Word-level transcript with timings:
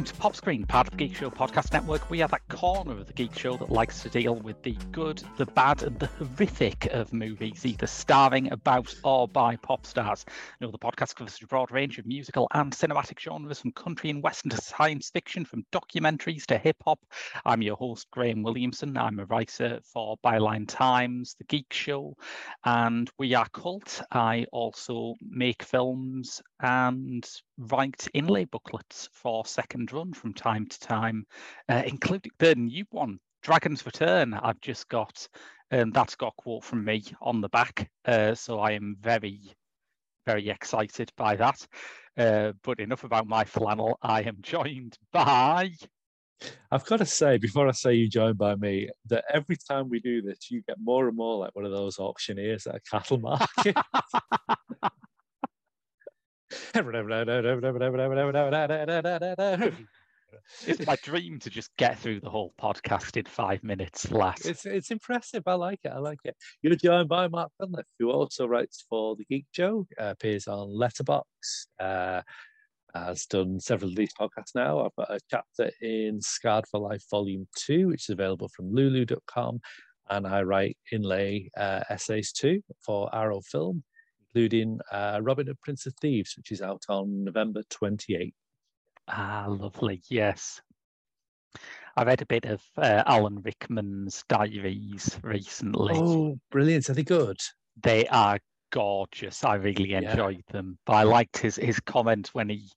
Welcome 0.00 0.14
to 0.14 0.20
Pop 0.22 0.34
Screen, 0.34 0.64
part 0.64 0.86
of 0.86 0.92
the 0.92 0.96
Geek 0.96 1.14
Show 1.14 1.28
Podcast 1.28 1.74
Network. 1.74 2.08
We 2.08 2.22
are 2.22 2.28
that 2.28 2.48
corner 2.48 2.92
of 2.92 3.06
the 3.06 3.12
Geek 3.12 3.38
Show 3.38 3.58
that 3.58 3.68
likes 3.68 4.02
to 4.02 4.08
deal 4.08 4.34
with 4.36 4.62
the 4.62 4.74
good, 4.92 5.22
the 5.36 5.44
bad, 5.44 5.82
and 5.82 5.98
the 5.98 6.06
horrific 6.06 6.86
of 6.86 7.12
movies, 7.12 7.66
either 7.66 7.86
starring, 7.86 8.50
about, 8.50 8.94
or 9.04 9.28
by 9.28 9.56
pop 9.56 9.84
stars. 9.84 10.24
You 10.58 10.66
know, 10.66 10.70
the 10.70 10.78
podcast 10.78 11.16
covers 11.16 11.38
a 11.42 11.46
broad 11.46 11.70
range 11.70 11.98
of 11.98 12.06
musical 12.06 12.48
and 12.54 12.72
cinematic 12.72 13.20
genres, 13.20 13.60
from 13.60 13.72
country 13.72 14.08
and 14.08 14.22
western 14.22 14.48
to 14.52 14.56
science 14.56 15.10
fiction, 15.10 15.44
from 15.44 15.66
documentaries 15.70 16.46
to 16.46 16.56
hip 16.56 16.78
hop. 16.82 17.00
I'm 17.44 17.60
your 17.60 17.76
host, 17.76 18.06
Graham 18.10 18.42
Williamson. 18.42 18.96
I'm 18.96 19.18
a 19.18 19.26
writer 19.26 19.80
for 19.84 20.16
Byline 20.24 20.66
Times, 20.66 21.34
The 21.36 21.44
Geek 21.44 21.74
Show, 21.74 22.16
and 22.64 23.10
we 23.18 23.34
are 23.34 23.50
cult. 23.52 24.00
I 24.10 24.46
also 24.50 25.16
make 25.20 25.62
films 25.62 26.40
and 26.62 27.28
write 27.68 28.08
inlay 28.14 28.46
booklets 28.46 29.08
for 29.12 29.44
Second 29.44 29.92
Run 29.92 30.12
from 30.12 30.32
time 30.32 30.66
to 30.66 30.80
time, 30.80 31.26
uh, 31.68 31.82
including 31.86 32.32
the 32.38 32.54
new 32.54 32.84
one, 32.90 33.18
Dragon's 33.42 33.84
Return. 33.84 34.34
I've 34.34 34.60
just 34.60 34.88
got, 34.88 35.28
and 35.70 35.92
that's 35.92 36.16
got 36.16 36.34
a 36.38 36.42
quote 36.42 36.64
from 36.64 36.84
me 36.84 37.04
on 37.20 37.40
the 37.40 37.48
back. 37.50 37.90
Uh, 38.04 38.34
so 38.34 38.60
I 38.60 38.72
am 38.72 38.96
very, 39.00 39.40
very 40.26 40.48
excited 40.48 41.12
by 41.16 41.36
that. 41.36 41.66
Uh, 42.16 42.52
but 42.62 42.80
enough 42.80 43.04
about 43.04 43.26
my 43.26 43.44
flannel. 43.44 43.98
I 44.02 44.22
am 44.22 44.38
joined 44.42 44.98
by. 45.12 45.72
I've 46.70 46.86
got 46.86 46.98
to 46.98 47.06
say, 47.06 47.36
before 47.36 47.68
I 47.68 47.72
say 47.72 47.94
you 47.94 48.08
joined 48.08 48.38
by 48.38 48.54
me, 48.54 48.88
that 49.06 49.24
every 49.32 49.56
time 49.56 49.90
we 49.90 50.00
do 50.00 50.22
this, 50.22 50.50
you 50.50 50.62
get 50.66 50.78
more 50.80 51.06
and 51.06 51.16
more 51.16 51.36
like 51.36 51.54
one 51.54 51.66
of 51.66 51.72
those 51.72 51.98
auctioneers 51.98 52.66
at 52.66 52.76
a 52.76 52.80
cattle 52.80 53.18
market. 53.20 53.76
it's 60.66 60.86
my 60.86 60.96
dream 61.02 61.38
to 61.40 61.50
just 61.50 61.70
get 61.76 61.98
through 61.98 62.20
the 62.20 62.30
whole 62.30 62.52
podcast 62.60 63.16
in 63.16 63.24
five 63.24 63.62
minutes 63.62 64.06
flat. 64.06 64.38
It's 64.44 64.66
it's 64.66 64.90
impressive. 64.90 65.42
I 65.46 65.54
like 65.54 65.80
it. 65.84 65.92
I 65.94 65.98
like 65.98 66.18
it. 66.24 66.36
You're 66.62 66.74
joined 66.76 67.08
by 67.08 67.28
Mark 67.28 67.50
Cunliffe, 67.60 67.86
who 67.98 68.10
also 68.10 68.46
writes 68.46 68.84
for 68.88 69.16
the 69.16 69.24
Geek 69.24 69.46
Show, 69.52 69.86
uh, 70.00 70.10
appears 70.10 70.46
on 70.48 70.68
Letterboxd, 70.68 71.66
uh, 71.78 72.22
has 72.94 73.26
done 73.26 73.60
several 73.60 73.90
of 73.90 73.96
these 73.96 74.12
podcasts 74.18 74.54
now. 74.54 74.84
I've 74.84 74.96
got 74.96 75.14
a 75.14 75.20
chapter 75.30 75.70
in 75.80 76.20
Scarred 76.20 76.66
for 76.70 76.80
Life 76.80 77.04
Volume 77.10 77.46
Two, 77.56 77.88
which 77.88 78.08
is 78.08 78.10
available 78.10 78.48
from 78.54 78.72
Lulu.com, 78.74 79.60
and 80.10 80.26
I 80.26 80.42
write 80.42 80.76
inlay 80.92 81.50
uh, 81.56 81.80
essays 81.88 82.32
too 82.32 82.62
for 82.84 83.14
Arrow 83.14 83.40
Film 83.40 83.84
including 84.34 84.80
uh, 84.92 85.20
Robin 85.22 85.46
Hood 85.46 85.60
Prince 85.60 85.86
of 85.86 85.94
Thieves, 86.00 86.36
which 86.36 86.52
is 86.52 86.62
out 86.62 86.84
on 86.88 87.24
November 87.24 87.62
28th. 87.70 88.32
Ah, 89.08 89.46
lovely. 89.48 90.02
Yes. 90.08 90.60
I 91.96 92.04
read 92.04 92.22
a 92.22 92.26
bit 92.26 92.44
of 92.44 92.62
uh, 92.76 93.02
Alan 93.06 93.42
Rickman's 93.42 94.24
diaries 94.28 95.18
recently. 95.22 95.94
Oh, 95.96 96.38
brilliant. 96.50 96.88
Are 96.88 96.94
they 96.94 97.02
good? 97.02 97.38
They 97.82 98.06
are 98.06 98.38
gorgeous. 98.70 99.44
I 99.44 99.56
really 99.56 99.94
enjoyed 99.94 100.44
yeah. 100.46 100.52
them. 100.52 100.78
But 100.86 100.92
I 100.92 101.02
liked 101.02 101.38
his, 101.38 101.56
his 101.56 101.80
comment 101.80 102.30
when 102.32 102.48
he, 102.48 102.70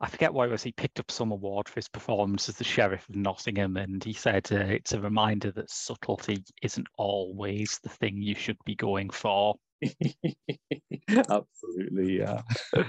I 0.00 0.08
forget 0.08 0.32
what 0.32 0.48
it 0.48 0.52
was, 0.52 0.62
he 0.62 0.72
picked 0.72 0.98
up 0.98 1.10
some 1.10 1.32
award 1.32 1.68
for 1.68 1.74
his 1.74 1.88
performance 1.88 2.48
as 2.48 2.56
the 2.56 2.64
Sheriff 2.64 3.06
of 3.10 3.16
Nottingham. 3.16 3.76
And 3.76 4.02
he 4.02 4.14
said 4.14 4.48
uh, 4.50 4.56
it's 4.56 4.94
a 4.94 5.00
reminder 5.00 5.50
that 5.52 5.70
subtlety 5.70 6.42
isn't 6.62 6.88
always 6.96 7.78
the 7.82 7.90
thing 7.90 8.22
you 8.22 8.34
should 8.34 8.58
be 8.64 8.74
going 8.74 9.10
for. 9.10 9.56
Absolutely, 11.08 12.18
yeah. 12.18 12.42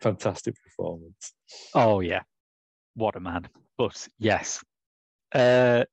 Fantastic 0.00 0.54
performance. 0.62 1.32
Oh 1.74 2.00
yeah, 2.00 2.22
what 2.94 3.16
a 3.16 3.20
man! 3.20 3.48
But 3.76 4.08
yes, 4.18 4.62
uh, 5.34 5.84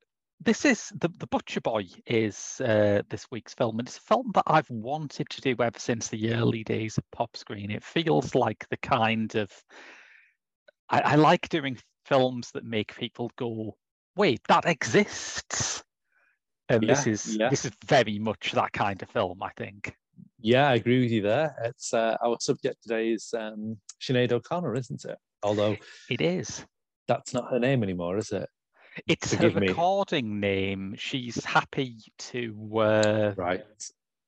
this 0.42 0.66
is 0.66 0.92
the 1.00 1.10
the 1.20 1.28
Butcher 1.28 1.62
Boy 1.62 1.86
is 2.06 2.62
uh, 2.62 3.02
this 3.10 3.26
week's 3.32 3.54
film, 3.54 3.80
and 3.80 3.88
it's 3.88 3.98
a 3.98 4.02
film 4.02 4.32
that 4.34 4.44
I've 4.48 4.70
wanted 4.70 5.30
to 5.30 5.42
do 5.42 5.56
ever 5.62 5.80
since 5.80 6.10
the 6.10 6.34
early 6.34 6.64
days 6.64 6.98
of 6.98 7.04
pop 7.12 7.36
screen. 7.38 7.72
It 7.72 7.84
feels 7.84 8.36
like 8.36 8.68
the 8.70 8.78
kind 8.78 9.34
of 9.36 9.52
I, 10.90 11.02
I 11.02 11.16
like 11.16 11.50
doing 11.50 11.78
films 12.06 12.52
that 12.52 12.66
make 12.66 12.96
people 12.96 13.32
go, 13.38 13.78
"Wait, 14.16 14.42
that 14.48 14.66
exists." 14.66 15.84
And 16.70 16.84
yeah, 16.84 16.94
this 16.94 17.08
is 17.08 17.38
yeah. 17.38 17.50
this 17.50 17.66
is 17.66 17.72
very 17.86 18.20
much 18.20 18.52
that 18.54 18.72
kind 18.74 19.02
of 19.02 19.10
film, 19.10 19.42
I 19.44 19.52
think. 19.58 19.96
Yeah, 20.40 20.70
I 20.70 20.76
agree 20.76 21.02
with 21.02 21.12
you 21.12 21.22
there. 21.22 21.56
It's 21.64 21.94
uh, 21.94 22.18
our 22.24 22.38
subject 22.40 22.82
today 22.84 23.10
is 23.10 23.34
um, 23.38 23.78
Sinead 24.02 24.32
O'Connor, 24.32 24.76
isn't 24.76 25.06
it? 25.06 25.18
Although 25.44 25.78
it 26.10 26.22
is. 26.22 26.66
That's 27.08 27.34
not 27.34 27.52
her 27.52 27.60
name 27.60 27.84
anymore, 27.84 28.18
is 28.18 28.32
it? 28.32 28.50
It's 29.08 29.34
Forgive 29.34 29.54
her 29.54 29.60
recording 29.60 30.40
me. 30.40 30.48
name. 30.48 30.96
She's 30.98 31.44
happy 31.44 31.98
to 32.18 32.70
uh, 32.80 33.34
right 33.36 33.64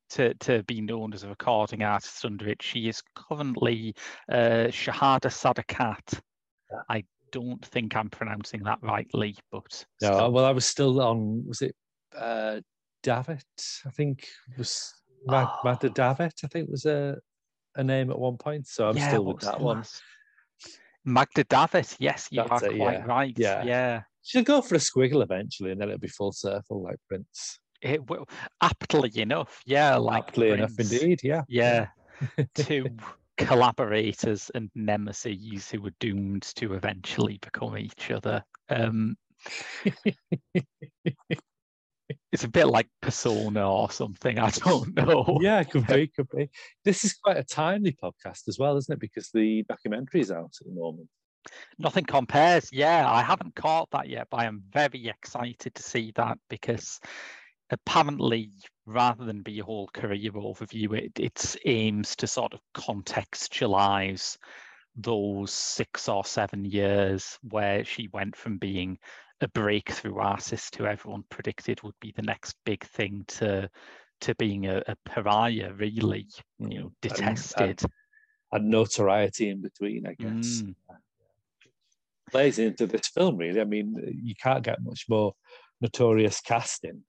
to 0.09 0.33
to 0.35 0.63
be 0.63 0.81
known 0.81 1.13
as 1.13 1.23
a 1.23 1.29
recording 1.29 1.83
artist 1.83 2.23
under 2.25 2.47
it. 2.47 2.61
She 2.61 2.87
is 2.87 3.01
currently 3.15 3.95
uh, 4.31 4.67
Shahada 4.69 5.29
Sadaqat. 5.29 6.19
I 6.89 7.03
don't 7.31 7.63
think 7.65 7.95
I'm 7.95 8.09
pronouncing 8.09 8.63
that 8.63 8.79
rightly, 8.81 9.35
but 9.51 9.85
no. 10.01 10.13
Still. 10.13 10.31
Well, 10.31 10.45
I 10.45 10.51
was 10.51 10.65
still 10.65 11.01
on. 11.01 11.45
Was 11.47 11.61
it 11.61 11.75
uh, 12.17 12.61
Davitt, 13.03 13.43
I 13.85 13.89
think 13.89 14.27
was 14.57 14.93
Mag- 15.25 15.47
oh. 15.63 15.75
Davitt, 15.75 16.39
I 16.43 16.47
think 16.47 16.69
was 16.69 16.85
a 16.85 17.17
a 17.77 17.83
name 17.83 18.09
at 18.09 18.19
one 18.19 18.37
point. 18.37 18.67
So 18.67 18.89
I'm 18.89 18.97
yeah, 18.97 19.09
still 19.09 19.25
with 19.25 19.41
that 19.41 19.61
one. 19.61 19.83
Magda 21.05 21.43
Davitt, 21.45 21.95
yes, 21.99 22.27
you 22.31 22.43
That's 22.43 22.63
are 22.63 22.71
it, 22.71 22.77
quite 22.77 22.97
yeah. 22.99 23.05
right. 23.05 23.33
Yeah. 23.37 23.63
yeah. 23.63 24.01
She'll 24.23 24.43
go 24.43 24.61
for 24.61 24.75
a 24.75 24.79
squiggle 24.79 25.23
eventually 25.23 25.71
and 25.71 25.79
then 25.79 25.87
it'll 25.87 25.99
be 25.99 26.09
full 26.09 26.33
circle 26.33 26.83
like 26.83 26.97
Prince. 27.07 27.59
It 27.81 28.09
will 28.09 28.27
aptly 28.61 29.11
enough, 29.21 29.61
yeah, 29.65 29.95
like 29.95 30.27
aptly 30.27 30.49
Prince. 30.49 30.77
enough 30.77 30.91
indeed, 30.91 31.21
yeah. 31.23 31.43
Yeah. 31.47 31.87
Two 32.55 32.89
collaborators 33.37 34.51
and 34.53 34.69
nemesis 34.75 35.69
who 35.71 35.81
were 35.81 35.93
doomed 35.99 36.43
to 36.55 36.73
eventually 36.73 37.37
become 37.41 37.77
each 37.77 38.11
other. 38.11 38.43
Um 38.69 39.15
it's 42.37 42.43
a 42.43 42.47
bit 42.47 42.67
like 42.67 42.87
persona 43.01 43.67
or 43.67 43.89
something. 43.89 44.37
I 44.39 44.51
don't 44.51 44.95
know. 44.95 45.39
Yeah, 45.41 45.63
could 45.63 45.87
be, 45.87 46.05
could 46.15 46.29
be. 46.29 46.49
This 46.85 47.03
is 47.03 47.13
quite 47.15 47.37
a 47.37 47.43
timely 47.43 47.93
podcast 47.93 48.47
as 48.47 48.59
well, 48.59 48.77
isn't 48.77 48.93
it? 48.93 48.99
Because 48.99 49.31
the 49.33 49.63
documentary 49.67 50.21
is 50.21 50.29
out 50.29 50.53
at 50.61 50.67
the 50.67 50.71
moment. 50.71 51.07
Nothing 51.79 52.05
compares. 52.05 52.71
Yeah, 52.71 53.09
I 53.09 53.23
haven't 53.23 53.55
caught 53.55 53.89
that 53.89 54.07
yet, 54.07 54.27
but 54.29 54.41
I 54.41 54.45
am 54.45 54.61
very 54.71 55.07
excited 55.07 55.73
to 55.73 55.81
see 55.81 56.11
that 56.15 56.37
because 56.47 56.99
apparently, 57.71 58.51
rather 58.85 59.25
than 59.25 59.41
be 59.41 59.59
a 59.59 59.63
whole 59.63 59.89
career 59.91 60.31
overview, 60.33 60.93
it 60.93 61.19
it 61.19 61.55
aims 61.65 62.15
to 62.17 62.27
sort 62.27 62.53
of 62.53 62.59
contextualize 62.75 64.37
those 64.95 65.51
six 65.51 66.07
or 66.07 66.23
seven 66.23 66.65
years 66.65 67.39
where 67.41 67.83
she 67.83 68.09
went 68.13 68.35
from 68.35 68.59
being 68.59 68.99
a 69.41 69.47
breakthrough 69.49 70.17
artist 70.17 70.75
who 70.75 70.85
everyone 70.85 71.23
predicted 71.29 71.81
would 71.83 71.93
be 72.01 72.13
the 72.15 72.21
next 72.21 72.55
big 72.65 72.83
thing 72.85 73.23
to 73.27 73.69
to 74.21 74.35
being 74.35 74.65
a, 74.65 74.81
a 74.87 74.95
pariah, 75.05 75.71
really, 75.73 76.27
you 76.57 76.79
know, 76.79 76.91
detested. 77.01 77.81
And, 77.83 77.91
and, 78.51 78.69
notoriety 78.69 79.49
in 79.49 79.61
between, 79.61 80.07
I 80.07 80.13
guess. 80.13 80.63
Mm. 80.63 80.75
Plays 82.31 82.57
into 82.57 82.87
this 82.87 83.07
film, 83.07 83.37
really. 83.37 83.61
I 83.61 83.65
mean, 83.65 83.95
you 84.23 84.33
can't 84.41 84.63
get 84.63 84.81
much 84.81 85.05
more 85.07 85.33
notorious 85.81 86.41
casting 86.41 87.03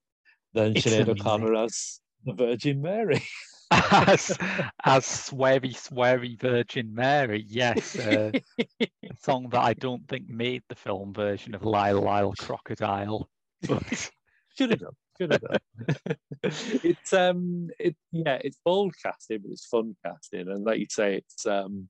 than 0.52 0.76
it's 0.76 0.84
Sinead 0.86 1.08
O'Connor 1.08 1.54
as 1.54 2.00
the 2.24 2.34
Virgin 2.34 2.82
Mary. 2.82 3.22
as 3.70 4.36
as 4.84 5.04
sweary 5.04 5.74
sweary 5.74 6.38
Virgin 6.40 6.94
Mary. 6.94 7.44
Yes, 7.46 7.98
uh, 7.98 8.32
a 8.58 8.86
song 9.20 9.48
that 9.50 9.60
I 9.60 9.74
don't 9.74 10.06
think 10.08 10.28
made 10.28 10.62
the 10.68 10.74
film 10.74 11.12
version 11.12 11.54
of 11.54 11.64
Lyle 11.64 12.02
Lyle 12.02 12.34
Crocodile. 12.38 13.28
But... 13.68 14.10
Should 14.56 14.70
have 14.70 14.78
done. 14.78 14.92
Should 15.20 15.32
have 15.32 15.40
done. 15.40 16.16
it's 16.44 17.12
um, 17.12 17.70
it 17.80 17.96
yeah, 18.12 18.38
it's 18.42 18.58
bold 18.64 18.94
casting, 19.02 19.40
but 19.42 19.50
it's 19.50 19.66
fun 19.66 19.96
casting, 20.04 20.48
and 20.48 20.64
like 20.64 20.78
you 20.78 20.86
say, 20.88 21.16
it's 21.16 21.44
um, 21.44 21.88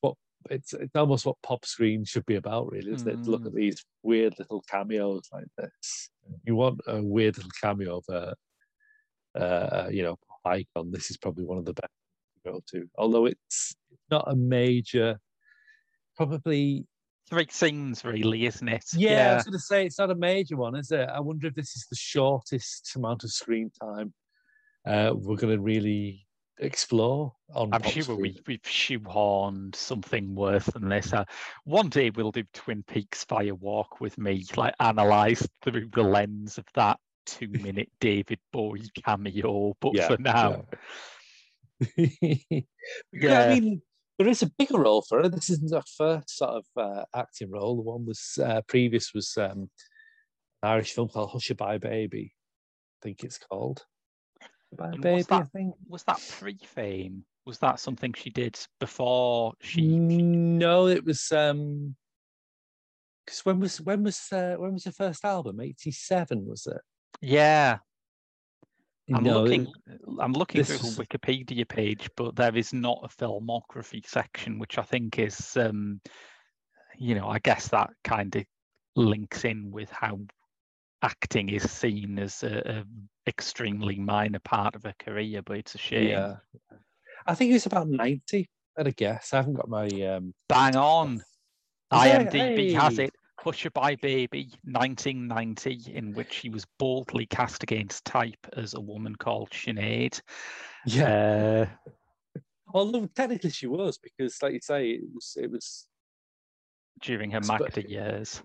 what 0.00 0.14
it's 0.50 0.72
it's 0.72 0.94
almost 0.94 1.26
what 1.26 1.42
pop 1.42 1.64
screen 1.64 2.04
should 2.04 2.26
be 2.26 2.36
about, 2.36 2.70
really, 2.70 2.92
isn't 2.92 3.08
mm. 3.08 3.20
it? 3.20 3.24
To 3.24 3.30
look 3.30 3.44
at 3.44 3.52
mm. 3.52 3.56
these 3.56 3.84
weird 4.04 4.38
little 4.38 4.62
cameos 4.70 5.28
like 5.32 5.48
this. 5.58 6.10
You 6.44 6.54
want 6.54 6.80
a 6.86 7.02
weird 7.02 7.36
little 7.36 7.50
cameo 7.60 7.98
of 7.98 8.04
a 8.14 8.34
uh, 9.34 9.88
you 9.90 10.02
know, 10.02 10.16
icon, 10.44 10.90
this 10.90 11.10
is 11.10 11.16
probably 11.16 11.44
one 11.44 11.58
of 11.58 11.64
the 11.64 11.74
best 11.74 11.92
to 12.44 12.52
go 12.52 12.60
to. 12.72 12.86
Although 12.98 13.26
it's 13.26 13.74
not 14.10 14.24
a 14.26 14.36
major, 14.36 15.18
probably 16.16 16.86
three 17.28 17.46
scenes, 17.50 18.04
really, 18.04 18.46
isn't 18.46 18.68
it? 18.68 18.84
Yeah, 18.94 19.10
yeah. 19.10 19.32
I 19.32 19.34
was 19.36 19.44
going 19.44 19.52
to 19.52 19.58
say 19.58 19.86
it's 19.86 19.98
not 19.98 20.10
a 20.10 20.16
major 20.16 20.56
one, 20.56 20.76
is 20.76 20.90
it? 20.90 21.08
I 21.08 21.20
wonder 21.20 21.46
if 21.46 21.54
this 21.54 21.76
is 21.76 21.86
the 21.88 21.96
shortest 21.96 22.92
amount 22.96 23.24
of 23.24 23.32
screen 23.32 23.70
time 23.82 24.12
uh, 24.86 25.12
we're 25.14 25.36
going 25.36 25.56
to 25.56 25.62
really 25.62 26.26
explore 26.58 27.32
on. 27.54 27.70
I'm 27.72 27.82
sure 27.82 28.16
we, 28.16 28.40
we've 28.46 28.62
shoehorned 28.62 29.74
something 29.74 30.34
worse 30.34 30.66
than 30.66 30.88
this. 30.88 31.12
Uh, 31.12 31.24
one 31.64 31.88
day 31.88 32.10
we'll 32.10 32.32
do 32.32 32.44
Twin 32.52 32.82
Peaks 32.82 33.24
Fire 33.24 33.54
Walk 33.54 34.00
with 34.00 34.18
me, 34.18 34.44
like 34.56 34.74
analyze 34.80 35.46
through 35.62 35.88
the 35.92 36.02
lens 36.02 36.58
of 36.58 36.64
that 36.74 36.98
two 37.30 37.48
minute 37.48 37.90
David 38.00 38.38
Bowie 38.52 38.90
cameo. 39.04 39.74
But 39.80 39.94
Yeah, 39.94 40.08
for 40.08 40.18
now, 40.18 40.64
yeah. 41.96 42.62
Yeah. 43.12 43.40
I 43.40 43.48
mean, 43.48 43.82
there 44.18 44.28
is 44.28 44.42
a 44.42 44.50
bigger 44.58 44.78
role 44.78 45.02
for 45.02 45.22
her. 45.22 45.28
This 45.28 45.50
isn't 45.50 45.72
her 45.72 45.82
first 45.96 46.36
sort 46.36 46.50
of 46.50 46.66
uh, 46.76 47.04
acting 47.14 47.50
role. 47.50 47.76
The 47.76 47.82
one 47.82 48.04
was 48.04 48.38
uh, 48.42 48.60
previous 48.68 49.14
was 49.14 49.36
um, 49.38 49.70
an 50.62 50.70
Irish 50.70 50.92
film 50.92 51.08
called 51.08 51.30
Hushabye 51.30 51.80
Baby. 51.80 52.34
I 53.00 53.06
think 53.06 53.24
it's 53.24 53.38
called. 53.38 53.84
Hushabye 54.74 54.92
And 54.92 55.02
Baby, 55.02 55.12
what's 55.12 55.32
I 55.32 55.42
think. 55.44 55.74
was 55.88 56.02
that 56.04 56.20
pre-fame? 56.38 57.24
Was 57.46 57.58
that 57.58 57.80
something 57.80 58.12
she 58.12 58.30
did 58.30 58.58
before 58.78 59.54
she? 59.60 59.80
No, 59.82 60.86
it 60.86 61.04
was 61.04 61.32
um 61.32 61.96
because 63.24 63.44
when 63.44 63.60
was 63.60 63.80
when 63.80 64.02
was 64.02 64.20
uh, 64.32 64.56
when 64.58 64.72
was 64.72 64.84
the 64.84 64.92
first 64.92 65.24
album? 65.24 65.60
Eighty 65.60 65.90
seven 65.90 66.46
was 66.46 66.66
it? 66.66 66.80
Yeah, 67.20 67.78
I'm 69.12 69.24
no, 69.24 69.42
looking. 69.42 69.66
I'm 70.20 70.32
looking 70.32 70.62
through 70.62 70.78
her 70.78 71.04
Wikipedia 71.04 71.68
page, 71.68 72.08
but 72.16 72.36
there 72.36 72.56
is 72.56 72.72
not 72.72 73.00
a 73.02 73.08
filmography 73.08 74.06
section, 74.06 74.58
which 74.58 74.78
I 74.78 74.82
think 74.82 75.18
is, 75.18 75.56
um, 75.56 76.00
you 76.96 77.14
know, 77.14 77.28
I 77.28 77.38
guess 77.40 77.68
that 77.68 77.90
kind 78.04 78.34
of 78.36 78.44
links 78.96 79.44
in 79.44 79.70
with 79.70 79.90
how 79.90 80.20
acting 81.02 81.48
is 81.48 81.68
seen 81.70 82.18
as 82.18 82.42
a, 82.42 82.84
a 82.84 83.28
extremely 83.28 83.98
minor 83.98 84.40
part 84.40 84.74
of 84.74 84.84
a 84.84 84.94
career. 84.98 85.42
But 85.42 85.58
it's 85.58 85.74
a 85.74 85.78
shame. 85.78 86.10
yeah. 86.10 86.36
I 87.26 87.34
think 87.34 87.50
it 87.50 87.54
was 87.54 87.66
about 87.66 87.88
ninety. 87.88 88.48
At 88.78 88.86
a 88.86 88.92
guess, 88.92 89.32
I 89.32 89.38
haven't 89.38 89.54
got 89.54 89.68
my 89.68 89.86
um. 89.86 90.32
Bang 90.48 90.76
on. 90.76 91.16
Is 91.16 91.22
it? 92.04 92.30
IMDb 92.30 92.74
has 92.74 92.96
Hey. 92.96 93.10
It. 93.46 93.72
by 93.74 93.96
Baby, 93.96 94.50
1990, 94.64 95.92
in 95.94 96.12
which 96.12 96.32
she 96.32 96.48
was 96.50 96.64
boldly 96.78 97.26
cast 97.26 97.62
against 97.62 98.04
type 98.04 98.38
as 98.56 98.74
a 98.74 98.80
woman 98.80 99.14
called 99.16 99.50
Sinead. 99.50 100.20
Yeah. 100.86 101.66
Uh, 101.86 101.90
Although 102.72 103.06
technically 103.06 103.50
she 103.50 103.66
was 103.66 103.98
because, 103.98 104.40
like 104.42 104.52
you 104.54 104.60
say, 104.62 104.90
it 104.90 105.00
was 105.12 105.36
it 105.36 105.50
was 105.50 105.88
during 107.02 107.30
her 107.32 107.42
Sp- 107.42 107.58
Magda 107.60 107.88
years. 107.90 108.42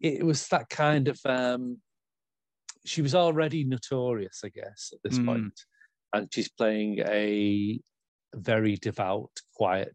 it 0.00 0.24
was 0.24 0.48
that 0.48 0.68
kind 0.68 1.06
of 1.06 1.20
um 1.26 1.78
she 2.84 3.02
was 3.02 3.14
already 3.14 3.62
notorious 3.62 4.40
i 4.44 4.48
guess 4.48 4.90
at 4.92 4.98
this 5.04 5.18
Mm. 5.18 5.26
point 5.26 5.60
and 6.14 6.28
she's 6.34 6.48
playing 6.50 6.98
a 7.00 7.78
very 8.34 8.74
devout 8.76 9.30
quiet 9.54 9.94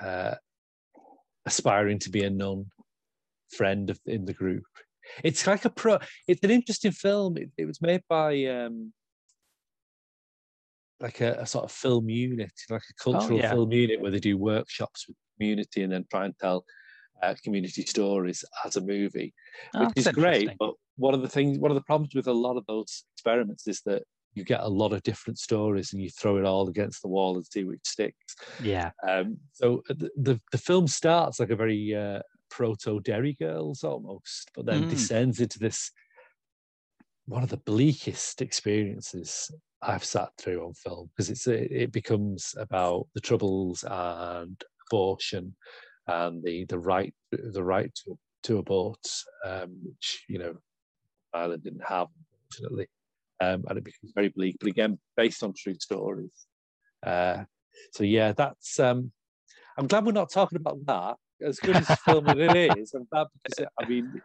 uh 0.00 0.34
aspiring 1.46 1.98
to 2.00 2.10
be 2.10 2.22
a 2.22 2.30
nun 2.30 2.66
friend 3.50 3.90
of 3.90 3.98
in 4.06 4.24
the 4.24 4.34
group 4.34 4.64
it's 5.24 5.46
like 5.46 5.64
a 5.64 5.70
pro 5.70 5.98
it's 6.28 6.42
an 6.44 6.50
interesting 6.50 6.92
film 6.92 7.36
it, 7.36 7.50
it 7.56 7.66
was 7.66 7.80
made 7.80 8.02
by 8.08 8.44
um 8.44 8.92
like 11.00 11.20
a, 11.20 11.32
a 11.40 11.46
sort 11.46 11.64
of 11.64 11.72
film 11.72 12.08
unit 12.10 12.52
like 12.68 12.82
a 12.90 13.02
cultural 13.02 13.38
yeah. 13.38 13.50
film 13.50 13.72
unit 13.72 14.00
where 14.00 14.10
they 14.10 14.20
do 14.20 14.36
workshops 14.36 15.06
with 15.08 15.16
the 15.16 15.44
community 15.44 15.82
and 15.82 15.92
then 15.92 16.04
try 16.10 16.26
and 16.26 16.34
tell 16.38 16.64
uh, 17.22 17.34
community 17.44 17.82
stories 17.82 18.44
as 18.64 18.76
a 18.76 18.80
movie 18.80 19.34
Oh, 19.74 19.86
which 19.86 20.06
is 20.06 20.08
great. 20.08 20.50
But 20.58 20.74
one 20.96 21.14
of 21.14 21.22
the 21.22 21.28
things, 21.28 21.58
one 21.58 21.70
of 21.70 21.74
the 21.74 21.82
problems 21.82 22.14
with 22.14 22.26
a 22.26 22.32
lot 22.32 22.56
of 22.56 22.64
those 22.66 23.04
experiments 23.14 23.66
is 23.66 23.82
that 23.86 24.02
you 24.34 24.44
get 24.44 24.60
a 24.60 24.68
lot 24.68 24.92
of 24.92 25.02
different 25.02 25.38
stories 25.38 25.92
and 25.92 26.00
you 26.00 26.10
throw 26.10 26.36
it 26.36 26.44
all 26.44 26.68
against 26.68 27.02
the 27.02 27.08
wall 27.08 27.34
and 27.34 27.44
see 27.46 27.64
which 27.64 27.80
sticks. 27.84 28.36
Yeah. 28.62 28.90
Um, 29.08 29.38
so 29.52 29.82
uh, 29.90 29.94
the, 29.98 30.10
the 30.16 30.40
the 30.52 30.58
film 30.58 30.86
starts 30.86 31.40
like 31.40 31.50
a 31.50 31.56
very 31.56 31.94
uh, 31.94 32.20
proto 32.50 33.00
Derry 33.00 33.34
Girls 33.34 33.84
almost, 33.84 34.50
but 34.54 34.66
then 34.66 34.82
Mm. 34.82 34.88
descends 34.88 35.40
into 35.40 35.58
this 35.58 35.90
one 37.26 37.42
of 37.42 37.48
the 37.48 37.56
bleakest 37.58 38.42
experiences 38.42 39.50
I've 39.82 40.04
sat 40.04 40.30
through 40.36 40.66
on 40.66 40.74
film 40.74 41.08
because 41.10 41.30
it's 41.30 41.46
it, 41.46 41.92
becomes 41.92 42.54
about 42.58 43.06
the 43.14 43.20
troubles 43.20 43.84
and 43.88 44.60
abortion 44.88 45.54
and 46.06 46.42
the 46.42 46.64
the 46.66 46.78
right 46.78 47.14
the 47.30 47.62
right 47.64 47.94
to 48.04 48.18
to 48.42 48.58
abort, 48.58 49.06
um, 49.44 49.78
which 49.84 50.24
you 50.28 50.38
know 50.38 50.56
Ireland 51.32 51.62
didn't 51.62 51.84
have 51.86 52.08
unfortunately, 52.32 52.88
um, 53.40 53.64
and 53.68 53.78
it 53.78 53.84
becomes 53.84 54.12
very 54.14 54.28
bleak. 54.28 54.56
But 54.60 54.68
again, 54.68 54.98
based 55.16 55.42
on 55.42 55.54
true 55.56 55.76
stories. 55.78 56.46
Uh, 57.02 57.44
so 57.92 58.04
yeah, 58.04 58.32
that's. 58.32 58.78
Um, 58.80 59.12
I'm 59.78 59.86
glad 59.86 60.04
we're 60.04 60.12
not 60.12 60.30
talking 60.30 60.56
about 60.56 60.84
that. 60.86 61.16
As 61.44 61.58
good 61.58 61.76
as 61.76 61.90
a 61.90 61.96
film 61.96 62.28
as 62.28 62.36
it 62.38 62.78
is, 62.78 62.94
I'm 62.94 63.06
glad 63.10 63.26
because 63.42 63.58
it, 63.58 63.68
I 63.78 63.84
mean, 63.86 64.20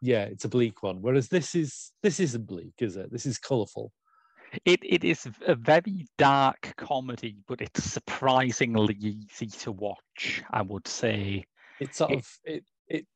yeah, 0.00 0.24
it's 0.24 0.44
a 0.44 0.48
bleak 0.48 0.82
one. 0.82 1.00
Whereas 1.02 1.28
this 1.28 1.54
is 1.54 1.92
this 2.02 2.20
isn't 2.20 2.46
bleak, 2.46 2.74
is 2.78 2.96
it? 2.96 3.10
This 3.10 3.26
is 3.26 3.38
colourful. 3.38 3.92
It 4.64 4.80
it 4.82 5.04
is 5.04 5.26
a 5.46 5.54
very 5.54 6.06
dark 6.18 6.74
comedy, 6.76 7.36
but 7.48 7.60
it's 7.60 7.82
surprisingly 7.82 8.94
easy 8.94 9.46
to 9.46 9.72
watch, 9.72 10.42
I 10.50 10.62
would 10.62 10.86
say. 10.86 11.44
It 11.80 11.94
sort 11.94 12.12
It- 12.12 12.18
of 12.18 12.38
it 12.44 12.64
it 12.88 13.06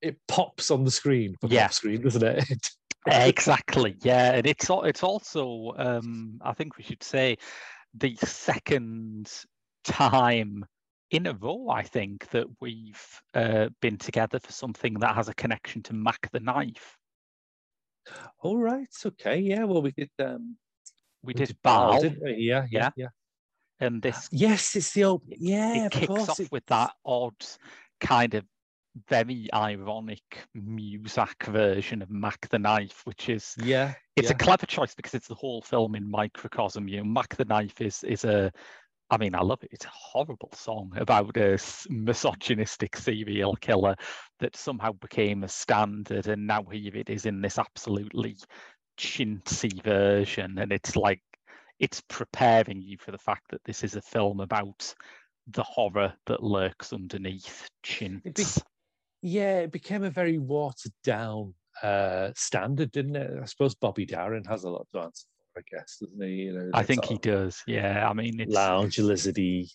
it 0.00 0.16
pops 0.28 0.70
on 0.70 0.84
the 0.84 0.90
screen 0.90 1.36
for 1.40 1.48
Yeah. 1.48 1.64
pop 1.66 1.74
screen, 1.74 2.02
doesn't 2.02 2.22
it? 2.22 2.44
exactly 3.06 3.96
yeah 4.02 4.32
and 4.32 4.46
it's 4.46 4.66
it's 4.70 5.02
also 5.02 5.72
um 5.78 6.38
i 6.44 6.52
think 6.52 6.76
we 6.76 6.82
should 6.84 7.02
say 7.02 7.38
the 7.94 8.14
second 8.16 9.32
time 9.84 10.66
in 11.10 11.26
a 11.26 11.32
row 11.34 11.68
i 11.70 11.82
think 11.82 12.28
that 12.30 12.46
we've 12.60 13.22
uh, 13.34 13.68
been 13.80 13.96
together 13.96 14.38
for 14.38 14.52
something 14.52 14.94
that 14.94 15.14
has 15.14 15.28
a 15.28 15.34
connection 15.34 15.82
to 15.82 15.92
mac 15.94 16.30
the 16.32 16.40
knife 16.40 16.96
All 18.40 18.56
right, 18.56 18.88
okay, 19.04 19.38
yeah. 19.38 19.64
Well, 19.64 19.82
we 19.82 19.92
did. 19.92 20.10
Um, 20.18 20.56
we 21.22 21.34
we 21.34 21.34
did 21.34 21.56
didn't 21.62 22.22
we? 22.22 22.34
Yeah, 22.36 22.66
Yeah. 22.70 22.90
yeah, 22.96 23.08
and 23.80 24.00
this 24.00 24.28
Yes, 24.32 24.76
it's 24.76 24.92
the 24.94 25.04
old. 25.04 25.22
Yeah, 25.26 25.86
it 25.86 25.90
kicks 25.90 26.28
off 26.28 26.40
it- 26.40 26.52
with 26.52 26.64
that 26.66 26.92
odd 27.04 27.34
kind 28.00 28.34
of 28.34 28.44
very 29.08 29.48
ironic 29.52 30.22
Muzak 30.56 31.44
version 31.46 32.02
of 32.02 32.10
mac 32.10 32.48
the 32.48 32.58
knife 32.58 33.02
which 33.04 33.28
is 33.28 33.54
Yeah, 33.60 33.94
it's 34.16 34.30
yeah. 34.30 34.34
a 34.34 34.38
clever 34.38 34.66
choice 34.66 34.94
because 34.94 35.14
it's 35.14 35.28
the 35.28 35.34
whole 35.34 35.62
film 35.62 35.94
in 35.94 36.10
microcosm. 36.10 36.88
You 36.88 36.98
know, 36.98 37.04
Mac 37.04 37.36
the 37.36 37.44
Knife 37.44 37.80
is 37.80 38.02
is 38.04 38.24
a, 38.24 38.50
I 39.10 39.16
mean, 39.16 39.34
I 39.34 39.40
love 39.40 39.62
it. 39.62 39.70
It's 39.72 39.86
a 39.86 39.90
horrible 39.90 40.50
song 40.54 40.92
about 40.96 41.36
a 41.36 41.58
misogynistic 41.88 42.96
serial 42.96 43.56
killer 43.56 43.96
that 44.40 44.54
somehow 44.54 44.92
became 44.92 45.44
a 45.44 45.48
standard, 45.48 46.26
and 46.26 46.46
now 46.46 46.64
here 46.64 46.94
it 46.94 47.08
is 47.08 47.24
in 47.24 47.40
this 47.40 47.58
absolutely 47.58 48.36
chintzy 48.98 49.82
version, 49.82 50.58
and 50.58 50.72
it's 50.72 50.94
like 50.94 51.22
it's 51.78 52.02
preparing 52.08 52.82
you 52.82 52.98
for 52.98 53.12
the 53.12 53.18
fact 53.18 53.50
that 53.50 53.64
this 53.64 53.82
is 53.82 53.94
a 53.96 54.02
film 54.02 54.40
about 54.40 54.94
the 55.46 55.62
horror 55.62 56.12
that 56.26 56.42
lurks 56.42 56.92
underneath 56.92 57.70
chintz. 57.82 58.60
Yeah, 59.22 59.60
it 59.60 59.72
became 59.72 60.04
a 60.04 60.10
very 60.10 60.38
watered 60.38 60.92
down 61.02 61.54
uh, 61.82 62.30
standard, 62.36 62.92
didn't 62.92 63.16
it? 63.16 63.30
I 63.40 63.46
suppose 63.46 63.74
Bobby 63.74 64.04
Darin 64.04 64.44
has 64.44 64.64
a 64.64 64.70
lot 64.70 64.86
to 64.92 65.00
answer 65.00 65.24
I 65.58 65.62
guess, 65.70 65.98
doesn't 66.00 66.22
he? 66.22 66.34
You 66.34 66.52
know, 66.52 66.70
I 66.72 66.82
think 66.82 67.04
he 67.04 67.18
does. 67.18 67.62
Yeah, 67.66 68.08
I 68.08 68.12
mean, 68.12 68.40
it's 68.40 68.54
lounge 68.54 68.96
lizardy 68.96 69.70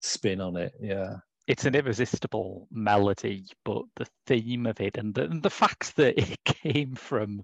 spin 0.00 0.40
on 0.40 0.56
it. 0.56 0.72
Yeah, 0.80 1.16
it's 1.46 1.66
an 1.66 1.74
irresistible 1.74 2.68
melody, 2.70 3.46
but 3.64 3.82
the 3.96 4.06
theme 4.26 4.66
of 4.66 4.80
it 4.80 4.96
and 4.96 5.14
the, 5.14 5.24
and 5.24 5.42
the 5.42 5.50
fact 5.50 5.96
that 5.96 6.18
it 6.18 6.38
came 6.44 6.94
from 6.94 7.42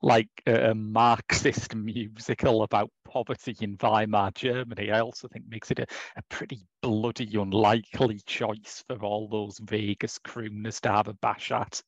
like 0.00 0.30
a, 0.46 0.70
a 0.70 0.74
Marxist 0.74 1.74
musical 1.74 2.62
about 2.62 2.90
poverty 3.04 3.56
in 3.60 3.76
Weimar 3.76 4.32
Germany, 4.34 4.90
I 4.90 5.00
also 5.00 5.28
think 5.28 5.44
makes 5.48 5.70
it 5.70 5.78
a, 5.80 5.86
a 6.16 6.22
pretty 6.30 6.66
bloody 6.80 7.30
unlikely 7.34 8.20
choice 8.26 8.82
for 8.88 8.98
all 9.04 9.28
those 9.28 9.58
Vegas 9.58 10.18
crooners 10.18 10.80
to 10.80 10.90
have 10.90 11.08
a 11.08 11.14
bash 11.14 11.52
at. 11.52 11.82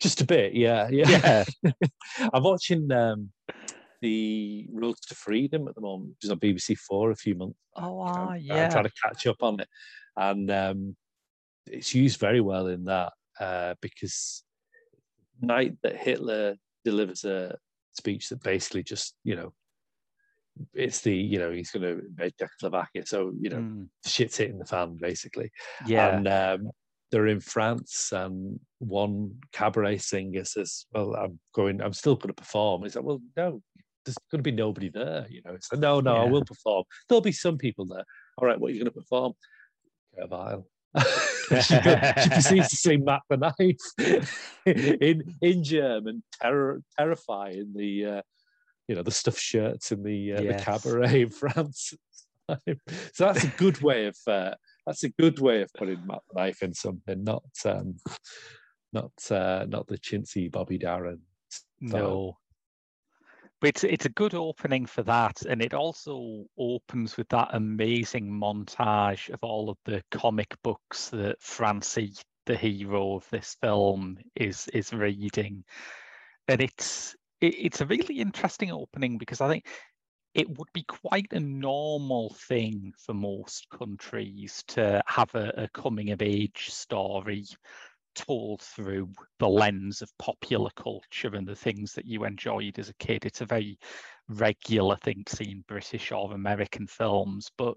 just 0.00 0.20
a 0.20 0.26
bit. 0.26 0.54
Yeah, 0.54 0.88
yeah. 0.90 1.44
Yeah. 1.62 1.72
I'm 2.32 2.42
watching 2.42 2.90
um, 2.90 3.30
the 4.04 4.68
Road 4.70 4.96
to 5.08 5.14
Freedom 5.14 5.66
at 5.66 5.74
the 5.74 5.80
moment, 5.80 6.10
which 6.10 6.24
is 6.24 6.30
on 6.30 6.38
BBC 6.38 6.76
Four 6.76 7.10
a 7.10 7.16
few 7.16 7.34
months. 7.34 7.58
Oh, 7.74 8.00
I'm- 8.00 8.28
ah, 8.28 8.30
I'm 8.32 8.38
yeah. 8.38 8.68
trying 8.68 8.84
to 8.84 8.92
catch 9.02 9.26
up 9.26 9.42
on 9.42 9.60
it, 9.60 9.68
and 10.16 10.50
um, 10.50 10.96
it's 11.66 11.94
used 11.94 12.20
very 12.20 12.42
well 12.42 12.66
in 12.66 12.84
that 12.84 13.12
uh, 13.40 13.74
because 13.80 14.44
night 15.40 15.76
that 15.82 15.96
Hitler 15.96 16.56
delivers 16.84 17.24
a 17.24 17.56
speech 17.92 18.28
that 18.28 18.42
basically 18.42 18.82
just 18.82 19.14
you 19.24 19.36
know 19.36 19.52
it's 20.74 21.00
the 21.00 21.16
you 21.16 21.38
know 21.38 21.50
he's 21.50 21.70
going 21.70 21.82
to 21.82 22.04
invade 22.06 22.34
Czechoslovakia, 22.38 23.06
so 23.06 23.32
you 23.40 23.48
know 23.50 23.56
Mm, 23.58 23.88
shit's 24.06 24.36
hitting 24.36 24.58
the 24.58 24.66
fan 24.66 24.96
basically, 25.00 25.50
yeah. 25.88 26.16
and 26.18 26.28
um, 26.28 26.70
they're 27.10 27.28
in 27.28 27.40
France, 27.40 28.12
and 28.12 28.60
one 28.80 29.40
cabaret 29.52 29.98
singer 29.98 30.44
says, 30.44 30.84
"Well, 30.92 31.14
I'm 31.16 31.38
going, 31.54 31.80
I'm 31.80 31.92
still 31.94 32.16
going 32.16 32.34
to 32.34 32.42
perform." 32.42 32.82
He's 32.82 32.96
like, 32.96 33.04
"Well, 33.04 33.22
no, 33.36 33.62
there's 34.04 34.18
going 34.30 34.38
to 34.38 34.50
be 34.50 34.52
nobody 34.52 34.88
there. 34.88 35.26
You 35.28 35.42
know, 35.44 35.52
it's 35.54 35.72
like, 35.72 35.80
no, 35.80 36.00
no, 36.00 36.16
I 36.16 36.24
will 36.24 36.44
perform. 36.44 36.84
There'll 37.08 37.22
be 37.22 37.32
some 37.32 37.58
people 37.58 37.86
there. 37.86 38.04
All 38.38 38.46
right, 38.46 38.58
what 38.58 38.70
are 38.70 38.74
you 38.74 38.80
going 38.80 38.92
to 38.92 39.00
perform? 39.00 39.32
A 40.18 40.26
vial. 40.26 40.66
she, 41.50 41.58
she 41.60 42.28
proceeds 42.30 42.68
to 42.68 42.76
sing 42.76 43.04
Mac 43.04 43.22
the 43.28 43.36
Knife 43.36 44.28
in 44.66 45.36
in 45.40 45.64
German, 45.64 46.22
terror 46.40 46.80
terrifying 46.96 47.72
the 47.74 48.04
uh, 48.06 48.22
you 48.86 48.94
know 48.94 49.02
the 49.02 49.10
stuffed 49.10 49.40
shirts 49.40 49.90
in 49.90 50.02
the 50.04 50.34
uh, 50.34 50.42
Yes. 50.42 50.60
the 50.60 50.64
cabaret 50.64 51.22
in 51.22 51.30
France. 51.30 51.94
so 52.48 52.54
that's 53.18 53.42
a 53.42 53.48
good 53.48 53.80
way 53.80 54.06
of 54.06 54.16
uh, 54.28 54.54
that's 54.86 55.02
a 55.02 55.08
good 55.08 55.40
way 55.40 55.62
of 55.62 55.70
putting 55.76 56.06
Mac 56.06 56.20
the 56.32 56.40
Knife 56.40 56.62
in 56.62 56.74
something, 56.74 57.24
not 57.24 57.42
um, 57.64 57.96
not 58.92 59.12
uh, 59.30 59.66
not 59.68 59.88
the 59.88 59.98
chintzy 59.98 60.50
Bobby 60.50 60.78
Darin. 60.78 61.20
style. 61.48 62.00
No. 62.00 62.36
But 63.64 63.68
it's, 63.68 63.84
it's 63.84 64.04
a 64.04 64.10
good 64.10 64.34
opening 64.34 64.84
for 64.84 65.02
that. 65.04 65.40
And 65.40 65.62
it 65.62 65.72
also 65.72 66.44
opens 66.58 67.16
with 67.16 67.30
that 67.30 67.48
amazing 67.52 68.30
montage 68.30 69.30
of 69.30 69.38
all 69.40 69.70
of 69.70 69.78
the 69.86 70.02
comic 70.10 70.54
books 70.62 71.08
that 71.08 71.40
Francie, 71.40 72.12
the 72.44 72.58
hero 72.58 73.14
of 73.14 73.26
this 73.30 73.56
film, 73.62 74.18
is 74.36 74.68
is 74.74 74.92
reading. 74.92 75.64
And 76.46 76.60
it's 76.60 77.16
it, 77.40 77.54
it's 77.58 77.80
a 77.80 77.86
really 77.86 78.20
interesting 78.20 78.70
opening 78.70 79.16
because 79.16 79.40
I 79.40 79.48
think 79.48 79.66
it 80.34 80.58
would 80.58 80.68
be 80.74 80.84
quite 80.84 81.32
a 81.32 81.40
normal 81.40 82.36
thing 82.46 82.92
for 82.98 83.14
most 83.14 83.66
countries 83.70 84.62
to 84.68 85.02
have 85.06 85.34
a, 85.34 85.54
a 85.56 85.68
coming 85.68 86.10
of 86.10 86.20
age 86.20 86.68
story 86.68 87.46
told 88.14 88.62
through 88.62 89.10
the 89.38 89.48
lens 89.48 90.02
of 90.02 90.16
popular 90.18 90.70
culture 90.76 91.34
and 91.34 91.46
the 91.46 91.56
things 91.56 91.92
that 91.94 92.06
you 92.06 92.24
enjoyed 92.24 92.78
as 92.78 92.88
a 92.88 92.94
kid. 92.94 93.24
It's 93.24 93.40
a 93.40 93.46
very 93.46 93.78
regular 94.28 94.96
thing 94.96 95.22
to 95.26 95.36
see 95.36 95.50
in 95.50 95.64
British 95.68 96.12
or 96.12 96.32
American 96.32 96.86
films. 96.86 97.50
But 97.56 97.74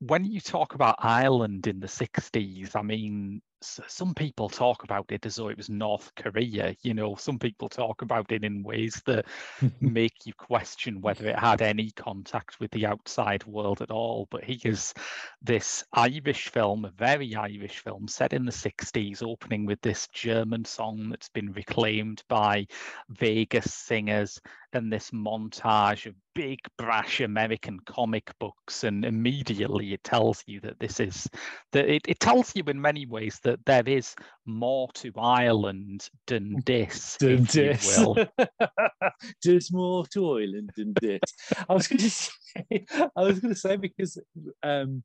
when 0.00 0.24
you 0.24 0.40
talk 0.40 0.74
about 0.74 0.96
Ireland 0.98 1.66
in 1.66 1.80
the 1.80 1.86
60s, 1.86 2.74
I 2.74 2.82
mean, 2.82 3.42
some 3.62 4.14
people 4.14 4.48
talk 4.48 4.84
about 4.84 5.06
it 5.10 5.26
as 5.26 5.36
though 5.36 5.48
it 5.48 5.56
was 5.56 5.68
North 5.68 6.12
Korea. 6.16 6.74
You 6.82 6.94
know, 6.94 7.14
some 7.16 7.38
people 7.38 7.68
talk 7.68 8.02
about 8.02 8.32
it 8.32 8.44
in 8.44 8.62
ways 8.62 9.02
that 9.06 9.26
make 9.80 10.26
you 10.26 10.32
question 10.34 11.00
whether 11.00 11.26
it 11.28 11.38
had 11.38 11.60
any 11.60 11.90
contact 11.90 12.60
with 12.60 12.70
the 12.70 12.86
outside 12.86 13.44
world 13.44 13.82
at 13.82 13.90
all. 13.90 14.28
But 14.30 14.44
he 14.44 14.60
here's 14.62 14.94
this 15.42 15.84
Irish 15.92 16.48
film, 16.48 16.84
a 16.84 16.90
very 16.90 17.34
Irish 17.34 17.78
film 17.78 18.08
set 18.08 18.32
in 18.32 18.44
the 18.44 18.52
60s, 18.52 19.22
opening 19.22 19.66
with 19.66 19.80
this 19.80 20.06
German 20.08 20.64
song 20.64 21.08
that's 21.10 21.28
been 21.28 21.52
reclaimed 21.52 22.22
by 22.28 22.66
Vegas 23.08 23.72
singers 23.72 24.40
and 24.74 24.92
this 24.92 25.10
montage 25.10 26.06
of 26.06 26.14
big 26.34 26.58
brash 26.78 27.20
American 27.20 27.78
comic 27.86 28.30
books. 28.38 28.84
And 28.84 29.04
immediately 29.04 29.92
it 29.92 30.04
tells 30.04 30.42
you 30.46 30.60
that 30.60 30.78
this 30.80 31.00
is 31.00 31.28
that 31.72 31.88
it, 31.88 32.02
it 32.06 32.20
tells 32.20 32.54
you 32.54 32.62
in 32.66 32.80
many 32.80 33.06
ways 33.06 33.40
that 33.44 33.64
there 33.66 33.86
is 33.86 34.14
more 34.46 34.88
to 34.94 35.12
Ireland 35.16 36.08
than 36.26 36.62
this, 36.66 37.16
Than 37.18 37.44
this. 37.44 37.98
There's 39.44 39.72
more 39.72 40.06
to 40.14 40.30
Ireland 40.30 40.70
than 40.76 40.94
this. 41.00 41.20
I 41.68 41.74
was 41.74 41.88
going 41.88 41.98
to 42.00 42.10
say, 42.10 42.86
I 43.16 43.22
was 43.22 43.40
going 43.40 43.54
to 43.54 43.60
say 43.60 43.76
because 43.76 44.18
um, 44.62 45.02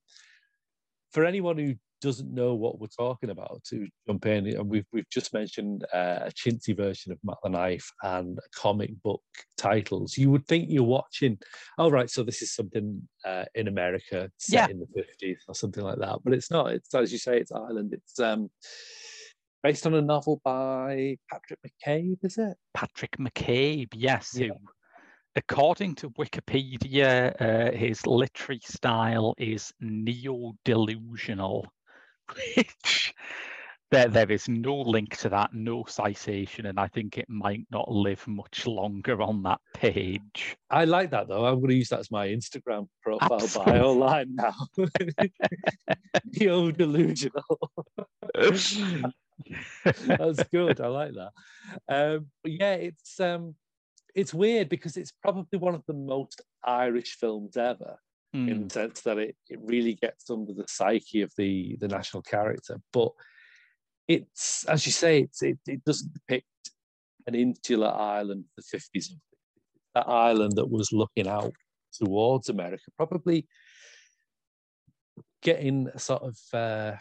for 1.12 1.26
anyone 1.26 1.58
who 1.58 1.76
doesn't 2.06 2.34
know 2.34 2.54
what 2.56 2.80
we're 2.80 2.88
talking 2.88 3.32
about, 3.32 3.64
to 3.70 3.88
jump 4.08 4.26
in, 4.26 4.48
and 4.48 4.70
we've 4.70 4.86
we've 4.94 5.10
just 5.10 5.34
mentioned 5.34 5.84
uh, 5.94 6.20
a 6.30 6.32
chintzy 6.32 6.76
version 6.76 7.12
of 7.12 7.18
Mac 7.24 7.38
the 7.44 7.50
Knife 7.50 7.90
and 8.04 8.40
comic 8.56 8.92
book 9.04 9.22
titles. 9.58 10.18
You 10.18 10.32
would 10.32 10.46
think 10.48 10.68
you're 10.70 10.84
watching. 10.84 11.38
Oh 11.78 11.90
right, 11.92 12.10
so 12.10 12.24
this 12.24 12.42
is 12.42 12.56
something 12.56 12.86
uh, 13.26 13.46
in 13.56 13.68
America 13.68 14.30
set 14.38 14.70
Yeah. 14.70 14.74
in 14.74 14.80
the 14.80 14.88
fifties 14.96 15.44
or 15.48 15.56
something 15.56 15.84
like 15.84 16.00
that. 16.00 16.20
But 16.24 16.34
it's 16.34 16.52
not. 16.52 16.72
It's 16.72 16.94
as 16.94 17.12
you 17.12 17.18
say, 17.18 17.40
it's 17.40 17.52
Ireland. 17.52 17.94
It's 17.94 18.20
um, 18.20 18.50
based 19.64 19.86
on 19.88 19.96
a 19.96 20.02
novel 20.02 20.42
by 20.44 21.18
Patrick 21.32 21.60
McCabe, 21.66 22.20
is 22.24 22.38
it? 22.38 22.56
Patrick 22.74 23.18
McCabe, 23.18 23.94
yes, 23.96 24.34
Yeah. 24.38 24.48
who, 24.48 24.54
according 25.36 25.96
to 25.96 26.10
Wikipedia, 26.12 27.34
uh, 27.42 27.72
his 27.76 28.06
literary 28.06 28.62
style 28.64 29.34
is 29.38 29.74
neo-delusional, 29.82 31.66
which 32.34 33.14
there, 33.92 34.08
there 34.08 34.32
is 34.32 34.48
no 34.50 34.76
link 34.76 35.18
to 35.18 35.30
that, 35.30 35.54
no 35.54 35.86
citation, 35.88 36.66
and 36.66 36.80
I 36.80 36.88
think 36.88 37.18
it 37.18 37.30
might 37.30 37.66
not 37.72 37.90
live 37.90 38.26
much 38.28 38.66
longer 38.66 39.22
on 39.22 39.44
that 39.44 39.60
page. 39.74 40.58
I 40.70 40.86
like 40.86 41.12
that 41.12 41.28
though. 41.28 41.46
I'm 41.46 41.60
going 41.60 41.70
to 41.70 41.76
use 41.76 41.90
that 41.90 42.00
as 42.00 42.12
my 42.12 42.28
Instagram 42.28 42.88
profile 43.02 43.34
Absolutely. 43.34 43.74
bio 43.74 43.92
line 43.94 44.36
now. 44.36 44.56
Neo 46.40 46.72
delusional. 46.72 47.72
That's 49.84 50.44
good. 50.52 50.82
I 50.82 50.88
like 50.88 51.12
that. 51.14 51.32
Um, 51.88 52.28
yeah, 52.44 52.74
it's 52.74 53.20
um, 53.20 53.56
it's 54.16 54.34
weird 54.34 54.70
because 54.70 54.98
it's 54.98 55.12
probably 55.12 55.60
one 55.60 55.76
of 55.76 55.84
the 55.88 55.94
most 55.94 56.42
Irish 56.64 57.18
films 57.18 57.58
ever 57.58 57.98
in 58.48 58.64
Mm, 58.64 58.68
the 58.68 58.74
sense 58.74 59.02
that 59.02 59.18
it, 59.18 59.36
it 59.50 59.60
really 59.62 59.94
gets 59.96 60.30
under 60.30 60.54
the 60.54 60.66
psyche 60.68 61.22
of 61.22 61.32
the 61.38 61.78
the 61.80 61.88
national 61.88 62.24
character. 62.24 62.80
But 62.92 63.12
it's 64.08 64.66
as 64.66 64.86
you 64.86 64.92
say, 64.92 65.22
it's 65.22 65.42
it, 65.42 65.58
it 65.68 65.84
doesn't 65.84 66.14
depict 66.14 66.46
an 67.28 67.36
insular 67.36 67.88
island 67.90 68.46
of 68.58 68.64
the 68.72 68.78
50s. 68.78 69.08
That 69.96 70.08
island 70.08 70.54
that 70.58 70.70
was 70.70 70.92
looking 70.92 71.28
out 71.28 71.54
towards 71.94 72.50
America, 72.50 72.84
probably 72.98 73.48
getting 75.42 75.88
a 75.94 76.00
sort 76.00 76.24
of 76.24 76.38
uh, 76.54 76.96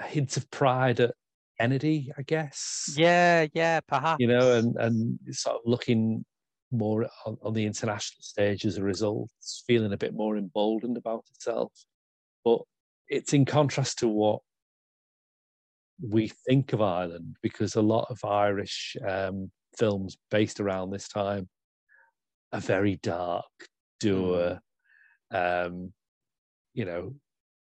a 0.00 0.04
hint 0.04 0.36
of 0.36 0.50
pride 0.50 1.00
at 1.00 1.14
Kennedy, 1.60 2.12
I 2.16 2.22
guess 2.22 2.94
yeah, 2.96 3.46
yeah, 3.52 3.80
perhaps. 3.80 4.20
you 4.20 4.28
know, 4.28 4.54
and 4.58 4.76
and 4.76 5.18
sort 5.32 5.56
of 5.56 5.62
looking 5.66 6.24
more 6.70 7.08
on, 7.26 7.38
on 7.42 7.54
the 7.54 7.64
international 7.64 8.22
stage 8.22 8.64
as 8.64 8.76
a 8.76 8.82
result, 8.82 9.30
it's 9.38 9.64
feeling 9.66 9.92
a 9.92 9.96
bit 9.96 10.14
more 10.14 10.36
emboldened 10.36 10.96
about 10.96 11.24
itself. 11.34 11.72
But 12.44 12.60
it's 13.08 13.32
in 13.32 13.44
contrast 13.44 13.98
to 14.00 14.08
what 14.08 14.40
we 16.00 16.28
think 16.46 16.72
of 16.72 16.82
Ireland, 16.82 17.36
because 17.42 17.74
a 17.74 17.82
lot 17.82 18.06
of 18.10 18.24
Irish 18.24 18.96
um, 19.06 19.50
films 19.76 20.16
based 20.30 20.60
around 20.60 20.90
this 20.90 21.08
time 21.08 21.48
are 22.52 22.60
very 22.60 22.96
dark, 23.02 23.46
dour, 24.00 24.60
um, 25.30 25.92
you 26.74 26.84
know, 26.84 27.14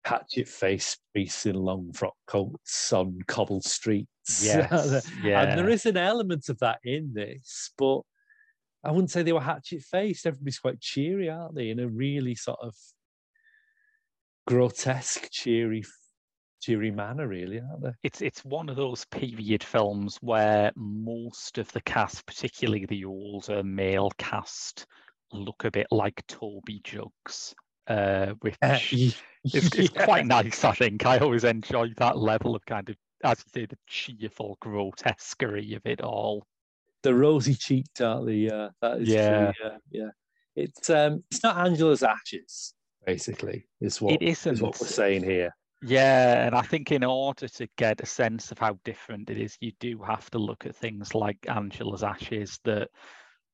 hatchet 0.05 0.47
face 0.47 0.97
priests 1.13 1.45
in 1.45 1.55
long 1.55 1.91
frock 1.93 2.15
coats 2.27 2.93
on 2.93 3.19
cobbled 3.27 3.63
streets. 3.63 4.43
Yes, 4.43 5.09
yeah. 5.23 5.41
And 5.49 5.59
there 5.59 5.69
is 5.69 5.85
an 5.85 5.97
element 5.97 6.49
of 6.49 6.59
that 6.59 6.79
in 6.83 7.11
this, 7.13 7.71
but 7.77 8.01
I 8.87 8.91
wouldn't 8.91 9.11
say 9.11 9.21
they 9.21 9.33
were 9.33 9.41
hatchet 9.41 9.83
faced. 9.83 10.25
Everybody's 10.25 10.59
quite 10.59 10.79
cheery, 10.79 11.29
aren't 11.29 11.55
they? 11.55 11.69
In 11.69 11.79
a 11.81 11.89
really 11.89 12.35
sort 12.35 12.59
of 12.61 12.73
grotesque, 14.47 15.27
cheery, 15.29 15.83
cheery 16.61 16.89
manner, 16.91 17.27
really, 17.27 17.59
aren't 17.59 17.83
they? 17.83 17.91
it's 18.03 18.21
it's 18.21 18.45
one 18.45 18.69
of 18.69 18.77
those 18.77 19.03
period 19.11 19.61
films 19.61 20.17
where 20.21 20.71
most 20.77 21.57
of 21.57 21.69
the 21.73 21.81
cast, 21.81 22.25
particularly 22.25 22.85
the 22.85 23.03
older 23.03 23.61
male 23.61 24.09
cast, 24.17 24.85
look 25.33 25.65
a 25.65 25.71
bit 25.71 25.87
like 25.91 26.25
Toby 26.27 26.79
Jugs, 26.81 27.53
uh, 27.87 28.27
which 28.39 28.55
is, 28.93 29.17
is 29.43 29.89
quite 29.99 30.25
nice. 30.25 30.63
I 30.63 30.71
think 30.71 31.05
I 31.05 31.17
always 31.17 31.43
enjoy 31.43 31.89
that 31.97 32.17
level 32.17 32.55
of 32.55 32.65
kind 32.65 32.89
of, 32.89 32.95
as 33.25 33.43
you 33.45 33.61
say, 33.61 33.65
the 33.65 33.77
cheerful 33.85 34.57
grotesquerie 34.61 35.73
of 35.73 35.85
it 35.85 35.99
all. 35.99 36.47
The 37.03 37.13
rosy 37.13 37.53
cheeked, 37.53 38.01
aren't 38.01 38.25
they? 38.27 38.33
Yeah, 38.33 38.69
that 38.81 39.01
is 39.01 39.09
Yeah. 39.09 39.51
true. 39.51 39.53
Yeah, 39.63 39.77
yeah. 39.91 40.09
It's 40.55 40.89
um, 40.89 41.23
it's 41.29 41.43
not 41.43 41.57
Angela's 41.57 42.03
ashes, 42.03 42.73
basically. 43.05 43.67
Is 43.79 44.01
what 44.01 44.13
It 44.13 44.21
isn't. 44.23 44.53
is 44.53 44.61
what 44.61 44.79
we're 44.81 44.87
saying 44.87 45.23
here. 45.23 45.55
Yeah, 45.83 46.47
and 46.47 46.55
I 46.55 46.63
think 46.63 46.91
in 46.91 47.03
order 47.03 47.47
to 47.47 47.67
get 47.77 48.01
a 48.01 48.05
sense 48.07 48.51
of 48.51 48.57
how 48.57 48.79
different 48.83 49.29
it 49.29 49.37
is, 49.37 49.57
you 49.61 49.71
do 49.79 50.01
have 50.01 50.27
to 50.31 50.39
look 50.39 50.65
at 50.65 50.75
things 50.75 51.13
like 51.13 51.37
Angela's 51.47 52.01
Ashes, 52.01 52.59
that, 52.63 52.89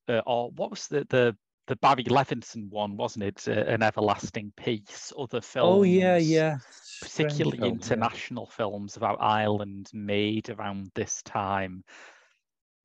uh, 0.07 0.21
or 0.25 0.51
what 0.51 0.69
was 0.69 0.87
the 0.87 1.05
the 1.09 1.35
the 1.67 1.75
Barry 1.77 2.03
Levinson 2.05 2.69
one, 2.69 2.95
wasn't 2.97 3.23
it? 3.23 3.45
Uh, 3.47 3.51
An 3.69 3.83
Everlasting 3.83 4.53
Piece. 4.55 5.11
Other 5.17 5.41
films. 5.41 5.79
Oh 5.79 5.83
yeah, 5.83 6.17
yeah. 6.17 6.57
Particularly 7.01 7.57
film, 7.57 7.69
yeah. 7.69 7.75
international 7.75 8.45
films 8.45 8.95
about 8.95 9.17
Ireland 9.21 9.89
made 9.93 10.49
around 10.49 10.91
this 10.95 11.21
time, 11.23 11.83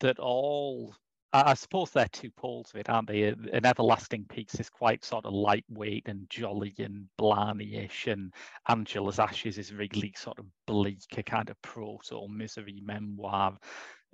that 0.01 0.19
all. 0.19 0.95
I 1.35 1.53
suppose 1.53 1.91
they're 1.91 2.09
two 2.11 2.31
poles 2.31 2.71
of 2.73 2.81
it, 2.81 2.89
aren't 2.89 3.07
they? 3.09 3.25
An 3.25 3.67
Everlasting 3.67 4.25
Piece 4.31 4.55
is 4.55 4.71
quite 4.71 5.05
sort 5.05 5.27
of 5.27 5.35
lightweight 5.35 6.09
and 6.09 6.25
jolly 6.31 6.75
and 6.79 7.07
blarney-ish, 7.19 8.07
and 8.07 8.33
Angela's 8.71 9.19
Ashes 9.19 9.59
is 9.59 9.75
really 9.75 10.15
sort 10.17 10.39
of 10.39 10.47
bleak, 10.67 11.03
a 11.19 11.23
kind 11.23 11.51
of 11.51 11.61
proto 11.61 12.27
misery 12.29 12.81
memoir. 12.83 13.59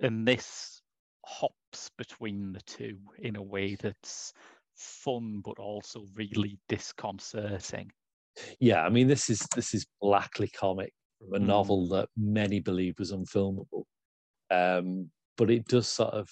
And 0.01 0.27
this 0.27 0.81
hops 1.25 1.89
between 1.97 2.51
the 2.51 2.61
two 2.61 2.97
in 3.19 3.37
a 3.37 3.41
way 3.41 3.75
that's 3.75 4.33
fun 4.75 5.41
but 5.43 5.57
also 5.57 6.05
really 6.15 6.59
disconcerting. 6.67 7.89
Yeah, 8.59 8.83
I 8.83 8.89
mean 8.89 9.07
this 9.07 9.29
is 9.29 9.39
this 9.55 9.73
is 9.73 9.85
blackly 10.01 10.49
comic 10.49 10.93
from 11.19 11.33
a 11.33 11.39
Mm. 11.39 11.47
novel 11.47 11.87
that 11.87 12.09
many 12.17 12.59
believe 12.59 12.99
was 12.99 13.13
unfilmable. 13.13 13.85
Um, 14.51 15.09
but 15.37 15.49
it 15.49 15.67
does 15.67 15.87
sort 15.87 16.13
of, 16.13 16.29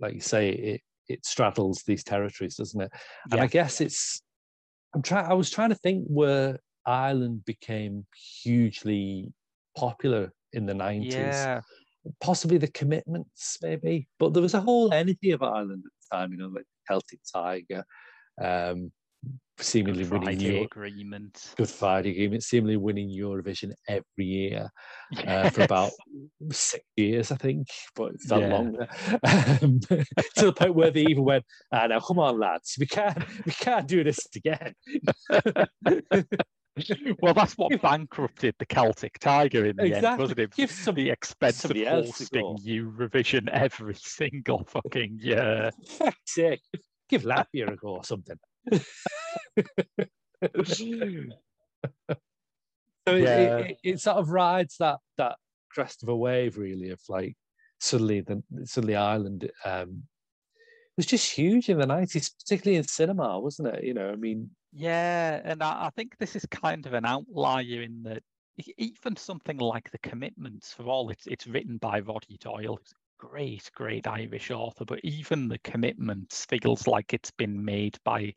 like 0.00 0.14
you 0.14 0.20
say, 0.20 0.50
it 0.50 0.80
it 1.08 1.24
straddles 1.24 1.82
these 1.86 2.02
territories, 2.02 2.56
doesn't 2.56 2.80
it? 2.80 2.90
And 3.30 3.40
I 3.40 3.46
guess 3.46 3.80
it's 3.80 4.20
I'm 4.94 5.02
trying 5.02 5.26
I 5.26 5.34
was 5.34 5.50
trying 5.50 5.70
to 5.70 5.76
think 5.76 6.06
where 6.08 6.58
Ireland 6.86 7.44
became 7.44 8.06
hugely 8.42 9.32
popular 9.76 10.32
in 10.52 10.66
the 10.66 10.72
90s. 10.72 11.12
Yeah, 11.12 11.60
Possibly 12.20 12.58
the 12.58 12.68
commitments, 12.68 13.58
maybe. 13.62 14.08
But 14.18 14.32
there 14.32 14.42
was 14.42 14.54
a 14.54 14.60
whole 14.60 14.92
energy 14.92 15.32
of 15.32 15.42
Ireland 15.42 15.82
at 15.84 15.92
the 16.10 16.16
time, 16.16 16.32
you 16.32 16.38
know, 16.38 16.48
like 16.48 16.64
Celtic 16.88 17.18
Tiger, 17.32 17.84
um, 18.40 18.92
seemingly 19.58 20.04
winning 20.04 20.40
Euro- 20.40 20.64
Agreement. 20.64 21.54
Good 21.56 21.68
Friday 21.70 22.10
Agreement, 22.10 22.42
seemingly 22.42 22.76
winning 22.76 23.08
Eurovision 23.08 23.72
every 23.88 24.04
year 24.24 24.68
uh, 25.26 25.48
for 25.50 25.62
about 25.62 25.92
six 26.50 26.84
years, 26.96 27.32
I 27.32 27.36
think, 27.36 27.66
but 27.94 28.20
felt 28.20 28.42
Yeah. 28.42 28.48
longer. 28.54 28.88
Um, 29.24 29.80
to 30.36 30.46
the 30.46 30.52
point 30.56 30.74
where 30.74 30.90
they 30.90 31.02
even 31.02 31.24
went, 31.24 31.44
ah, 31.72 31.86
now 31.86 32.00
come 32.00 32.18
on, 32.18 32.38
lads, 32.38 32.76
we 32.78 32.86
can't, 32.86 33.18
we 33.46 33.52
can't 33.52 33.86
do 33.88 34.04
this 34.04 34.18
again. 34.36 34.74
well, 37.22 37.32
that's 37.34 37.54
what 37.56 37.72
bankrupted 37.82 38.54
the 38.58 38.66
Celtic 38.66 39.18
Tiger 39.18 39.64
in 39.64 39.76
the 39.76 39.84
end, 39.84 39.92
Exactly. 39.94 40.22
wasn't 40.22 40.40
it? 40.40 40.54
Give 40.54 40.70
some- 40.70 40.94
the 40.94 41.10
expense 41.10 41.56
of 41.56 41.60
somebody 41.68 41.84
a 41.84 41.90
hosting. 41.90 42.58
Eurovision 42.58 43.48
every 43.48 43.94
single 43.94 44.64
fucking 44.66 45.18
year. 45.20 45.70
fuck's 45.88 46.16
sake, 46.34 46.60
give 47.08 47.22
Latvia 47.22 47.72
a 47.72 47.76
go 47.76 47.88
or 47.96 48.04
something. 48.04 48.36
So 53.06 53.14
it, 53.14 53.22
Yeah. 53.22 53.58
it, 53.58 53.78
it, 53.84 54.00
sort 54.00 54.16
of 54.16 54.30
rides 54.30 54.76
that 54.78 54.98
that 55.16 55.36
crest 55.70 56.02
of 56.02 56.08
a 56.08 56.16
wave, 56.16 56.58
really, 56.58 56.90
of 56.90 57.00
like 57.08 57.36
suddenly 57.78 58.20
the 58.20 58.42
suddenly 58.64 58.96
Ireland 58.96 59.50
um, 59.64 60.02
was 60.96 61.06
just 61.06 61.30
huge 61.30 61.68
in 61.68 61.78
the 61.78 61.86
nineties, 61.86 62.30
particularly 62.30 62.78
in 62.78 62.84
cinema, 62.84 63.38
wasn't 63.38 63.68
it? 63.68 63.84
You 63.84 63.94
know, 63.94 64.10
I 64.10 64.16
mean, 64.16 64.50
Yeah, 64.72 65.40
and 65.44 65.62
I, 65.62 65.86
I 65.86 65.90
think 65.90 66.16
this 66.18 66.34
is 66.34 66.46
kind 66.46 66.84
of 66.86 66.94
an 66.94 67.04
outlier 67.04 67.82
in 67.82 68.02
that 68.04 68.22
even 68.78 69.16
something 69.16 69.58
like 69.58 69.90
The 69.90 69.98
Commitments, 69.98 70.72
for 70.72 70.84
all 70.84 71.10
it's 71.10 71.26
it's 71.26 71.46
written 71.46 71.76
by 71.78 72.00
Roddy 72.00 72.38
Doyle, 72.40 72.78
great, 73.18 73.70
great 73.74 74.06
Irish 74.06 74.50
author, 74.50 74.84
but 74.84 75.00
even 75.02 75.48
The 75.48 75.58
Commitments 75.58 76.44
feels 76.46 76.86
like 76.86 77.12
it's 77.12 77.30
been 77.30 77.64
made 77.64 77.98
by 78.04 78.34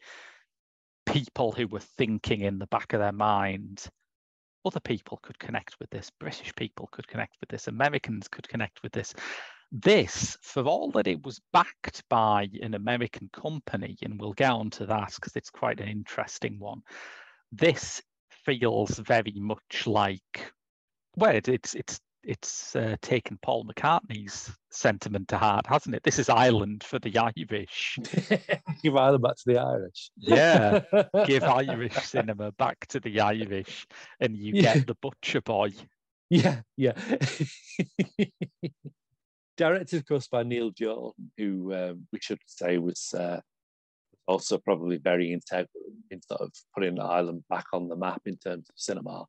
people 1.06 1.52
who 1.52 1.68
were 1.68 1.80
thinking 1.80 2.42
in 2.42 2.60
the 2.60 2.68
back 2.68 2.94
of 2.94 3.00
their 3.00 3.12
mind. 3.12 3.86
Other 4.66 4.80
people 4.80 5.20
could 5.22 5.40
connect 5.40 5.80
with 5.80 5.90
this. 5.90 6.12
British 6.20 6.54
people 6.56 6.88
could 6.92 7.08
connect 7.08 7.38
with 7.40 7.50
this. 7.50 7.68
Americans 7.68 8.28
could 8.28 8.48
connect 8.48 8.84
with 8.84 8.92
this. 8.92 9.14
This, 9.72 10.36
for 10.42 10.64
all 10.64 10.92
that 10.92 11.08
it 11.08 11.24
was 11.24 11.40
backed 11.54 12.04
by 12.10 12.50
an 12.62 12.74
American 12.74 13.30
company, 13.32 13.98
and 14.02 14.20
we'll 14.20 14.34
get 14.34 14.52
on 14.52 14.70
to 14.72 14.86
that 14.88 15.14
because 15.16 15.36
it's 15.36 15.52
quite 15.52 15.80
an 15.80 15.88
interesting 15.88 16.60
one. 16.60 16.82
This 17.52 18.02
feels 18.46 18.98
very 19.00 19.36
much 19.36 19.86
like, 19.86 20.52
well, 21.16 21.36
it, 21.36 21.48
it's 21.48 21.76
it's 21.76 22.00
it's 22.24 22.76
uh, 22.76 22.96
taken 23.02 23.40
Paul 23.42 23.66
McCartney's 23.66 24.52
sentiment 24.72 25.28
to 25.30 25.38
heart, 25.38 25.66
hasn't 25.68 25.96
it? 25.96 26.04
This 26.04 26.20
is 26.20 26.30
Ireland 26.30 26.84
for 26.84 27.00
the 27.00 27.18
Irish. 27.18 27.98
give 28.84 28.96
Ireland 28.96 29.24
back 29.24 29.36
to 29.38 29.44
the 29.46 29.58
Irish. 29.58 30.12
Yeah, 30.18 30.82
Give 31.26 31.44
Irish 31.70 31.96
cinema 31.96 32.52
back 32.54 32.86
to 32.88 33.00
the 33.00 33.20
Irish, 33.22 33.88
and 34.20 34.36
you 34.38 34.54
Yeah. 34.56 34.76
get 34.76 34.88
the 34.88 34.96
Butcher 35.02 35.42
Boy. 35.42 35.72
Yeah, 36.30 36.62
yeah. 36.78 36.94
Directed, 39.58 39.98
of 40.00 40.06
course, 40.08 40.28
by 40.28 40.44
Neil 40.44 40.70
Jordan, 40.72 41.32
who 41.38 41.74
um, 41.74 42.08
we 42.14 42.20
should 42.22 42.40
say 42.46 42.78
was 42.78 43.14
uh, 43.18 43.42
also 44.28 44.58
probably 44.58 44.98
very 44.98 45.34
integral 45.34 45.68
in 46.12 46.22
sort 46.22 46.42
of 46.42 46.52
putting 46.76 47.00
Ireland 47.00 47.44
back 47.50 47.66
on 47.74 47.88
the 47.90 47.96
map 47.96 48.22
in 48.26 48.38
terms 48.38 48.70
of 48.70 48.76
cinema 48.78 49.26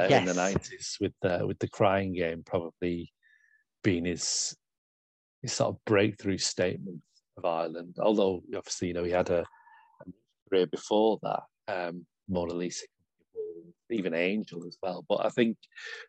uh, 0.00 0.14
in 0.14 0.24
the 0.24 0.34
nineties, 0.34 0.96
with 1.00 1.14
uh, 1.24 1.44
with 1.46 1.58
the 1.58 1.68
Crying 1.68 2.12
Game 2.14 2.42
probably 2.44 3.12
being 3.82 4.04
his 4.04 4.56
his 5.42 5.52
sort 5.52 5.74
of 5.74 5.84
breakthrough 5.84 6.38
statement 6.38 7.00
of 7.36 7.44
Ireland. 7.44 7.96
Although 7.98 8.42
obviously, 8.56 8.88
you 8.88 8.94
know, 8.94 9.04
he 9.04 9.10
had 9.10 9.30
a, 9.30 9.40
a 9.40 10.04
career 10.48 10.66
before 10.66 11.18
that, 11.22 11.42
um, 11.68 12.06
Mona 12.28 12.54
Lisa, 12.54 12.86
even 13.90 14.14
Angel 14.14 14.64
as 14.66 14.76
well. 14.82 15.04
But 15.08 15.24
I 15.24 15.28
think 15.30 15.56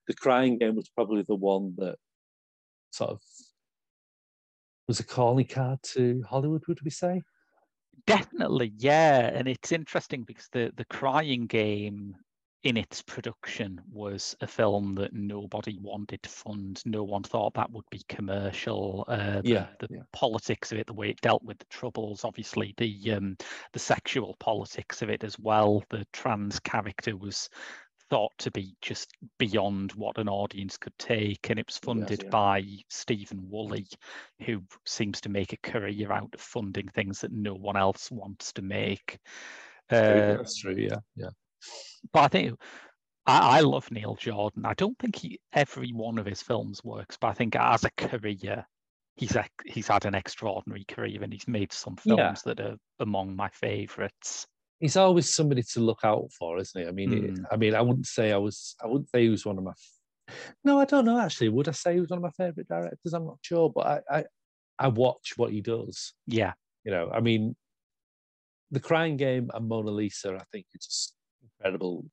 the 0.08 0.13
Crying 0.13 0.58
Game 0.58 0.75
was 0.75 0.89
probably 0.89 1.23
the 1.27 1.36
one 1.36 1.73
that 1.77 1.95
sort 2.91 3.12
of 3.12 3.21
was 4.88 4.99
a 4.99 5.06
calling 5.06 5.47
card 5.47 5.80
to 5.93 6.23
Hollywood. 6.30 6.63
Would 6.67 6.82
we 6.84 6.91
say? 6.91 7.21
Definitely, 8.08 8.73
yeah. 8.77 9.32
And 9.34 9.47
it's 9.47 9.71
interesting 9.71 10.23
because 10.23 10.49
the 10.51 10.71
the 10.75 10.86
Crying 10.86 11.45
Game 11.45 12.15
in 12.63 12.78
its 12.78 13.02
production 13.02 13.82
was 13.91 14.36
a 14.41 14.47
film 14.47 14.93
that 14.95 15.13
nobody 15.13 15.78
wanted 15.82 16.21
to 16.21 16.30
fund. 16.30 16.82
No 16.86 17.04
one 17.04 17.24
thought 17.24 17.56
that 17.56 17.71
would 17.71 17.89
be 17.89 18.04
commercial. 18.08 19.04
Uh, 19.08 19.41
the, 19.41 19.50
Yeah, 19.50 19.67
the 19.80 19.88
yeah. 19.89 20.02
politics 20.13 20.71
of 20.71 20.78
it, 20.78 20.88
the 20.88 20.93
way 20.93 21.10
it 21.10 21.21
dealt 21.21 21.43
with 21.43 21.58
the 21.58 21.65
troubles, 21.65 22.24
obviously 22.24 22.74
the 22.78 23.13
um, 23.13 23.36
the 23.74 23.80
sexual 23.80 24.36
politics 24.39 25.02
of 25.02 25.10
it 25.10 25.24
as 25.24 25.39
well. 25.39 25.84
The 25.89 26.06
trans 26.13 26.60
character 26.60 27.17
was 27.17 27.50
thought 28.12 28.34
to 28.38 28.52
be 28.52 28.76
just 28.82 29.10
beyond 29.39 29.93
what 29.93 30.17
an 30.17 30.30
audience 30.30 30.78
could 30.78 30.97
take, 31.00 31.50
and 31.50 31.58
it 31.58 31.65
was 31.65 31.78
funded 31.78 32.24
yeah. 32.24 32.30
by 32.30 32.63
Stephen 32.89 33.39
Woolley, 33.50 33.88
who 34.45 34.62
seems 34.86 35.21
to 35.21 35.30
make 35.30 35.54
a 35.54 35.58
career 35.58 36.12
out 36.12 36.30
of 36.34 36.41
funding 36.41 36.89
things 36.89 37.21
that 37.21 37.32
no 37.32 37.56
one 37.56 37.78
else 37.78 38.12
wants 38.12 38.54
to 38.54 38.62
make. 38.62 39.17
Uh, 39.89 40.38
That's 40.38 40.58
true. 40.58 40.76
Yeah, 40.78 40.97
yeah. 41.15 41.30
But 42.13 42.19
I 42.21 42.28
think 42.28 42.60
I, 43.26 43.58
I 43.58 43.60
love 43.62 43.89
Neil 43.91 44.15
Jordan. 44.15 44.65
I 44.65 44.74
don't 44.74 44.97
think 45.00 45.15
he 45.15 45.39
every 45.54 45.91
one 45.91 46.17
of 46.17 46.26
his 46.26 46.41
films 46.41 46.84
works, 46.84 47.17
but 47.19 47.28
I 47.28 47.34
think 47.34 47.56
as 47.56 47.84
a 47.84 47.91
career, 47.91 48.65
he's 49.15 49.36
a, 49.36 49.45
he's 49.65 49.88
had 49.88 50.06
an 50.06 50.15
extraordinary 50.15 50.86
career 50.88 51.21
and 51.24 51.32
he's 51.34 51.47
made 51.47 51.71
some 51.71 51.95
films 51.97 52.17
Yeah. 52.19 52.34
that 52.45 52.60
are 52.60 52.76
among 53.00 53.36
my 53.36 53.50
favourites. 53.50 54.47
He's 54.80 54.97
always 54.97 55.30
somebody 55.32 55.62
to 55.74 55.80
look 55.80 56.00
out 56.04 56.32
for, 56.39 56.58
isn't 56.58 56.82
he? 56.82 56.88
I 56.88 56.91
mean, 56.91 57.13
it, 57.13 57.34
Mm. 57.36 57.43
I 57.52 57.56
mean, 57.58 57.76
I 57.76 57.82
wouldn't 57.82 58.08
say 58.08 58.32
I 58.32 58.38
was. 58.38 58.76
I 58.84 58.88
wouldn't 58.88 59.10
say 59.12 59.21
he 59.24 59.30
was 59.30 59.45
one 59.45 59.60
of 59.60 59.63
my. 59.63 59.74
No, 60.63 60.80
I 60.80 60.86
don't 60.86 61.06
know. 61.06 61.19
Actually, 61.19 61.50
would 61.50 61.67
I 61.67 61.71
say 61.74 61.93
he 61.93 62.00
was 62.00 62.10
one 62.10 62.17
of 62.17 62.24
my 62.24 62.32
favorite 62.32 62.67
directors? 62.67 63.13
I'm 63.13 63.26
not 63.26 63.38
sure, 63.43 63.69
but 63.69 63.86
I, 63.86 64.00
I, 64.19 64.24
I 64.80 64.88
watch 64.88 65.34
what 65.38 65.52
he 65.52 65.62
does. 65.62 66.13
Yeah, 66.26 66.54
You 66.84 66.91
know, 66.91 67.12
I 67.13 67.19
mean, 67.19 67.56
The 68.71 68.80
Crying 68.80 69.17
Game 69.17 69.52
and 69.54 69.67
Mona 69.67 69.91
Lisa, 69.91 70.34
I 70.34 70.43
think, 70.52 70.65
are 70.74 70.80
just 70.82 71.13
incredible 71.62 72.06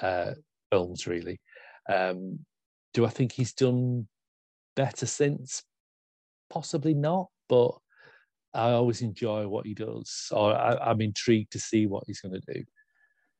uh, 0.00 0.32
films. 0.70 1.06
Really, 1.06 1.40
um, 1.88 2.40
do 2.94 3.06
I 3.06 3.10
think 3.10 3.32
he's 3.32 3.52
done 3.52 4.08
better 4.76 5.06
since? 5.06 5.62
Possibly 6.50 6.94
not, 6.94 7.28
but 7.48 7.72
I 8.54 8.70
always 8.72 9.00
enjoy 9.00 9.48
what 9.48 9.66
he 9.66 9.74
does, 9.74 10.28
or 10.30 10.54
I, 10.54 10.76
I'm 10.76 11.00
intrigued 11.00 11.52
to 11.52 11.58
see 11.58 11.86
what 11.86 12.04
he's 12.06 12.20
going 12.20 12.38
to 12.40 12.52
do. 12.52 12.64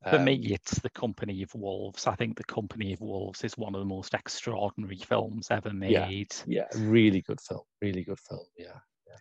for 0.08 0.18
me, 0.18 0.34
Um, 0.34 0.52
it's 0.52 0.78
The 0.80 0.90
Company 0.90 1.42
of 1.42 1.54
Wolves. 1.54 2.06
I 2.06 2.14
think 2.14 2.36
The 2.36 2.44
Company 2.44 2.94
of 2.94 3.00
Wolves 3.00 3.44
is 3.44 3.56
one 3.58 3.74
of 3.74 3.80
the 3.80 3.94
most 3.94 4.14
extraordinary 4.14 4.96
films 4.96 5.48
ever 5.50 5.70
Yeah. 5.74 6.06
made. 6.08 6.34
yeah, 6.46 6.66
really 6.74 7.20
good 7.20 7.40
film, 7.40 7.60
really 7.82 8.02
good 8.04 8.20
film. 8.20 8.46
Yeah, 8.56 8.78
yeah. 9.06 9.18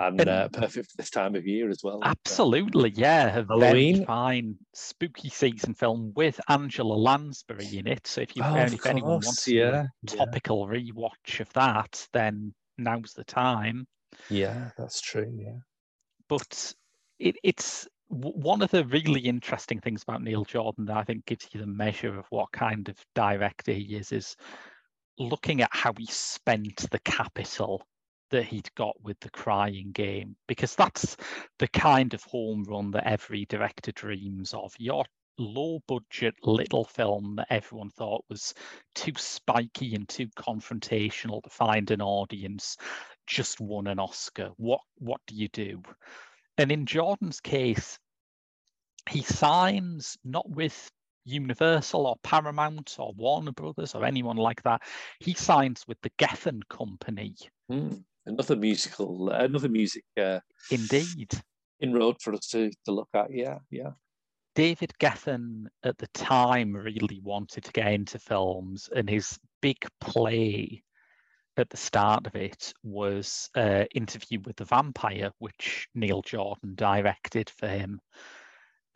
And 0.00 0.28
uh, 0.28 0.48
perfect 0.48 0.90
for 0.90 0.96
this 0.96 1.10
time 1.10 1.34
of 1.34 1.46
year 1.46 1.68
as 1.68 1.82
well. 1.84 2.00
Absolutely, 2.02 2.90
yeah. 2.96 3.30
Halloween. 3.30 4.04
fine 4.06 4.56
spooky 4.74 5.28
season 5.28 5.74
film 5.74 6.12
with 6.16 6.40
Angela 6.48 6.94
Lansbury 6.94 7.78
in 7.78 7.86
it. 7.86 8.06
So 8.06 8.22
if 8.22 8.34
you 8.34 8.42
Oh, 8.44 8.56
if 8.56 8.86
anyone 8.86 9.10
wants 9.10 9.44
do 9.44 9.52
a 9.52 9.54
yeah, 9.54 9.86
yeah. 10.02 10.16
topical 10.16 10.66
rewatch 10.66 11.40
of 11.40 11.52
that, 11.52 12.06
then 12.12 12.54
now's 12.78 13.12
the 13.12 13.24
time. 13.24 13.86
Yeah, 14.30 14.70
that's 14.76 15.00
true. 15.00 15.30
Yeah, 15.38 15.58
But 16.28 16.74
it, 17.18 17.36
it's 17.44 17.86
one 18.08 18.62
of 18.62 18.70
the 18.70 18.84
really 18.86 19.20
interesting 19.20 19.80
things 19.80 20.02
about 20.02 20.22
Neil 20.22 20.44
Jordan 20.44 20.86
that 20.86 20.96
I 20.96 21.04
think 21.04 21.26
gives 21.26 21.46
you 21.52 21.60
the 21.60 21.66
measure 21.66 22.18
of 22.18 22.26
what 22.30 22.50
kind 22.52 22.88
of 22.88 22.96
director 23.14 23.72
he 23.72 23.96
is, 23.96 24.12
is 24.12 24.34
looking 25.18 25.60
at 25.60 25.70
how 25.72 25.92
he 25.96 26.06
spent 26.06 26.90
the 26.90 26.98
capital 27.00 27.86
that 28.30 28.44
he'd 28.44 28.72
got 28.74 28.94
with 29.02 29.18
the 29.20 29.30
crying 29.30 29.90
game 29.92 30.36
because 30.46 30.74
that's 30.74 31.16
the 31.58 31.68
kind 31.68 32.14
of 32.14 32.22
home 32.24 32.64
run 32.64 32.90
that 32.92 33.06
every 33.06 33.44
director 33.46 33.92
dreams 33.92 34.54
of 34.54 34.72
your 34.78 35.04
low 35.38 35.80
budget 35.88 36.34
little 36.42 36.84
film 36.84 37.36
that 37.36 37.46
everyone 37.50 37.90
thought 37.90 38.24
was 38.28 38.54
too 38.94 39.12
spiky 39.16 39.94
and 39.94 40.08
too 40.08 40.28
confrontational 40.38 41.42
to 41.42 41.50
find 41.50 41.90
an 41.90 42.02
audience 42.02 42.76
just 43.26 43.60
won 43.60 43.86
an 43.86 43.98
Oscar. 43.98 44.50
What 44.56 44.80
what 44.98 45.20
do 45.26 45.34
you 45.34 45.48
do? 45.48 45.82
And 46.58 46.70
in 46.70 46.84
Jordan's 46.84 47.40
case, 47.40 47.98
he 49.08 49.22
signs 49.22 50.18
not 50.24 50.48
with 50.48 50.90
Universal 51.24 52.06
or 52.06 52.16
Paramount 52.22 52.96
or 52.98 53.12
Warner 53.16 53.52
Brothers 53.52 53.94
or 53.94 54.04
anyone 54.04 54.36
like 54.36 54.62
that. 54.64 54.82
He 55.20 55.34
signs 55.34 55.84
with 55.86 56.00
the 56.02 56.10
Geffen 56.18 56.60
Company. 56.68 57.36
Mm, 57.70 58.04
another 58.30 58.56
musical, 58.56 59.30
another 59.30 59.68
music. 59.68 60.04
Uh, 60.18 60.40
Indeed. 60.70 61.32
Inroad 61.80 62.16
for 62.20 62.34
us 62.34 62.46
to, 62.48 62.70
to 62.84 62.92
look 62.92 63.08
at. 63.14 63.32
Yeah, 63.32 63.58
yeah. 63.70 63.90
David 64.54 64.92
Geffen 65.00 65.66
at 65.84 65.96
the 65.98 66.08
time 66.08 66.74
really 66.74 67.20
wanted 67.22 67.64
to 67.64 67.72
get 67.72 67.92
into 67.92 68.18
films, 68.18 68.88
and 68.94 69.08
his 69.08 69.38
big 69.62 69.78
play 70.00 70.82
at 71.56 71.70
the 71.70 71.76
start 71.76 72.26
of 72.26 72.34
it 72.34 72.72
was 72.82 73.48
uh, 73.54 73.84
Interview 73.94 74.40
with 74.44 74.56
the 74.56 74.64
Vampire, 74.64 75.30
which 75.38 75.88
Neil 75.94 76.22
Jordan 76.22 76.74
directed 76.74 77.50
for 77.50 77.68
him. 77.68 78.00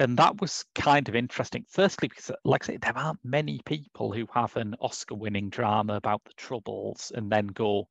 And 0.00 0.16
that 0.16 0.40
was 0.40 0.64
kind 0.74 1.08
of 1.08 1.14
interesting. 1.14 1.64
Firstly, 1.68 2.08
because, 2.08 2.32
like 2.44 2.64
I 2.64 2.66
say, 2.66 2.76
there 2.78 2.96
aren't 2.98 3.24
many 3.24 3.60
people 3.64 4.12
who 4.12 4.26
have 4.34 4.56
an 4.56 4.74
Oscar 4.80 5.14
winning 5.14 5.50
drama 5.50 5.94
about 5.94 6.24
the 6.24 6.32
Troubles 6.36 7.12
and 7.14 7.30
then 7.30 7.46
go, 7.46 7.88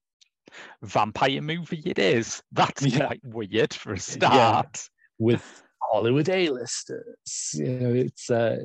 vampire 0.82 1.42
movie 1.42 1.84
it 1.86 2.00
is. 2.00 2.42
That's 2.52 2.86
yeah. 2.86 3.06
quite 3.06 3.22
weird 3.24 3.74
for 3.74 3.94
a 3.94 4.00
start. 4.00 4.68
Yeah. 4.74 4.90
With 5.20 5.64
Hollywood 5.80 6.28
A-listers, 6.28 7.52
you 7.54 7.66
know, 7.66 7.94
it's 7.94 8.30
uh, 8.32 8.58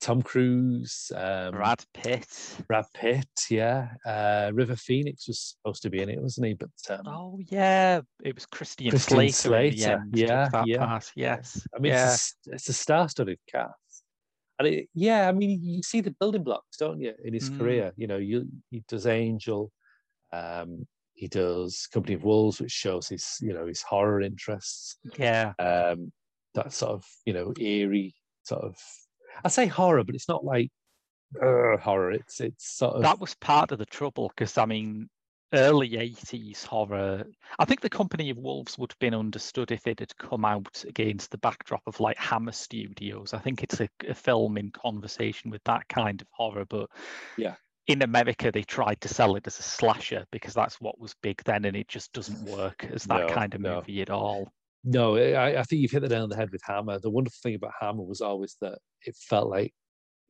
Tom 0.00 0.22
Cruise, 0.22 1.12
um, 1.14 1.52
Brad 1.52 1.84
Pitt, 1.92 2.26
Brad 2.66 2.86
Pitt, 2.94 3.28
yeah. 3.50 3.88
Uh, 4.06 4.50
River 4.54 4.74
Phoenix 4.74 5.28
was 5.28 5.56
supposed 5.56 5.82
to 5.82 5.90
be 5.90 6.00
in 6.00 6.08
it, 6.08 6.20
wasn't 6.20 6.46
he? 6.46 6.54
But 6.54 6.70
um, 6.88 7.00
oh 7.06 7.38
yeah, 7.50 8.00
it 8.24 8.34
was 8.34 8.46
Christian, 8.46 8.90
Christian 8.90 9.16
Slater. 9.16 9.32
Slater. 9.32 10.04
yeah, 10.10 10.48
yeah. 10.64 10.78
Part. 10.78 11.12
Yes, 11.14 11.66
I 11.76 11.80
mean, 11.80 11.92
yeah. 11.92 12.14
it's, 12.14 12.34
a, 12.46 12.54
it's 12.54 12.68
a 12.70 12.72
star-studded 12.72 13.38
cast, 13.52 14.04
and 14.58 14.68
it, 14.68 14.88
yeah, 14.94 15.28
I 15.28 15.32
mean, 15.32 15.60
you 15.62 15.82
see 15.82 16.00
the 16.00 16.12
building 16.12 16.44
blocks, 16.44 16.78
don't 16.78 17.00
you, 17.00 17.12
in 17.24 17.34
his 17.34 17.50
mm. 17.50 17.58
career? 17.58 17.92
You 17.96 18.06
know, 18.06 18.16
you 18.16 18.48
he 18.70 18.82
does 18.88 19.06
Angel, 19.06 19.70
um, 20.32 20.86
he 21.14 21.28
does 21.28 21.88
Company 21.92 22.14
of 22.14 22.24
Wolves, 22.24 22.60
which 22.60 22.72
shows 22.72 23.08
his, 23.08 23.38
you 23.40 23.52
know, 23.52 23.66
his 23.66 23.82
horror 23.82 24.20
interests. 24.20 24.96
Yeah, 25.18 25.52
um, 25.58 26.12
that 26.54 26.72
sort 26.72 26.92
of, 26.92 27.04
you 27.24 27.32
know, 27.32 27.52
eerie 27.58 28.14
sort 28.44 28.62
of 28.62 28.76
I 29.44 29.48
say 29.48 29.66
horror, 29.66 30.04
but 30.04 30.14
it's 30.14 30.28
not 30.28 30.44
like 30.44 30.70
uh, 31.40 31.76
horror. 31.76 32.12
It's 32.12 32.40
it's 32.40 32.76
sort 32.76 32.96
of 32.96 33.02
that 33.02 33.20
was 33.20 33.34
part 33.34 33.72
of 33.72 33.78
the 33.78 33.86
trouble 33.86 34.28
because 34.28 34.58
I 34.58 34.64
mean, 34.64 35.08
early 35.52 35.90
'80s 35.90 36.64
horror. 36.64 37.24
I 37.58 37.64
think 37.64 37.80
the 37.80 37.90
Company 37.90 38.30
of 38.30 38.38
Wolves 38.38 38.78
would 38.78 38.92
have 38.92 38.98
been 38.98 39.14
understood 39.14 39.70
if 39.70 39.86
it 39.86 40.00
had 40.00 40.16
come 40.16 40.44
out 40.44 40.84
against 40.86 41.30
the 41.30 41.38
backdrop 41.38 41.82
of 41.86 42.00
like 42.00 42.18
Hammer 42.18 42.52
Studios. 42.52 43.34
I 43.34 43.38
think 43.38 43.62
it's 43.62 43.80
a, 43.80 43.88
a 44.08 44.14
film 44.14 44.56
in 44.58 44.70
conversation 44.70 45.50
with 45.50 45.62
that 45.64 45.88
kind 45.88 46.20
of 46.20 46.28
horror, 46.30 46.64
but 46.64 46.90
yeah. 47.36 47.54
In 47.88 48.02
America, 48.02 48.52
they 48.52 48.62
tried 48.62 49.00
to 49.00 49.08
sell 49.08 49.36
it 49.36 49.46
as 49.46 49.58
a 49.58 49.62
slasher 49.62 50.24
because 50.30 50.54
that's 50.54 50.80
what 50.80 51.00
was 51.00 51.14
big 51.22 51.42
then, 51.44 51.64
and 51.64 51.76
it 51.76 51.88
just 51.88 52.12
doesn't 52.12 52.42
work 52.44 52.86
as 52.92 53.04
that 53.04 53.28
no, 53.28 53.34
kind 53.34 53.54
of 53.54 53.60
movie 53.60 53.96
no. 53.96 54.02
at 54.02 54.10
all. 54.10 54.52
No, 54.84 55.16
I, 55.16 55.60
I, 55.60 55.62
think 55.64 55.82
you've 55.82 55.90
hit 55.90 56.02
the 56.02 56.08
nail 56.08 56.22
on 56.22 56.28
the 56.28 56.36
head 56.36 56.50
with 56.52 56.60
Hammer. 56.64 56.98
The 56.98 57.10
wonderful 57.10 57.38
thing 57.42 57.54
about 57.54 57.72
Hammer 57.80 58.02
was 58.02 58.20
always 58.20 58.56
that 58.60 58.78
it 59.02 59.16
felt 59.16 59.50
like 59.50 59.72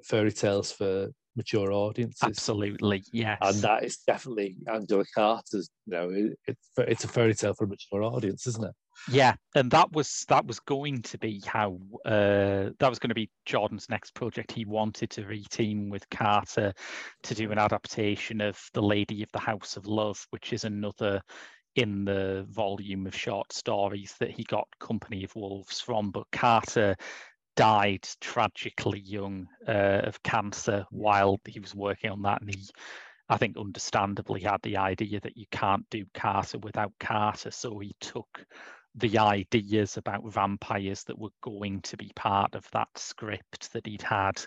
fairy 0.05 0.33
tales 0.33 0.73
for 0.73 1.09
mature 1.37 1.73
audiences. 1.73 2.23
Absolutely, 2.23 3.03
yes. 3.13 3.39
And 3.43 3.57
that 3.63 3.85
is 3.85 3.99
definitely 4.07 4.57
Angela 4.73 5.05
Carter's. 5.15 5.69
You 5.87 5.93
know, 5.93 6.11
it, 6.11 6.39
it's 6.47 6.69
it's 6.79 7.05
a 7.05 7.09
fairy 7.09 7.35
tale 7.35 7.55
for 7.55 7.65
a 7.65 7.69
mature 7.69 8.03
audience, 8.03 8.47
isn't 8.47 8.65
it? 8.65 8.75
Yeah, 9.07 9.37
and 9.55 9.71
that 9.71 9.91
was 9.93 10.25
that 10.29 10.47
was 10.47 10.61
going 10.61 11.01
to 11.03 11.19
be 11.19 11.43
how 11.47 11.79
uh, 12.05 12.71
that 12.79 12.89
was 12.91 12.99
going 12.99 13.09
to 13.09 13.15
be 13.15 13.31
Jordan's 13.47 13.89
next 13.89 14.13
project. 14.15 14.53
He 14.53 14.67
wanted 14.67 15.09
to 15.11 15.23
reteam 15.23 15.89
with 15.89 16.09
Carter 16.11 16.75
to 17.23 17.35
do 17.35 17.51
an 17.51 17.59
adaptation 17.59 18.43
of 18.43 18.61
The 18.75 18.83
Lady 18.83 19.23
of 19.23 19.33
the 19.33 19.39
House 19.39 19.79
of 19.79 19.87
Love, 19.87 20.27
which 20.31 20.53
is 20.53 20.65
another 20.65 21.23
in 21.75 22.05
the 22.05 22.45
volume 22.51 23.07
of 23.07 23.15
short 23.15 23.53
stories 23.53 24.15
that 24.21 24.31
he 24.31 24.45
got 24.45 24.69
Company 24.79 25.25
of 25.25 25.35
Wolves 25.35 25.81
from. 25.81 26.11
But 26.11 26.31
Carter 26.33 26.95
died 27.57 28.07
tragically 28.21 29.01
young 29.01 29.47
uh, 29.67 30.03
of 30.05 30.23
cancer 30.23 30.85
while 30.91 31.39
he 31.47 31.61
was 31.61 31.75
working 31.75 32.11
on 32.11 32.23
that. 32.23 32.43
And 32.43 32.55
he, 32.55 32.67
I 33.29 33.39
think, 33.39 33.57
understandably 33.57 34.43
had 34.43 34.61
the 34.63 34.77
idea 34.77 35.21
that 35.21 35.37
you 35.37 35.47
can't 35.51 35.89
do 35.91 36.05
Carter 36.15 36.59
without 36.59 36.93
Carter. 37.01 37.51
So 37.51 37.79
he 37.79 37.95
took 38.01 38.45
the 38.99 39.19
ideas 39.19 39.97
about 39.97 40.33
vampires 40.33 41.05
that 41.05 41.19
were 41.19 41.31
going 41.43 41.81
to 41.83 41.97
be 41.97 42.11
part 42.15 42.55
of 42.55 42.69
that 42.73 42.89
script 42.97 43.73
that 43.73 43.87
he'd 43.87 44.03
had 44.03 44.41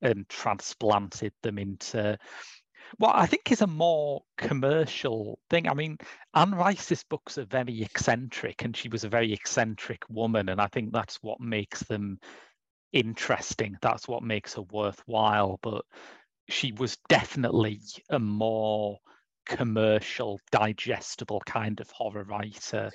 and 0.00 0.28
transplanted 0.28 1.32
them 1.42 1.58
into 1.58 2.18
what 2.98 3.16
I 3.16 3.26
think 3.26 3.50
is 3.50 3.62
a 3.62 3.66
more 3.66 4.22
commercial 4.36 5.38
thing. 5.48 5.68
I 5.68 5.74
mean, 5.74 5.96
Anne 6.34 6.52
Rice's 6.52 7.04
books 7.04 7.38
are 7.38 7.44
very 7.44 7.82
eccentric, 7.82 8.64
and 8.64 8.76
she 8.76 8.88
was 8.88 9.04
a 9.04 9.08
very 9.08 9.32
eccentric 9.32 10.02
woman, 10.08 10.48
and 10.48 10.60
I 10.60 10.66
think 10.66 10.92
that's 10.92 11.16
what 11.22 11.40
makes 11.40 11.82
them 11.84 12.18
interesting. 12.92 13.76
That's 13.80 14.06
what 14.08 14.22
makes 14.22 14.54
her 14.54 14.62
worthwhile. 14.62 15.58
But 15.62 15.84
she 16.48 16.72
was 16.72 16.98
definitely 17.08 17.80
a 18.10 18.18
more 18.18 18.98
commercial, 19.46 20.38
digestible 20.50 21.40
kind 21.46 21.80
of 21.80 21.90
horror 21.90 22.24
writer 22.24 22.90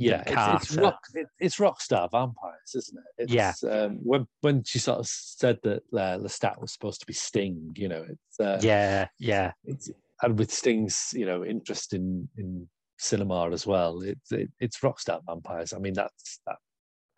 yeah, 0.00 0.22
it's, 0.26 0.70
it's, 0.70 0.76
rock, 0.76 1.00
it's 1.38 1.60
rock 1.60 1.80
star 1.80 2.08
vampires, 2.10 2.74
isn't 2.74 2.98
it? 2.98 3.24
It's, 3.24 3.32
yeah. 3.32 3.52
Um, 3.70 3.98
when 4.02 4.26
when 4.40 4.64
she 4.64 4.78
sort 4.78 4.98
of 4.98 5.06
said 5.06 5.58
that 5.62 5.82
uh, 5.92 6.18
Lestat 6.18 6.60
was 6.60 6.72
supposed 6.72 7.00
to 7.00 7.06
be 7.06 7.12
Sting, 7.12 7.72
you 7.76 7.88
know, 7.88 8.04
it's 8.08 8.40
uh, 8.40 8.58
yeah, 8.62 9.08
yeah. 9.18 9.52
It's, 9.64 9.90
and 10.22 10.38
with 10.38 10.50
Sting's, 10.50 11.10
you 11.12 11.26
know, 11.26 11.44
interest 11.44 11.92
in 11.92 12.28
in 12.36 12.68
cinema 12.98 13.50
as 13.50 13.66
well, 13.66 14.00
it's 14.00 14.32
it, 14.32 14.50
it's 14.58 14.82
rock 14.82 15.00
star 15.00 15.20
vampires. 15.26 15.72
I 15.72 15.78
mean, 15.78 15.94
that's 15.94 16.40
that. 16.46 16.56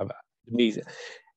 I 0.01 0.07
mean, 0.49 0.81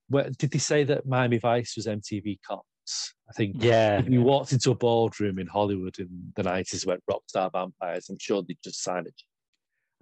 well, 0.09 0.29
did 0.37 0.51
they 0.51 0.59
say 0.59 0.83
that 0.85 1.05
Miami 1.05 1.37
Vice 1.37 1.75
was 1.75 1.85
MTV 1.85 2.39
Cops? 2.47 3.13
I 3.29 3.33
think. 3.33 3.57
Yeah. 3.59 3.99
If 3.99 4.09
you 4.09 4.21
walked 4.21 4.51
into 4.51 4.71
a 4.71 4.75
boardroom 4.75 5.39
in 5.39 5.47
Hollywood 5.47 5.97
in 5.99 6.31
the 6.35 6.43
nineties, 6.43 6.85
went 6.85 7.03
rock 7.07 7.21
star 7.27 7.49
vampires, 7.51 8.09
I'm 8.09 8.17
sure 8.19 8.43
they'd 8.47 8.57
just 8.63 8.83
sign 8.83 9.05
it 9.05 9.13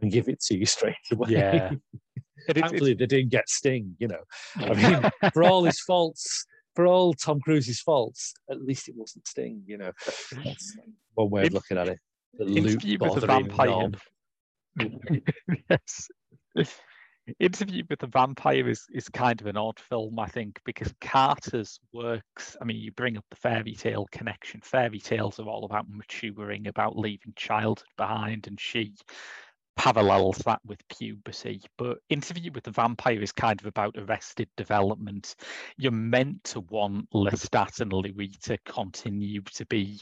and 0.02 0.12
give 0.12 0.28
it 0.28 0.42
to 0.42 0.58
you 0.58 0.66
straight 0.78 0.96
away. 1.12 1.30
Yeah. 1.30 1.72
Thankfully, 2.52 2.94
they 2.94 3.06
didn't 3.06 3.30
get 3.30 3.48
Sting, 3.48 3.96
you 4.00 4.08
know. 4.08 4.24
I 4.58 4.74
mean, 4.74 5.12
for 5.34 5.44
all 5.44 5.64
his 5.64 5.80
faults, 5.80 6.46
for 6.76 6.86
all 6.88 7.14
Tom 7.14 7.40
Cruise's 7.40 7.80
faults, 7.80 8.34
at 8.52 8.62
least 8.62 8.90
it 8.90 8.96
wasn't 8.98 9.28
Sting, 9.28 9.64
you 9.66 9.78
know. 9.78 9.92
That's 10.44 10.78
one 11.14 11.30
way 11.30 11.46
of 11.48 11.54
looking 11.54 11.78
at 11.78 11.88
it. 11.88 12.00
The 12.34 12.46
Interview 12.46 12.98
with 13.00 13.16
the 13.16 13.28
vampire. 13.28 13.92
yes. 15.70 16.10
Interview 17.40 17.84
with 17.90 18.00
the 18.00 18.08
Vampire 18.08 18.68
is, 18.68 18.86
is 18.92 19.08
kind 19.08 19.40
of 19.40 19.48
an 19.48 19.56
odd 19.56 19.80
film, 19.80 20.20
I 20.20 20.28
think, 20.28 20.60
because 20.66 20.94
Carter's 21.00 21.80
works. 21.94 22.58
I 22.62 22.66
mean, 22.66 22.78
you 22.78 22.92
bring 22.92 23.18
up 23.18 23.24
the 23.30 23.38
fairy 23.38 23.76
tale 23.76 24.08
connection. 24.12 24.60
Fairy 24.62 25.00
tales 25.00 25.40
are 25.40 25.48
all 25.48 25.64
about 25.64 25.86
maturing, 25.88 26.68
about 26.68 26.98
leaving 26.98 27.34
childhood 27.38 27.88
behind, 27.96 28.48
and 28.48 28.60
she 28.60 28.94
parallels 29.76 30.38
that 30.46 30.60
with 30.66 30.80
puberty. 30.88 31.62
But 31.78 31.98
Interview 32.10 32.52
with 32.54 32.64
the 32.64 32.72
Vampire 32.72 33.22
is 33.22 33.32
kind 33.32 33.60
of 33.60 33.68
about 33.68 33.96
arrested 33.98 34.50
development. 34.58 35.36
You're 35.78 35.92
meant 35.92 36.44
to 36.46 36.62
want 36.62 37.10
Lestat 37.12 37.82
and 37.82 37.92
Louis 37.92 38.38
to 38.44 38.58
continue 38.66 39.42
to 39.56 39.66
be 39.66 40.00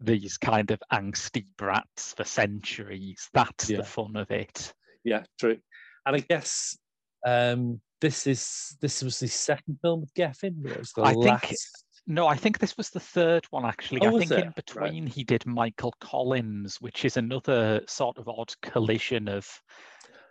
these 0.00 0.36
kind 0.36 0.70
of 0.70 0.82
angsty 0.92 1.46
brats 1.56 2.14
for 2.14 2.24
centuries. 2.24 3.28
That's 3.32 3.70
yeah. 3.70 3.78
the 3.78 3.84
fun 3.84 4.16
of 4.16 4.30
it. 4.30 4.72
Yeah, 5.04 5.24
true. 5.38 5.58
And 6.06 6.16
I 6.16 6.20
guess 6.20 6.76
um, 7.26 7.80
this 8.00 8.26
is 8.26 8.76
this 8.80 9.02
was 9.02 9.18
the 9.18 9.28
second 9.28 9.78
film 9.80 10.00
with 10.00 10.14
Geffen. 10.14 10.54
I 10.98 11.12
last... 11.12 11.44
think 11.44 11.58
no, 12.06 12.26
I 12.26 12.36
think 12.36 12.58
this 12.58 12.76
was 12.76 12.90
the 12.90 13.00
third 13.00 13.46
one 13.50 13.64
actually. 13.64 14.00
Oh, 14.02 14.16
I 14.16 14.18
think 14.18 14.30
it? 14.30 14.44
in 14.44 14.52
between 14.54 15.04
right. 15.04 15.12
he 15.12 15.24
did 15.24 15.46
Michael 15.46 15.94
Collins, 16.00 16.80
which 16.80 17.04
is 17.04 17.16
another 17.16 17.80
sort 17.86 18.18
of 18.18 18.28
odd 18.28 18.52
collision 18.62 19.28
of 19.28 19.48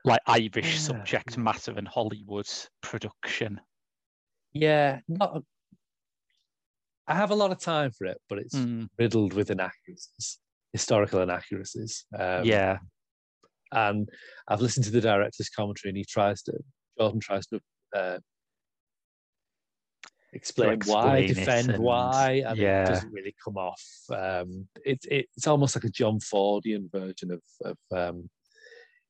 like 0.06 0.20
Irish 0.28 0.74
yeah. 0.74 0.80
subject 0.80 1.38
matter 1.38 1.74
and 1.76 1.88
Hollywood 1.88 2.50
production. 2.82 3.60
Yeah, 4.52 5.00
not. 5.08 5.38
A... 5.38 5.44
I 7.08 7.16
have 7.16 7.32
a 7.32 7.36
lot 7.36 7.52
of 7.52 7.60
time 7.60 7.92
for 7.92 8.06
it, 8.06 8.18
but 8.30 8.38
it's 8.38 8.56
mm. 8.56 8.88
riddled 8.98 9.34
with 9.34 9.50
inaccuracies, 9.50 10.40
historical 10.72 11.22
inaccuracies. 11.22 12.06
Um, 12.18 12.46
yeah, 12.46 12.78
and 13.72 14.08
I've 14.48 14.62
listened 14.62 14.86
to 14.86 14.92
the 14.92 15.02
director's 15.02 15.50
commentary, 15.50 15.90
and 15.90 15.98
he 15.98 16.06
tries 16.06 16.44
to 16.44 16.54
Jordan 17.00 17.20
tries 17.20 17.48
to 17.48 17.60
uh, 17.96 18.20
explain 20.34 20.80
why, 20.86 21.28
defend 21.28 21.70
and, 21.70 21.84
why, 21.84 22.44
and 22.46 22.58
yeah. 22.58 22.84
it 22.84 22.88
doesn't 22.88 23.14
really 23.14 23.36
come 23.44 23.58
off. 23.58 23.84
Um, 24.10 24.68
it, 24.86 25.00
it's 25.10 25.48
almost 25.48 25.76
like 25.76 25.84
a 25.84 25.90
John 25.90 26.20
Fordian 26.20 26.92
version 26.92 27.32
of, 27.32 27.42
of 27.64 27.78
um, 27.96 28.30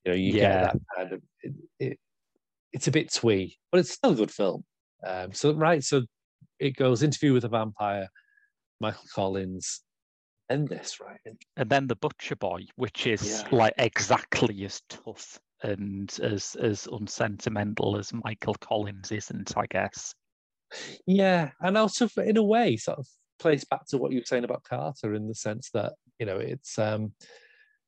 You 0.06 0.12
know, 0.12 0.14
you 0.14 0.34
Yeah. 0.34 0.42
get 0.42 0.74
that 0.74 0.82
kind 0.96 1.14
of. 1.14 1.22
It, 1.42 1.54
it, 1.80 2.00
it's 2.72 2.88
a 2.88 2.92
bit 2.92 3.12
twee, 3.14 3.58
but 3.72 3.80
it's 3.80 3.92
still 3.92 4.12
a 4.12 4.16
good 4.16 4.32
film. 4.32 4.64
Um, 5.06 5.32
so 5.34 5.54
right, 5.54 5.84
so 5.84 6.04
it 6.60 6.76
goes 6.76 7.04
interview 7.04 7.34
with 7.34 7.44
a 7.44 7.50
vampire, 7.50 8.08
Michael 8.80 9.04
Collins, 9.14 9.82
and 10.50 10.68
this 10.68 11.00
right. 11.00 11.20
And 11.26 11.38
and 11.58 11.70
then 11.70 11.88
the 11.88 11.96
butcher 11.96 12.36
boy 12.36 12.66
which 12.76 13.08
is 13.08 13.44
Yeah. 13.44 13.56
like 13.58 13.74
exactly 13.78 14.66
as 14.66 14.82
tough 14.90 15.40
and 15.64 16.14
as 16.22 16.56
as 16.60 16.88
unsentimental 16.92 17.98
as 17.98 18.12
michael 18.14 18.56
collins 18.56 19.12
isn't 19.12 19.58
i 19.58 19.66
guess 19.68 20.14
Yeah, 21.06 21.52
and 21.62 21.78
also 21.78 22.06
f- 22.06 22.18
in 22.18 22.38
a 22.38 22.44
way, 22.44 22.78
sort 22.78 23.00
of 23.00 23.08
plays 23.40 23.66
back 23.66 23.86
to 23.88 23.98
what 23.98 24.12
you 24.12 24.20
were 24.20 24.26
saying 24.26 24.44
about 24.44 24.64
Carter 24.64 25.14
in 25.14 25.28
the 25.28 25.36
sense 25.36 25.70
that 25.74 25.94
you 26.20 26.26
know 26.26 26.38
it's 26.38 26.78
um, 26.80 27.14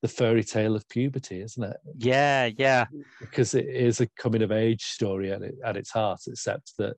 the 0.02 0.08
fairy 0.08 0.43
tale 0.43 0.76
of 0.76 0.88
puberty, 0.89 1.41
isn't 1.41 1.63
it? 1.63 1.78
yeah 1.98 2.50
yeah 2.58 2.86
Because 3.19 3.54
it 3.54 3.65
is 3.67 4.02
a 4.02 4.08
coming 4.19 4.41
of 4.43 4.52
age 4.52 4.84
story 4.84 5.32
at, 5.32 5.41
it, 5.41 5.56
at 5.63 5.78
its 5.78 5.91
heart, 5.91 6.19
except 6.28 6.74
that 6.78 6.95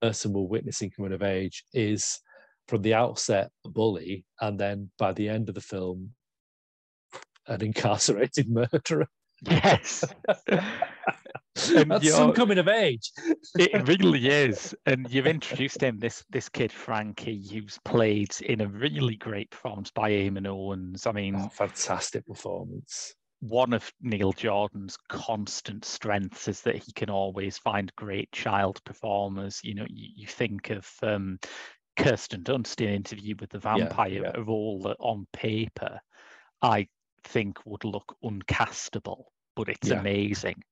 the 0.00 0.08
person 0.08 0.32
we're 0.32 0.42
witnessing 0.42 0.90
coming 0.90 1.12
of 1.12 1.22
age 1.22 1.64
is 1.72 2.20
from 2.68 2.82
the 2.82 2.94
outset 2.94 3.50
a 3.64 3.68
bully, 3.68 4.24
and 4.40 4.58
then 4.58 4.90
by 4.98 5.12
the 5.12 5.28
end 5.28 5.48
of 5.48 5.54
the 5.54 5.60
film, 5.60 6.10
an 7.46 7.62
incarcerated 7.62 8.48
murderer. 8.50 9.06
yes 9.42 10.04
And 11.74 11.90
That's 11.90 12.10
some 12.10 12.32
coming 12.32 12.58
of 12.58 12.66
age. 12.68 13.12
it 13.58 13.86
really 13.88 14.28
is 14.28 14.74
and 14.86 15.06
you've 15.08 15.26
introduced 15.28 15.80
him 15.80 15.98
this 15.98 16.24
this 16.30 16.48
kid 16.48 16.72
francie 16.72 17.46
who's 17.52 17.78
played 17.84 18.34
in 18.42 18.60
a 18.60 18.66
really 18.66 19.14
great 19.16 19.50
performance 19.50 19.90
by 19.92 20.10
eamonn 20.10 20.48
owens 20.48 21.06
i 21.06 21.12
mean 21.12 21.36
Oh, 21.36 21.48
fantastic 21.50 22.26
performance. 22.26 23.14
one 23.40 23.72
of 23.72 23.88
Neil 24.00 24.32
Jordan's 24.32 24.96
constant 25.08 25.84
strengths 25.84 26.48
is 26.48 26.60
that 26.62 26.76
he 26.76 26.92
can 26.92 27.08
always 27.10 27.56
find 27.58 27.94
great 27.94 28.32
child 28.32 28.82
performers. 28.84 29.60
You 29.62 29.74
know, 29.74 29.86
you, 29.88 30.08
you 30.16 30.26
think 30.26 30.70
of 30.70 30.88
um, 31.02 31.38
Kirsten 31.96 32.42
Dunst 32.42 32.80
in 32.80 32.88
Interview 32.88 33.34
with 33.38 33.50
the 33.50 33.58
Vampire, 33.58 34.22
yeah. 34.24 34.32
a 34.34 34.42
role 34.42 34.80
that 34.84 34.96
on 34.98 35.26
paper 35.32 36.00
I 36.62 36.88
think 37.24 37.58
would 37.66 37.84
look 37.84 38.16
uncastable, 38.24 39.24
but 39.56 39.68
it's 39.68 39.88
Yeah. 39.88 40.00
amazing. 40.00 40.62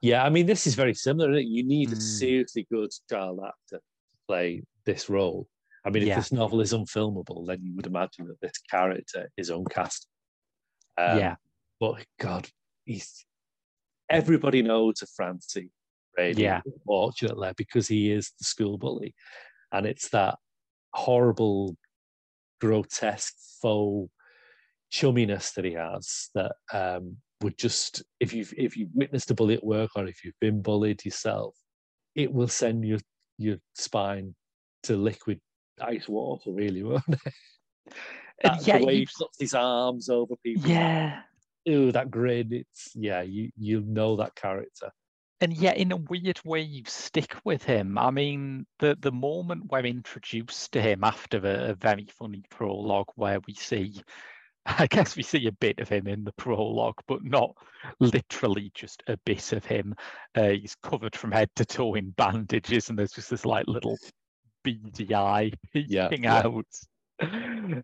Yeah, 0.00 0.24
I 0.24 0.28
mean, 0.28 0.46
this 0.46 0.66
is 0.66 0.74
very 0.74 0.94
similar. 0.94 1.30
Isn't 1.30 1.42
it? 1.42 1.48
You 1.48 1.64
need 1.64 1.92
a 1.92 1.96
Mm. 1.96 2.02
seriously 2.02 2.66
good 2.70 2.90
child 3.08 3.40
actor 3.46 3.78
to 3.78 4.18
play 4.26 4.62
this 4.84 5.08
role. 5.08 5.48
I 5.84 5.90
mean, 5.90 6.04
Yeah. 6.06 6.12
if 6.12 6.24
this 6.24 6.32
novel 6.32 6.60
is 6.60 6.72
unfilmable, 6.72 7.46
then 7.46 7.62
you 7.62 7.74
would 7.76 7.86
imagine 7.86 8.26
that 8.28 8.40
this 8.40 8.58
character 8.70 9.30
is 9.36 9.50
uncast. 9.50 10.06
Um, 10.96 11.18
yeah, 11.18 11.36
But 11.80 12.06
God, 12.18 12.48
he's 12.84 13.24
everybody 14.08 14.62
knows 14.62 15.02
of 15.02 15.08
Francie 15.10 15.70
Brady, 16.14 16.42
Yeah. 16.42 16.60
unfortunately, 16.66 17.52
because 17.56 17.88
he 17.88 18.12
is 18.12 18.32
the 18.38 18.44
school 18.44 18.78
bully. 18.78 19.14
And 19.72 19.86
it's 19.86 20.08
that 20.10 20.38
horrible, 20.92 21.76
grotesque, 22.60 23.34
faux 23.60 24.12
chumminess 24.92 25.54
that 25.54 25.64
he 25.64 25.72
has 25.72 26.28
that 26.34 26.52
um, 26.72 27.16
would 27.42 27.58
just 27.58 28.02
if 28.20 28.32
you've 28.32 28.52
if 28.56 28.76
you've 28.76 28.94
witnessed 28.94 29.30
a 29.30 29.34
bully 29.34 29.54
at 29.54 29.64
work 29.64 29.90
or 29.96 30.06
if 30.06 30.24
you've 30.24 30.38
been 30.40 30.62
bullied 30.62 31.04
yourself, 31.04 31.54
it 32.14 32.32
will 32.32 32.48
send 32.48 32.84
your 32.84 32.98
your 33.38 33.56
spine 33.74 34.34
to 34.84 34.96
liquid 34.96 35.40
ice 35.80 36.08
water, 36.08 36.50
really, 36.52 36.82
won't 36.88 37.02
it? 37.08 37.20
Uh, 38.44 38.54
and 38.54 38.66
yeah, 38.66 38.78
the 38.78 38.86
way 38.86 38.92
you- 38.94 38.98
he 39.00 39.06
puts 39.18 39.38
his 39.38 39.54
arms 39.54 40.08
over 40.08 40.34
people. 40.44 40.70
yeah. 40.70 41.22
Ooh, 41.68 41.92
that 41.92 42.10
grin. 42.10 42.52
It's 42.52 42.90
yeah, 42.94 43.22
you 43.22 43.50
you 43.56 43.82
know 43.82 44.16
that 44.16 44.34
character. 44.34 44.90
and 45.40 45.52
yet 45.56 45.76
in 45.76 45.92
a 45.92 45.96
weird 45.96 46.40
way 46.44 46.60
you 46.60 46.82
stick 46.86 47.34
with 47.44 47.64
him 47.64 47.98
i 47.98 48.10
mean 48.12 48.64
the 48.78 48.96
the 49.00 49.10
moment 49.10 49.70
we're 49.72 49.84
introduced 49.86 50.70
to 50.72 50.80
him 50.80 51.02
after 51.02 51.38
a, 51.38 51.70
a 51.70 51.74
very 51.74 52.06
funny 52.18 52.42
prologue 52.48 53.10
where 53.16 53.40
we 53.48 53.54
see 53.54 53.92
i 54.78 54.86
guess 54.86 55.16
we 55.16 55.22
see 55.22 55.46
a 55.46 55.52
bit 55.52 55.78
of 55.78 55.88
him 55.88 56.06
in 56.06 56.24
the 56.24 56.32
prologue 56.32 56.98
but 57.06 57.24
not 57.24 57.54
literally 58.00 58.70
just 58.74 59.02
a 59.08 59.16
bit 59.24 59.52
of 59.52 59.64
him 59.64 59.94
uh, 60.36 60.50
he's 60.50 60.76
covered 60.82 61.16
from 61.16 61.32
head 61.32 61.50
to 61.56 61.64
toe 61.64 61.94
in 61.94 62.10
bandages 62.10 62.88
and 62.88 62.98
there's 62.98 63.12
just 63.12 63.30
this 63.30 63.44
like 63.44 63.66
little 63.66 63.98
beady 64.62 65.14
eye 65.14 65.50
Yeah, 65.74 66.08
yeah. 66.12 66.42
out 66.44 66.66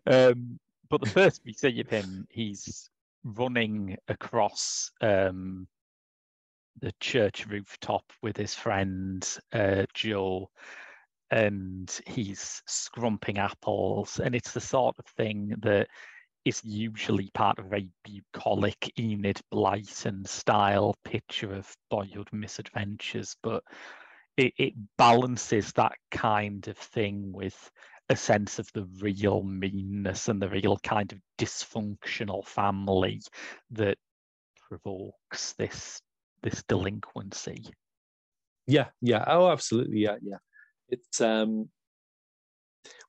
um 0.07 0.59
but 0.89 1.01
the 1.01 1.09
first 1.09 1.41
we 1.45 1.53
see 1.53 1.79
of 1.81 1.89
him 1.89 2.25
he's 2.29 2.89
running 3.23 3.97
across 4.07 4.91
um 5.01 5.67
the 6.81 6.93
church 6.99 7.45
rooftop 7.47 8.03
with 8.21 8.37
his 8.37 8.55
friend 8.55 9.27
uh, 9.53 9.85
Joe, 9.93 10.49
and 11.31 11.99
he's 12.07 12.61
scrumping 12.67 13.37
apples, 13.37 14.19
and 14.19 14.33
it's 14.35 14.51
the 14.51 14.61
sort 14.61 14.95
of 14.97 15.05
thing 15.05 15.55
that 15.61 15.87
is 16.49 16.61
usually 16.63 17.29
part 17.35 17.59
of 17.59 17.71
a 17.71 17.87
bucolic 18.03 18.91
Enid 18.99 19.39
Blyton 19.53 20.27
style 20.27 20.95
picture 21.03 21.53
of 21.53 21.71
boyhood 21.91 22.27
misadventures, 22.31 23.35
but 23.43 23.63
it, 24.35 24.53
it 24.57 24.73
balances 24.97 25.71
that 25.73 25.93
kind 26.09 26.67
of 26.67 26.75
thing 26.75 27.31
with 27.31 27.71
a 28.09 28.15
sense 28.15 28.57
of 28.57 28.67
the 28.73 28.85
real 28.99 29.43
meanness 29.43 30.27
and 30.27 30.41
the 30.41 30.49
real 30.49 30.77
kind 30.79 31.11
of 31.11 31.19
dysfunctional 31.37 32.43
family 32.45 33.21
that 33.71 33.97
provokes 34.67 35.53
this 35.53 36.01
this 36.41 36.63
delinquency. 36.63 37.63
Yeah, 38.65 38.87
yeah. 39.01 39.23
Oh, 39.27 39.51
absolutely. 39.51 39.99
Yeah, 39.99 40.15
yeah. 40.21 40.37
It's 40.87 41.21
um 41.21 41.69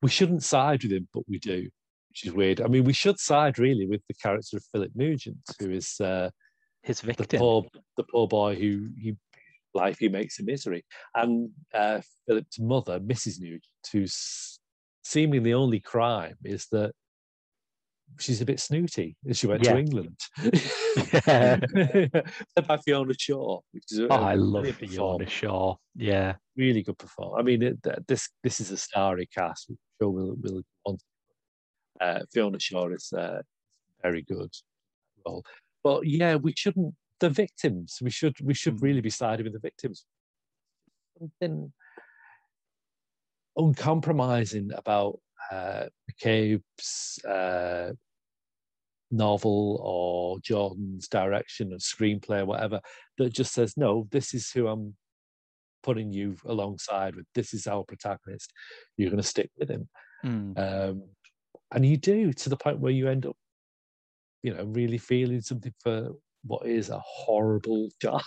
we 0.03 0.11
shouldn't 0.11 0.43
side 0.43 0.83
with 0.83 0.93
him, 0.93 1.09
but 1.15 1.23
we 1.29 1.39
do, 1.39 1.69
which 2.11 2.27
is 2.27 2.33
weird. 2.33 2.61
I 2.61 2.67
mean, 2.67 2.85
we 2.85 2.93
should 2.93 3.19
side 3.19 3.59
really 3.59 3.87
with 3.87 4.03
the 4.09 4.15
character 4.15 4.57
of 4.59 4.65
Philip 4.73 4.93
Nugent, 4.95 5.39
who 5.59 5.71
is 5.71 5.99
uh 6.01 6.31
His 6.83 7.01
the 7.01 7.09
victim. 7.09 7.39
poor 7.41 7.65
the 7.97 8.05
poor 8.05 8.27
boy 8.29 8.55
who 8.57 8.89
he 8.99 9.17
life 9.75 9.99
he 10.01 10.09
makes 10.09 10.39
a 10.41 10.45
misery. 10.45 10.85
And 11.15 11.51
uh 11.73 12.01
Philip's 12.27 12.59
mother, 12.59 12.99
Mrs. 13.01 13.41
Nugent, 13.41 13.65
whose 13.93 14.59
seemingly 15.05 15.39
the 15.41 15.55
only 15.55 15.81
crime 15.81 16.37
is 16.45 16.67
that 16.73 16.93
she's 18.19 18.41
a 18.41 18.45
bit 18.45 18.59
snooty 18.59 19.17
as 19.29 19.39
she 19.39 19.47
went 19.47 19.63
Yeah. 19.65 19.73
to 19.75 19.79
England. 19.79 20.19
Yeah. 21.27 21.61
By 22.67 22.77
Fiona 22.79 23.15
Shaw, 23.17 23.61
which 23.73 23.85
is 23.91 24.01
Oh, 24.01 24.07
a 24.11 24.15
I 24.15 24.35
love 24.35 24.67
Fiona 24.75 25.29
Shaw. 25.29 25.77
Yeah. 25.95 26.35
really 26.57 26.83
good 26.83 26.99
performance. 26.99 27.39
I 27.41 27.43
mean, 27.45 27.63
it, 27.63 27.79
this 28.09 28.29
this 28.43 28.61
is 28.61 28.73
a 28.73 28.77
starry 28.77 29.27
cast. 29.33 29.71
I'm 29.71 29.79
sure 30.01 30.11
we'll, 30.11 30.35
we'll 30.43 30.63
want. 30.85 31.01
Uh, 32.01 32.21
Fiona 32.33 32.59
Shaw 32.59 32.89
is 32.89 33.13
uh, 33.13 33.43
very 34.03 34.23
good 34.23 34.53
role, 35.27 35.45
but 35.85 36.07
yeah, 36.07 36.37
we 36.37 36.55
shouldn't. 36.57 36.95
The 37.21 37.29
victims, 37.29 37.99
we 38.01 38.11
should 38.11 38.37
we 38.43 38.55
should 38.55 38.77
Mm. 38.77 38.83
really 38.83 39.01
be 39.03 39.11
siding 39.11 39.45
with 39.45 39.53
the 39.53 39.59
victims. 39.59 40.07
Something 41.19 41.73
uncompromising 43.57 44.71
about 44.75 45.21
uh, 45.53 45.87
McCabe's 46.11 47.19
uh, 47.27 47.93
novel 49.11 49.81
or 49.83 50.39
Jordan's 50.41 51.09
direction 51.09 51.73
and 51.73 51.81
screenplay 51.81 52.41
or 52.41 52.47
whatever 52.47 52.81
that 53.19 53.35
just 53.35 53.53
says, 53.53 53.77
no, 53.77 54.07
this 54.11 54.33
is 54.35 54.51
who 54.51 54.69
I'm 54.69 54.97
putting 55.83 56.13
you 56.13 56.37
alongside 56.47 57.17
with. 57.17 57.27
This 57.35 57.53
is 57.53 57.67
our 57.67 57.85
protagonist. 57.85 58.53
You're 58.97 59.11
going 59.11 59.23
to 59.23 59.29
stick 59.29 59.51
with 59.59 59.69
him. 59.69 59.89
Mm. 60.25 60.59
Um, 60.59 61.03
and 61.73 61.85
you 61.85 61.97
do 61.97 62.33
to 62.33 62.49
the 62.49 62.57
point 62.57 62.81
where 62.81 62.93
you 62.93 63.09
end 63.09 63.27
up, 63.27 63.37
you 64.43 64.55
know, 64.55 64.65
really 64.65 64.99
feeling 64.99 65.41
something 65.41 65.75
for 65.81 66.13
what 66.45 66.67
is 66.67 66.91
a 66.91 66.99
horrible 66.99 67.89
child. 68.03 68.23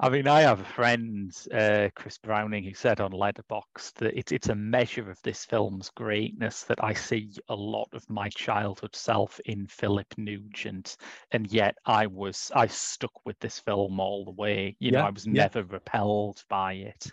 I 0.00 0.08
mean, 0.10 0.28
I 0.28 0.42
have 0.42 0.60
a 0.60 0.64
friend, 0.64 1.32
uh, 1.52 1.88
Chris 1.96 2.18
Browning, 2.18 2.62
who 2.62 2.74
said 2.74 3.00
on 3.00 3.10
Letterboxd 3.10 3.94
that 3.94 4.16
it's 4.16 4.30
it's 4.30 4.48
a 4.48 4.54
measure 4.54 5.10
of 5.10 5.18
this 5.22 5.44
film's 5.44 5.90
greatness 5.90 6.62
that 6.64 6.82
I 6.82 6.94
see 6.94 7.32
a 7.48 7.54
lot 7.54 7.88
of 7.92 8.08
my 8.08 8.28
childhood 8.28 8.94
self 8.94 9.40
in 9.44 9.66
Philip 9.66 10.06
Nugent, 10.16 10.96
and 11.32 11.50
yet 11.52 11.76
I 11.84 12.06
was 12.06 12.52
I 12.54 12.68
stuck 12.68 13.12
with 13.24 13.38
this 13.40 13.58
film 13.58 13.98
all 13.98 14.24
the 14.24 14.30
way. 14.30 14.76
You 14.78 14.92
know, 14.92 15.00
I 15.00 15.10
was 15.10 15.26
yeah. 15.26 15.32
never 15.32 15.64
repelled 15.64 16.44
by 16.48 16.74
it. 16.74 17.10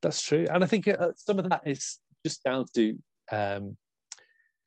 That's 0.00 0.22
true. 0.22 0.46
And 0.50 0.64
I 0.64 0.66
think 0.66 0.88
uh, 0.88 1.12
some 1.16 1.38
of 1.38 1.48
that 1.50 1.62
is 1.66 1.98
just 2.24 2.42
down 2.44 2.64
to 2.74 2.98
um, 3.30 3.76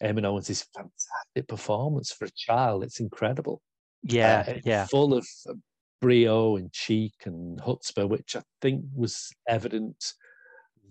Eamonn 0.06 0.26
Owens' 0.26 0.66
fantastic 0.74 1.48
performance 1.48 2.12
for 2.12 2.26
a 2.26 2.32
child. 2.32 2.84
It's 2.84 3.00
incredible. 3.00 3.62
Yeah, 4.04 4.44
uh, 4.48 4.54
yeah, 4.64 4.86
full 4.86 5.14
of 5.14 5.28
uh, 5.50 5.54
brio 6.02 6.58
and 6.58 6.72
cheek 6.72 7.14
and 7.26 7.60
chutzpah, 7.60 8.08
which 8.08 8.36
I 8.36 8.44
think 8.62 8.86
was 8.94 9.32
evident. 9.48 10.14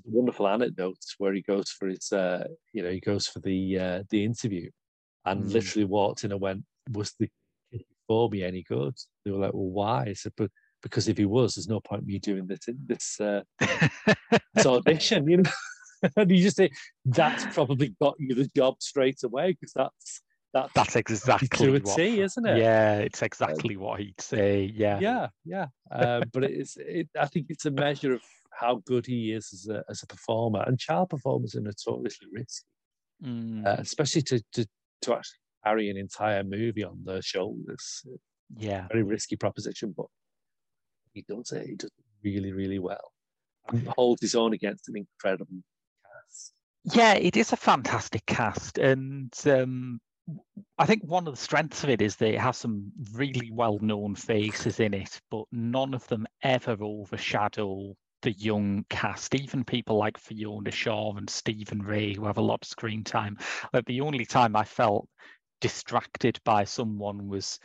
Wonderful 0.05 0.49
anecdotes 0.49 1.15
where 1.19 1.33
he 1.33 1.41
goes 1.43 1.71
for 1.71 1.87
his, 1.89 2.13
uh, 2.13 2.49
you 2.73 2.83
know, 2.83 2.91
he 2.91 3.01
goes 3.01 3.27
for 3.27 3.41
the 3.41 3.79
uh, 3.79 4.03
the 4.11 4.25
interview, 4.25 4.69
and 5.25 5.45
Mm. 5.45 5.53
literally 5.53 5.85
walked 5.85 6.25
in 6.25 6.33
and 6.33 6.41
went, 6.41 6.65
"Was 6.91 7.13
the 7.19 7.29
kid 7.71 7.85
for 8.07 8.29
me 8.29 8.43
any 8.43 8.63
good. 8.63 8.95
They 9.25 9.31
were 9.31 9.39
like, 9.39 9.55
well, 9.55 9.71
why? 9.71 10.07
I 10.09 10.13
said, 10.13 10.33
but 10.37 10.51
because 10.83 11.09
if 11.09 11.17
he 11.17 11.25
was, 11.25 11.55
there's 11.55 11.69
no 11.69 11.81
point 11.81 12.07
me 12.07 12.19
doing 12.19 12.47
this 12.47 12.61
this, 12.87 13.21
uh, 13.21 13.43
this 14.55 14.67
audition, 14.67 15.29
you 15.29 15.39
know. 15.39 15.51
and 16.17 16.31
you 16.31 16.43
just 16.43 16.57
say 16.57 16.71
that's 17.05 17.45
probably 17.55 17.95
got 18.01 18.15
you 18.19 18.35
the 18.35 18.51
job 18.57 18.77
straight 18.81 19.23
away 19.23 19.53
because 19.53 19.73
that's 19.75 20.23
that's 20.53 20.73
that's 20.73 20.97
exactly 20.97 21.49
to 21.49 21.77
a 21.77 21.81
what, 21.81 21.97
T, 21.97 22.21
isn't 22.21 22.47
it? 22.47 22.59
Yeah, 22.59 22.99
it's 22.99 23.23
exactly 23.23 23.77
what 23.77 24.01
he'd 24.01 24.21
say. 24.21 24.71
Yeah, 24.75 25.01
yeah, 25.01 25.27
yeah. 25.45 25.67
Uh, 25.91 26.23
but 26.33 26.45
it's 26.45 26.77
it, 26.77 27.09
I 27.19 27.27
think 27.27 27.47
it's 27.49 27.67
a 27.67 27.73
measure 27.73 28.15
of 28.15 28.23
how 28.53 28.81
good 28.87 29.05
he 29.05 29.33
is 29.33 29.51
as 29.53 29.69
a 29.69 29.83
as 29.89 30.03
a 30.03 30.07
performer, 30.07 30.63
and 30.67 30.79
child 30.79 31.11
performers 31.11 31.57
are 31.57 31.61
notoriously 31.61 32.29
risky, 32.33 32.67
Mm, 33.25 33.67
uh, 33.67 33.77
especially 33.79 34.23
to, 34.23 34.43
to 34.53 34.67
to 35.03 35.15
actually 35.15 35.39
carry 35.65 35.91
an 35.91 35.97
entire 35.97 36.45
movie 36.45 36.85
on 36.85 36.99
their 37.05 37.23
shoulders. 37.23 38.03
yeah. 38.57 38.87
Very 38.89 39.03
risky 39.03 39.37
proposition, 39.37 39.95
but 39.97 40.07
he 41.13 41.25
does 41.29 41.53
it. 41.53 41.67
He 41.67 41.75
does 41.75 41.91
it 41.91 42.05
really, 42.23 42.53
really 42.53 42.79
well. 42.79 43.13
And 43.69 43.89
holds 43.97 44.21
his 44.21 44.35
own 44.35 44.53
against 44.53 44.89
an 44.89 44.97
incredible 44.97 45.63
cast. 46.27 46.53
Yeah, 46.85 47.15
it 47.15 47.37
is 47.37 47.53
a 47.53 47.57
fantastic 47.57 48.27
cast, 48.27 48.79
and 48.79 49.33
um, 49.47 50.01
I 50.79 50.87
think 50.87 51.03
one 51.05 51.27
of 51.27 51.35
the 51.35 51.41
strengths 51.41 51.85
of 51.85 51.91
it 51.91 52.03
is 52.03 52.17
that 52.17 52.35
it 52.35 52.41
has 52.41 52.57
some 52.57 52.93
really 53.13 53.51
well-known 53.53 54.15
faces 54.15 54.81
in 54.81 54.95
it, 54.95 55.21
but 55.31 55.45
none 55.53 55.95
of 55.95 56.07
them 56.09 56.27
ever 56.43 56.77
overshadow 56.81 57.95
the 58.23 58.33
young 58.33 58.85
cast. 58.89 59.35
Even 59.35 59.65
people 59.65 59.97
like 59.97 60.19
Fiona 60.19 60.71
Shaw 60.71 61.15
and 61.17 61.29
Stephen 61.29 61.83
Rea, 61.83 62.15
who 62.15 62.25
have 62.25 62.39
a 62.39 62.43
lot 62.43 62.63
of 62.63 62.69
screen 62.69 63.05
time. 63.05 63.37
Like 63.73 63.85
the 63.85 64.01
only 64.01 64.25
time 64.25 64.57
I 64.57 64.65
felt 64.65 65.09
distracted 65.61 66.39
by 66.45 66.65
someone 66.65 67.29
was 67.29 67.59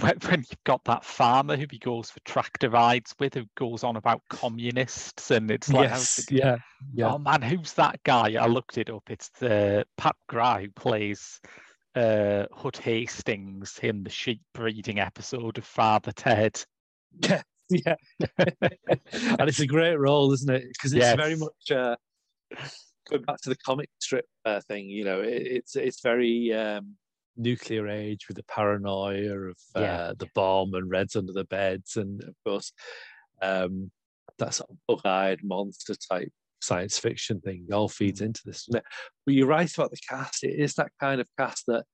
when, 0.00 0.16
when 0.28 0.40
you've 0.40 0.64
got 0.64 0.84
that 0.84 1.04
farmer 1.04 1.56
who 1.56 1.66
he 1.70 1.78
goes 1.78 2.10
for 2.10 2.20
tractor 2.20 2.70
rides 2.70 3.14
with, 3.18 3.34
who 3.34 3.44
goes 3.56 3.84
on 3.84 3.96
about 3.96 4.22
communists, 4.28 5.30
and 5.30 5.50
it's 5.50 5.72
like, 5.72 5.88
yes, 5.88 6.16
thinking, 6.16 6.38
yeah, 6.38 6.56
yeah. 6.94 7.12
Oh 7.12 7.18
man, 7.18 7.42
who's 7.42 7.72
that 7.74 8.02
guy? 8.04 8.34
I 8.34 8.46
looked 8.46 8.78
it 8.78 8.90
up. 8.90 9.04
It's 9.08 9.28
the 9.40 9.86
Pat 9.96 10.16
Gras 10.28 10.58
who 10.60 10.70
plays 10.70 11.40
uh, 11.94 12.46
Hood 12.52 12.76
Hastings 12.76 13.78
in 13.82 14.02
the 14.02 14.10
sheep 14.10 14.40
breeding 14.52 14.98
episode 14.98 15.58
of 15.58 15.64
Father 15.64 16.12
Ted. 16.12 16.62
yeah, 17.20 17.42
yeah. 17.68 17.94
and 18.38 19.48
it's 19.48 19.60
a 19.60 19.66
great 19.66 19.96
role, 19.96 20.32
isn't 20.32 20.50
it? 20.54 20.64
Because 20.68 20.92
it's 20.92 21.04
Yes. 21.04 21.16
very 21.16 21.36
much 21.36 21.70
uh, 21.70 21.96
going 23.08 23.22
back 23.22 23.40
to 23.42 23.48
the 23.48 23.56
comic 23.56 23.90
strip 24.00 24.26
uh, 24.44 24.60
thing. 24.60 24.88
You 24.88 25.04
know, 25.04 25.20
it, 25.20 25.42
it's 25.42 25.76
it's 25.76 26.00
very 26.00 26.52
um, 26.52 26.96
nuclear 27.36 27.88
age 27.88 28.28
with 28.28 28.36
the 28.36 28.44
paranoia 28.44 29.32
of 29.50 29.56
uh, 29.76 29.80
Yeah. 29.80 30.12
the 30.18 30.28
bomb 30.34 30.74
and 30.74 30.90
Reds 30.90 31.16
under 31.16 31.32
the 31.32 31.44
beds, 31.44 31.96
and 31.96 32.22
of 32.22 32.34
course 32.46 32.72
um, 33.42 33.90
that 34.38 34.54
sort 34.54 34.70
of 34.70 34.76
bug-eyed 34.88 35.40
monster 35.42 35.94
type 36.10 36.32
science 36.60 36.98
fiction 36.98 37.40
thing 37.40 37.66
all 37.72 37.88
feeds 37.88 38.20
into 38.20 38.40
this. 38.46 38.66
But 38.70 38.84
you're 39.26 39.46
right 39.46 39.72
about 39.72 39.90
the 39.90 39.98
cast. 40.08 40.44
It 40.44 40.58
is 40.58 40.74
that 40.74 40.92
kind 41.00 41.20
of 41.20 41.28
cast 41.38 41.64
that 41.66 41.84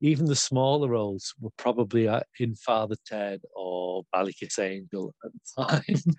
even 0.00 0.26
the 0.26 0.36
smaller 0.36 0.88
roles 0.90 1.34
were 1.40 1.50
probably 1.56 2.06
uh, 2.06 2.20
in 2.38 2.54
Father 2.54 2.96
Ted 3.06 3.40
or 3.54 4.04
Ballykissangel 4.14 5.10
at 5.24 5.30
the 5.32 5.64
time. 5.66 6.14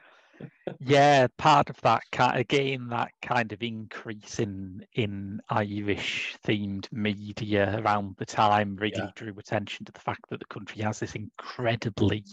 Yeah, 0.80 1.28
part 1.38 1.70
of 1.70 1.82
that 1.82 2.04
kind 2.12 2.40
again, 2.40 2.90
that 2.90 3.12
kind 3.22 3.52
of 3.52 3.64
increase 3.64 4.40
in 4.40 4.86
in 4.94 5.42
Irish 5.50 6.38
themed 6.46 6.92
media 6.92 7.80
around 7.80 8.16
the 8.18 8.26
time 8.26 8.76
really 8.76 8.92
Yeah. 8.98 9.12
drew 9.16 9.38
attention 9.38 9.86
to 9.86 9.92
the 9.92 10.00
fact 10.00 10.30
that 10.30 10.40
the 10.40 10.46
country 10.46 10.84
has 10.84 11.00
this 11.00 11.16
incredibly 11.16 12.24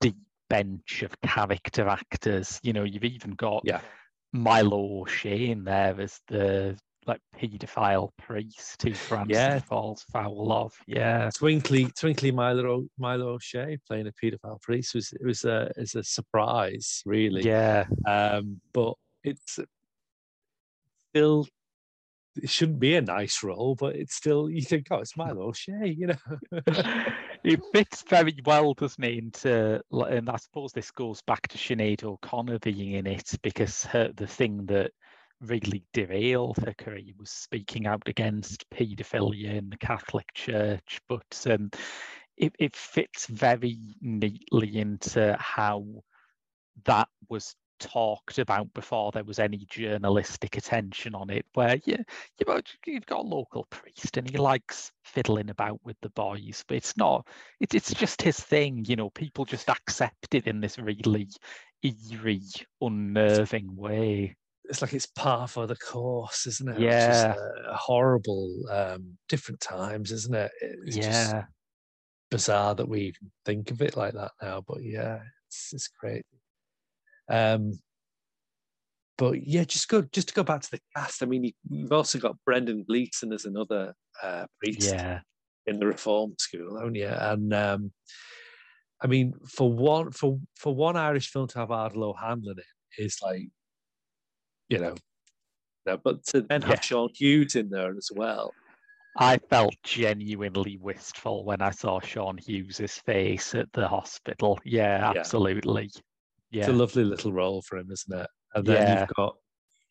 deep 0.00 0.16
bench 0.48 1.02
of 1.02 1.20
character 1.22 1.88
actors. 1.88 2.60
You 2.62 2.72
know, 2.72 2.84
you've 2.84 3.04
even 3.04 3.32
got 3.32 3.64
Yeah. 3.64 3.80
Milo 4.32 5.00
O'Shea 5.02 5.50
in 5.50 5.64
there 5.64 6.00
as 6.00 6.20
the 6.28 6.78
like 7.06 7.20
paedophile 7.36 8.10
priest 8.18 8.82
who 8.82 8.92
Francis 8.94 9.36
Yeah. 9.36 9.58
falls 9.60 10.04
foul 10.12 10.52
of. 10.52 10.74
Yeah. 10.86 11.30
Twinkly, 11.36 11.86
Twinkly 11.94 12.32
Milo, 12.32 12.86
Milo 12.98 13.28
O'Shea 13.34 13.78
playing 13.86 14.08
a 14.08 14.12
paedophile 14.12 14.60
priest 14.60 14.94
was 14.94 15.12
it 15.12 15.24
was 15.24 15.44
a 15.44 15.70
is 15.76 15.94
a 15.94 16.02
surprise, 16.02 17.02
really. 17.06 17.42
Yeah. 17.42 17.86
Um, 18.06 18.60
but 18.72 18.94
it's 19.24 19.58
still 21.12 21.46
it 22.42 22.50
shouldn't 22.50 22.80
be 22.80 22.94
a 22.96 23.00
nice 23.00 23.42
role, 23.42 23.74
but 23.74 23.96
it's 23.96 24.14
still 24.14 24.50
you 24.50 24.60
think, 24.62 24.88
oh, 24.90 24.96
it's 24.98 25.16
Milo 25.16 25.48
O'Shea, 25.48 25.94
you 25.96 26.08
know. 26.08 26.16
it 27.44 27.60
fits 27.72 28.02
very 28.08 28.36
well, 28.44 28.74
doesn't 28.74 29.02
it? 29.02 29.18
Into 29.18 29.80
and 29.92 30.28
I 30.28 30.36
suppose 30.36 30.72
this 30.72 30.90
goes 30.90 31.22
back 31.22 31.48
to 31.48 31.58
Sinead 31.58 32.04
O'Connor 32.04 32.58
being 32.58 32.92
in 32.92 33.06
it 33.06 33.32
because 33.42 33.84
her 33.84 34.10
the 34.14 34.26
thing 34.26 34.66
that 34.66 34.90
really 35.40 35.84
derailed 35.92 36.58
her 36.58 36.74
career 36.74 37.12
was 37.18 37.30
speaking 37.30 37.86
out 37.86 38.02
against 38.06 38.68
paedophilia 38.70 39.54
in 39.56 39.70
the 39.70 39.76
Catholic 39.76 40.32
Church. 40.34 41.00
But 41.08 41.46
um, 41.50 41.70
it, 42.36 42.54
it 42.58 42.76
fits 42.76 43.26
very 43.26 43.78
neatly 44.00 44.78
into 44.78 45.36
how 45.38 45.84
that 46.84 47.08
was 47.28 47.54
talked 47.78 48.38
about 48.38 48.72
before 48.72 49.12
there 49.12 49.24
was 49.24 49.38
any 49.38 49.66
journalistic 49.68 50.56
attention 50.56 51.14
on 51.14 51.28
it 51.30 51.44
where 51.54 51.76
you, 51.84 51.96
you 52.38 52.46
know, 52.46 52.60
you've 52.86 53.06
got 53.06 53.20
a 53.20 53.22
local 53.28 53.66
priest 53.70 54.16
and 54.16 54.30
he 54.30 54.38
likes 54.38 54.92
fiddling 55.04 55.50
about 55.50 55.78
with 55.84 55.96
the 56.00 56.08
boys 56.10 56.64
but 56.66 56.78
it's 56.78 56.96
not 56.96 57.26
it's, 57.60 57.74
it's 57.74 57.92
just 57.92 58.22
his 58.22 58.40
thing 58.40 58.82
you 58.88 58.96
know 58.96 59.10
people 59.10 59.44
just 59.44 59.68
accept 59.68 60.34
it 60.34 60.46
in 60.46 60.60
this 60.60 60.78
really 60.78 61.28
eerie 61.82 62.40
unnerving 62.80 63.76
way 63.76 64.34
it's 64.68 64.82
like 64.82 64.92
it's 64.92 65.06
par 65.06 65.48
for 65.48 65.66
the 65.66 65.76
course, 65.76 66.46
isn't 66.46 66.68
it? 66.68 66.80
Yeah. 66.80 67.34
uh, 67.36 67.74
horrible. 67.74 68.64
Um, 68.70 69.16
different 69.28 69.60
times, 69.60 70.12
isn't 70.12 70.34
it? 70.34 70.50
It's 70.60 70.96
just 70.96 71.32
yeah 71.32 71.44
bizarre 72.30 72.74
that 72.74 72.88
we 72.88 73.02
even 73.02 73.30
think 73.44 73.70
of 73.70 73.80
it 73.82 73.96
like 73.96 74.14
that 74.14 74.32
now. 74.42 74.62
But 74.66 74.82
yeah, 74.82 75.20
it's 75.48 75.72
it's 75.72 75.88
crazy. 75.88 76.24
Um, 77.28 77.72
but 79.18 79.46
yeah, 79.46 79.64
just 79.64 79.88
go 79.88 80.02
just 80.02 80.28
to 80.28 80.34
go 80.34 80.42
back 80.42 80.62
to 80.62 80.70
the 80.70 80.80
cast. 80.94 81.22
I 81.22 81.26
mean, 81.26 81.44
you, 81.44 81.52
you've 81.68 81.92
also 81.92 82.18
got 82.18 82.36
Brendan 82.44 82.84
Gleeson 82.86 83.32
as 83.32 83.44
another 83.44 83.94
uh, 84.22 84.46
priest 84.60 84.92
yeah 84.92 85.20
in 85.66 85.80
the 85.80 85.86
Reform 85.86 86.34
School, 86.38 86.78
haven't 86.78 86.94
you? 86.94 87.08
And 87.08 87.52
um, 87.52 87.92
I 89.02 89.06
mean, 89.06 89.34
for 89.48 89.72
one 89.72 90.10
for 90.12 90.38
for 90.54 90.74
one 90.74 90.96
Irish 90.96 91.30
film 91.30 91.48
to 91.48 91.58
have 91.58 91.70
Ardal 91.70 92.04
O'Hanlon 92.04 92.56
in 92.58 93.04
is 93.04 93.18
like, 93.22 93.48
you 94.68 94.78
know, 94.78 94.94
no, 95.86 95.96
but 95.96 96.24
to 96.26 96.42
then 96.42 96.62
have 96.62 96.70
Yeah. 96.70 96.80
Sean 96.80 97.10
Hughes 97.14 97.54
in 97.54 97.70
there 97.70 97.96
as 97.96 98.10
well. 98.14 98.54
I 99.18 99.38
felt 99.38 99.74
genuinely 99.82 100.76
wistful 100.76 101.44
when 101.44 101.62
I 101.62 101.70
saw 101.70 102.00
Sean 102.00 102.36
Hughes's 102.36 102.98
face 102.98 103.54
at 103.54 103.72
the 103.72 103.88
hospital. 103.88 104.58
Yeah, 104.64 105.12
Yeah. 105.14 105.20
absolutely. 105.20 105.90
It's 106.52 106.68
a 106.68 106.72
lovely 106.72 107.04
little 107.04 107.32
role 107.32 107.62
for 107.62 107.78
him, 107.78 107.90
isn't 107.90 108.20
it? 108.20 108.28
And 108.54 108.66
then 108.66 108.86
Yeah. 108.86 109.00
you've 109.00 109.16
got, 109.16 109.36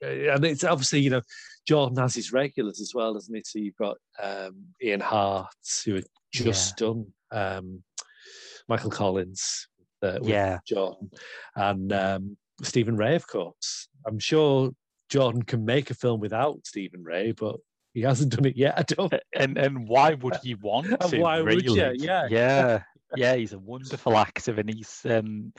uh, 0.03 0.33
and 0.35 0.45
it's 0.45 0.63
obviously 0.63 0.99
you 0.99 1.09
know, 1.09 1.21
Jordan 1.67 1.97
has 1.97 2.13
his 2.13 2.31
regulars 2.33 2.79
as 2.79 2.93
well, 2.93 3.13
doesn't 3.13 3.33
he? 3.33 3.41
So 3.45 3.59
you've 3.59 3.75
got 3.77 3.97
um, 4.21 4.67
Ian 4.83 4.99
Hart, 4.99 5.47
who 5.85 5.95
had 5.95 6.05
just 6.31 6.77
done 6.77 7.11
um, 7.31 7.83
Michael 8.67 8.91
Collins 8.91 9.67
uh, 10.03 10.17
with 10.19 10.29
yeah. 10.29 10.59
Jordan, 10.67 11.09
and 11.55 11.91
um, 11.93 12.37
Stephen 12.61 12.95
Rea, 12.95 13.15
of 13.15 13.27
course. 13.27 13.87
I'm 14.05 14.19
sure 14.19 14.71
Jordan 15.09 15.43
can 15.43 15.65
make 15.65 15.89
a 15.89 15.95
film 15.95 16.19
without 16.19 16.65
Stephen 16.65 17.03
Rea, 17.03 17.31
but 17.31 17.57
he 17.93 18.01
hasn't 18.01 18.33
done 18.35 18.45
it 18.45 18.57
yet. 18.57 18.77
I 18.77 18.83
don't. 18.83 19.13
And 19.35 19.57
and 19.57 19.87
why 19.87 20.13
would 20.13 20.35
he 20.43 20.55
want 20.55 20.87
And 21.01 21.09
to? 21.11 21.19
why 21.19 21.41
would 21.41 21.63
you? 21.63 21.75
Yeah. 21.97 22.27
yeah, 22.29 22.83
yeah. 23.15 23.35
He's 23.35 23.53
a 23.53 23.59
wonderful 23.59 24.17
actor, 24.17 24.53
and 24.59 24.69
he's 24.69 25.05
um. 25.09 25.53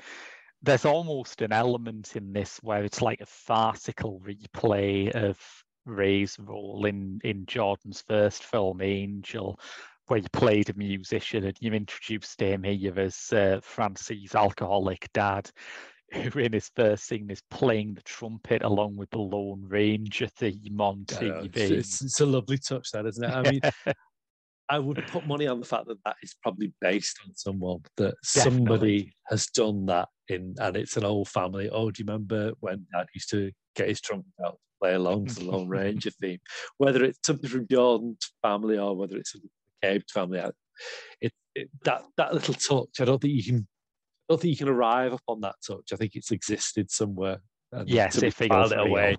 There's 0.63 0.87
almost 0.87 1.43
an 1.43 1.53
element 1.53 2.17
in 2.17 2.33
this 2.33 2.59
where 2.63 2.83
it's 2.83 3.03
like 3.03 3.21
a 3.21 3.27
farcical 3.27 4.21
replay 4.27 5.11
of 5.11 5.39
Rea's 5.85 6.39
role 6.39 6.87
in 6.87 7.21
in 7.25 7.47
Jordan's 7.47 8.01
first 8.01 8.43
film, 8.43 8.81
Angel, 8.81 9.61
where 10.07 10.21
he 10.21 10.27
played 10.33 10.71
a 10.71 10.75
musician, 10.75 11.45
and 11.45 11.57
you 11.61 11.73
introduced 11.73 12.41
him 12.41 12.63
here 12.65 12.99
as 12.99 13.33
uh, 13.33 13.61
Francie's 13.63 14.35
alcoholic 14.35 15.09
dad, 15.13 15.51
who 16.33 16.39
in 16.39 16.53
his 16.53 16.71
first 16.77 17.07
scene 17.07 17.31
is 17.31 17.43
playing 17.51 17.95
the 17.95 18.03
trumpet 18.03 18.63
along 18.63 18.97
with 18.97 19.11
the 19.11 19.19
Lone 19.19 19.65
Ranger 19.69 20.29
theme 20.29 20.81
on 20.81 21.05
TV. 21.05 21.57
It's, 21.57 22.03
it's, 22.03 22.21
a 22.21 22.27
lovely 22.27 22.59
touch, 22.59 22.91
that 22.93 23.07
isn't 23.07 23.25
it? 23.25 23.31
I 23.31 23.51
mean, 23.51 23.61
I 24.69 24.79
would 24.79 25.05
put 25.09 25.27
money 25.27 25.47
on 25.47 25.61
the 25.61 25.67
fact 25.67 25.87
that 25.87 26.03
that 26.05 26.17
is 26.23 26.35
probably 26.43 26.73
based 26.81 27.19
on 27.25 27.35
someone 27.35 27.81
that 27.97 28.15
somebody 28.23 29.13
has 29.29 29.47
done 29.47 29.87
that 29.87 30.09
in, 30.29 30.55
and 30.59 30.77
it's 30.77 30.97
an 30.97 31.05
old 31.05 31.29
family. 31.29 31.69
Oh, 31.71 31.91
do 31.91 32.03
you 32.03 32.07
remember 32.07 32.53
when 32.61 32.87
Dad 32.93 33.07
used 33.15 33.31
to 33.31 33.53
get 33.77 33.89
his 33.89 34.01
trumpet 34.01 34.27
out 34.45 34.53
to 34.53 34.59
play 34.81 34.95
along 34.95 35.27
to 35.27 35.35
the 35.35 35.45
Lone 35.45 35.69
Ranger 35.69 36.11
theme? 36.21 36.41
Whether 36.79 37.05
it's 37.05 37.19
something 37.25 37.49
from 37.49 37.69
Jordan's 37.71 38.33
family 38.43 38.79
or 38.79 38.97
whether 38.97 39.17
it's 39.17 39.35
a 39.37 39.39
Cave 39.83 40.05
family, 40.13 40.41
it, 41.21 41.33
it 41.55 41.69
that 41.85 42.03
that 42.17 42.35
little 42.35 42.55
touch. 42.55 43.01
I 43.01 43.05
don't 43.05 43.21
think 43.21 43.35
you 43.35 43.45
can. 43.45 43.69
I 44.29 44.33
don't 44.33 44.41
think 44.41 44.51
you 44.51 44.67
can 44.67 44.69
arrive 44.69 45.13
upon 45.13 45.41
that 45.43 45.55
touch. 45.67 45.93
I 45.93 45.97
think 45.97 46.17
it's 46.17 46.33
existed 46.33 46.91
somewhere. 46.91 47.39
And 47.73 47.89
yes, 47.89 48.21
it 48.23 48.35
filed 48.35 48.73
it 48.73 48.81
away, 48.81 49.17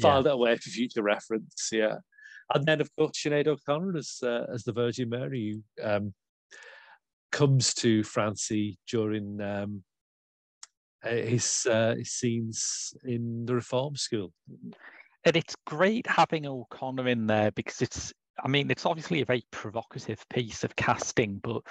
filed 0.00 0.26
yeah. 0.26 0.32
it 0.32 0.34
away 0.34 0.56
for 0.56 0.70
future 0.70 1.02
reference. 1.02 1.68
Yeah, 1.72 1.96
and 2.54 2.64
then 2.64 2.80
of 2.80 2.88
course 2.96 3.12
Sinead 3.12 3.46
O'Connor 3.46 3.96
as 3.96 4.18
uh, 4.22 4.46
as 4.52 4.64
the 4.64 4.72
Virgin 4.72 5.08
Mary 5.08 5.60
who 5.76 5.84
um, 5.84 6.14
comes 7.32 7.74
to 7.74 8.02
Francie 8.02 8.78
during 8.88 9.40
um, 9.40 9.82
his 11.02 11.66
uh, 11.70 11.94
his 11.96 12.12
scenes 12.12 12.94
in 13.04 13.46
the 13.46 13.54
Reform 13.54 13.96
School. 13.96 14.32
And 15.24 15.36
it's 15.36 15.54
great 15.66 16.06
having 16.06 16.46
O'Connor 16.46 17.08
in 17.08 17.26
there 17.26 17.50
because 17.50 17.82
it's 17.82 18.12
I 18.42 18.48
mean, 18.48 18.70
it's 18.70 18.86
obviously 18.86 19.20
a 19.20 19.26
very 19.26 19.44
provocative 19.50 20.24
piece 20.30 20.64
of 20.64 20.76
casting, 20.76 21.40
but 21.42 21.62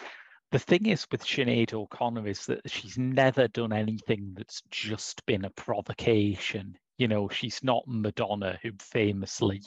the 0.52 0.60
thing 0.60 0.88
is 0.88 1.06
with 1.12 1.24
Sinead 1.24 1.74
O'Connor 1.74 2.28
is 2.28 2.45
that 2.47 2.62
she's 2.70 2.97
never 2.97 3.47
done 3.47 3.72
anything 3.72 4.34
that's 4.36 4.62
just 4.72 5.26
been 5.26 5.45
a 5.45 5.50
provocation. 5.52 6.76
You 6.97 7.08
know, 7.08 7.30
she's 7.30 7.64
not 7.64 7.84
Madonna, 7.88 8.60
who 8.62 8.72
famously, 8.80 9.62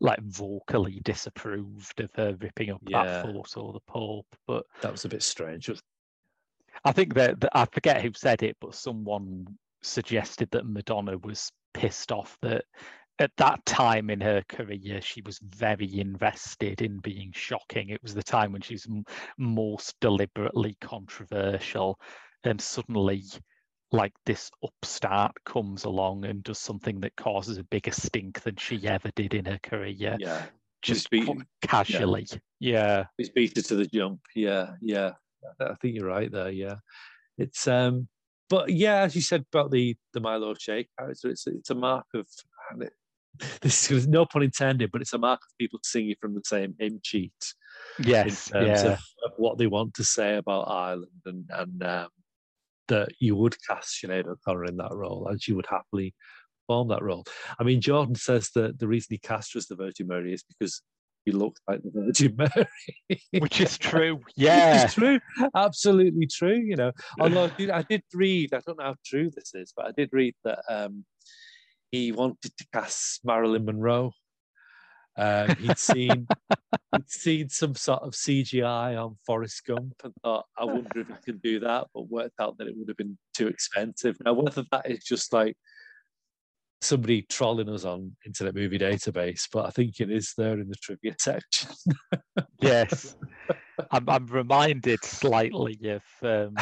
like, 0.00 0.20
vocally 0.22 1.00
disapproved 1.04 2.00
of 2.00 2.10
her 2.14 2.36
ripping 2.40 2.70
up 2.70 2.80
yeah. 2.86 3.04
that 3.04 3.24
photo 3.24 3.68
of 3.68 3.74
the 3.74 3.80
Pope. 3.86 4.26
But 4.46 4.64
that 4.80 4.92
was 4.92 5.04
a 5.04 5.08
bit 5.08 5.22
strange. 5.22 5.70
I 6.84 6.92
think 6.92 7.14
that, 7.14 7.40
that 7.40 7.50
I 7.52 7.66
forget 7.66 8.00
who 8.00 8.10
said 8.14 8.42
it, 8.42 8.56
but 8.60 8.74
someone 8.74 9.46
suggested 9.82 10.48
that 10.52 10.66
Madonna 10.66 11.18
was 11.18 11.50
pissed 11.74 12.12
off 12.12 12.36
that 12.42 12.64
at 13.20 13.36
that 13.36 13.64
time 13.66 14.08
in 14.08 14.20
her 14.20 14.42
career, 14.48 15.00
she 15.02 15.20
was 15.20 15.38
very 15.40 16.00
invested 16.00 16.80
in 16.80 16.98
being 16.98 17.30
shocking. 17.32 17.90
It 17.90 18.02
was 18.02 18.14
the 18.14 18.22
time 18.22 18.52
when 18.52 18.62
she 18.62 18.74
was 18.74 18.86
m- 18.88 19.04
most 19.36 19.94
deliberately 20.00 20.78
controversial, 20.80 22.00
and 22.44 22.58
suddenly, 22.58 23.24
like 23.92 24.14
this 24.24 24.50
upstart 24.64 25.32
comes 25.44 25.84
along 25.84 26.24
and 26.24 26.42
does 26.42 26.58
something 26.58 26.98
that 27.00 27.14
causes 27.16 27.58
a 27.58 27.64
bigger 27.64 27.90
stink 27.90 28.40
than 28.40 28.56
she 28.56 28.88
ever 28.88 29.10
did 29.14 29.34
in 29.34 29.44
her 29.44 29.60
career. 29.62 30.16
Yeah, 30.18 30.46
just 30.80 31.10
beat, 31.10 31.28
casually. 31.60 32.26
Yeah, 32.58 33.04
he's 33.18 33.28
beat 33.28 33.58
it 33.58 33.66
to 33.66 33.76
the 33.76 33.86
jump. 33.86 34.20
Yeah, 34.34 34.72
yeah. 34.80 35.12
I 35.60 35.74
think 35.82 35.94
you're 35.94 36.06
right 36.06 36.32
there. 36.32 36.50
Yeah, 36.50 36.76
it's 37.36 37.68
um, 37.68 38.08
but 38.48 38.70
yeah, 38.70 39.02
as 39.02 39.14
you 39.14 39.20
said 39.20 39.44
about 39.52 39.70
the 39.70 39.94
the 40.14 40.20
Milo 40.20 40.54
Shake 40.54 40.88
character, 40.98 41.28
it's 41.28 41.46
it's 41.46 41.68
a 41.68 41.74
mark 41.74 42.06
of 42.14 42.26
this 43.60 43.90
is 43.90 44.08
no 44.08 44.26
pun 44.26 44.42
intended, 44.42 44.90
but 44.92 45.00
it's 45.00 45.12
a 45.12 45.18
mark 45.18 45.40
of 45.40 45.58
people 45.58 45.80
singing 45.82 46.16
from 46.20 46.34
the 46.34 46.42
same 46.44 46.74
hymn 46.78 47.00
sheet. 47.02 47.32
Yes, 47.98 48.48
in 48.48 48.52
terms 48.52 48.82
yeah. 48.82 48.92
of, 48.92 48.98
of, 49.24 49.32
what 49.36 49.58
they 49.58 49.66
want 49.66 49.94
to 49.94 50.04
say 50.04 50.36
about 50.36 50.68
Ireland, 50.68 51.22
and 51.24 51.44
and 51.50 51.82
um, 51.82 52.08
that 52.88 53.08
you 53.18 53.36
would 53.36 53.56
cast 53.66 54.02
Sinead 54.02 54.26
O'Connor 54.26 54.66
in 54.66 54.76
that 54.78 54.92
role, 54.92 55.28
and 55.28 55.42
she 55.42 55.52
would 55.52 55.66
happily 55.68 56.14
perform 56.66 56.88
that 56.88 57.02
role. 57.02 57.24
I 57.58 57.64
mean, 57.64 57.80
Jordan 57.80 58.14
says 58.14 58.50
that 58.54 58.78
the 58.78 58.88
reason 58.88 59.08
he 59.10 59.18
cast 59.18 59.54
her 59.54 59.58
as 59.58 59.66
the 59.66 59.76
Virgin 59.76 60.06
Mary 60.06 60.32
is 60.32 60.44
because 60.44 60.82
he 61.24 61.32
looked 61.32 61.60
like 61.68 61.82
the 61.82 61.90
Virgin 61.92 62.34
Mary, 62.38 63.22
which 63.38 63.60
is 63.60 63.76
true. 63.78 64.20
Yeah, 64.36 64.84
it's 64.84 64.94
true, 64.94 65.20
absolutely 65.54 66.26
true. 66.26 66.58
You 66.58 66.76
know, 66.76 66.92
although 67.18 67.44
I 67.44 67.48
did, 67.48 67.70
I 67.70 67.82
did 67.82 68.02
read, 68.14 68.54
I 68.54 68.60
don't 68.66 68.78
know 68.78 68.84
how 68.84 68.96
true 69.04 69.30
this 69.30 69.52
is, 69.54 69.72
but 69.76 69.86
I 69.86 69.92
did 69.96 70.10
read 70.12 70.34
that. 70.44 70.60
Um, 70.68 71.04
he 71.90 72.12
wanted 72.12 72.56
to 72.56 72.66
cast 72.72 73.20
Marilyn 73.24 73.64
Monroe. 73.64 74.12
Um, 75.16 75.54
he'd 75.56 75.78
seen 75.78 76.26
he'd 76.96 77.10
seen 77.10 77.48
some 77.48 77.74
sort 77.74 78.02
of 78.02 78.12
CGI 78.12 79.02
on 79.02 79.16
Forrest 79.26 79.62
Gump 79.66 79.94
and 80.04 80.14
thought, 80.22 80.46
I 80.56 80.64
wonder 80.64 81.00
if 81.00 81.08
he 81.08 81.14
could 81.24 81.42
do 81.42 81.60
that, 81.60 81.88
but 81.94 82.08
worked 82.08 82.40
out 82.40 82.56
that 82.58 82.68
it 82.68 82.74
would 82.76 82.88
have 82.88 82.96
been 82.96 83.18
too 83.34 83.48
expensive. 83.48 84.16
Now, 84.24 84.34
whether 84.34 84.64
that 84.70 84.90
is 84.90 85.04
just 85.04 85.32
like 85.32 85.56
somebody 86.80 87.22
trolling 87.22 87.68
us 87.68 87.84
on 87.84 88.16
Internet 88.24 88.54
Movie 88.54 88.78
Database, 88.78 89.48
but 89.52 89.66
I 89.66 89.70
think 89.70 90.00
it 90.00 90.10
is 90.10 90.32
there 90.38 90.58
in 90.58 90.68
the 90.68 90.76
trivia 90.76 91.14
section. 91.18 91.70
yes, 92.60 93.16
I'm, 93.90 94.08
I'm 94.08 94.26
reminded 94.26 95.04
slightly 95.04 95.78
of 95.90 96.02
um, 96.22 96.54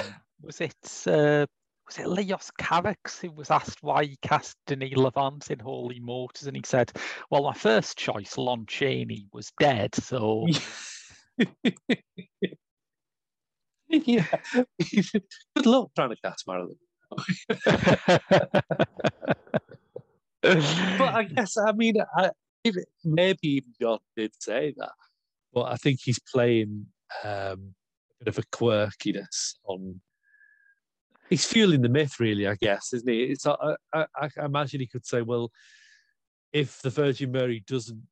was 0.43 0.61
it 0.61 0.75
uh, 1.07 1.47
was 1.89 1.99
it 1.99 2.09
Leos 2.09 2.51
Carax 2.61 3.19
who 3.21 3.31
was 3.33 3.51
asked 3.51 3.83
why 3.83 4.05
he 4.05 4.19
cast 4.21 4.57
Denis 4.67 4.93
Lavant 4.93 5.51
in 5.51 5.59
Holy 5.59 6.01
Motors, 6.01 6.47
and 6.47 6.55
he 6.55 6.63
said, 6.65 6.93
"Well, 7.31 7.43
my 7.43 7.55
first 7.55 7.97
choice, 7.97 8.37
Lon 8.37 8.67
Chaney, 8.67 9.27
was 9.33 9.51
dead, 9.59 9.95
so." 9.95 10.47
yeah, 13.89 14.27
good 15.57 15.67
luck 15.67 15.91
trying 15.97 16.11
to 16.11 16.17
cast 16.23 16.47
Marilyn. 16.47 16.77
but 20.43 21.15
I 21.15 21.23
guess 21.25 21.57
I 21.57 21.73
mean, 21.73 21.95
I, 22.15 22.31
maybe 23.03 23.39
even 23.49 23.73
John 23.81 23.99
did 24.15 24.33
say 24.39 24.75
that, 24.77 24.93
but 25.55 25.63
I 25.63 25.77
think 25.77 26.01
he's 26.05 26.19
playing 26.19 26.87
um, 27.25 27.75
a 28.21 28.25
bit 28.25 28.29
of 28.29 28.37
a 28.39 28.43
quirkiness 28.55 29.55
on 29.65 30.03
he's 31.29 31.47
fueling 31.47 31.83
the 31.83 31.89
myth, 31.89 32.21
really. 32.21 32.47
I 32.47 32.57
guess, 32.61 32.93
isn't 32.93 33.09
he? 33.09 33.25
It's 33.25 33.47
I, 33.47 33.77
I, 33.95 34.07
I 34.21 34.29
imagine 34.45 34.81
he 34.81 34.87
could 34.87 35.07
say, 35.07 35.23
well, 35.23 35.51
if 36.53 36.81
the 36.83 36.91
Virgin 36.91 37.33
Mary 37.33 37.63
doesn't, 37.67 38.03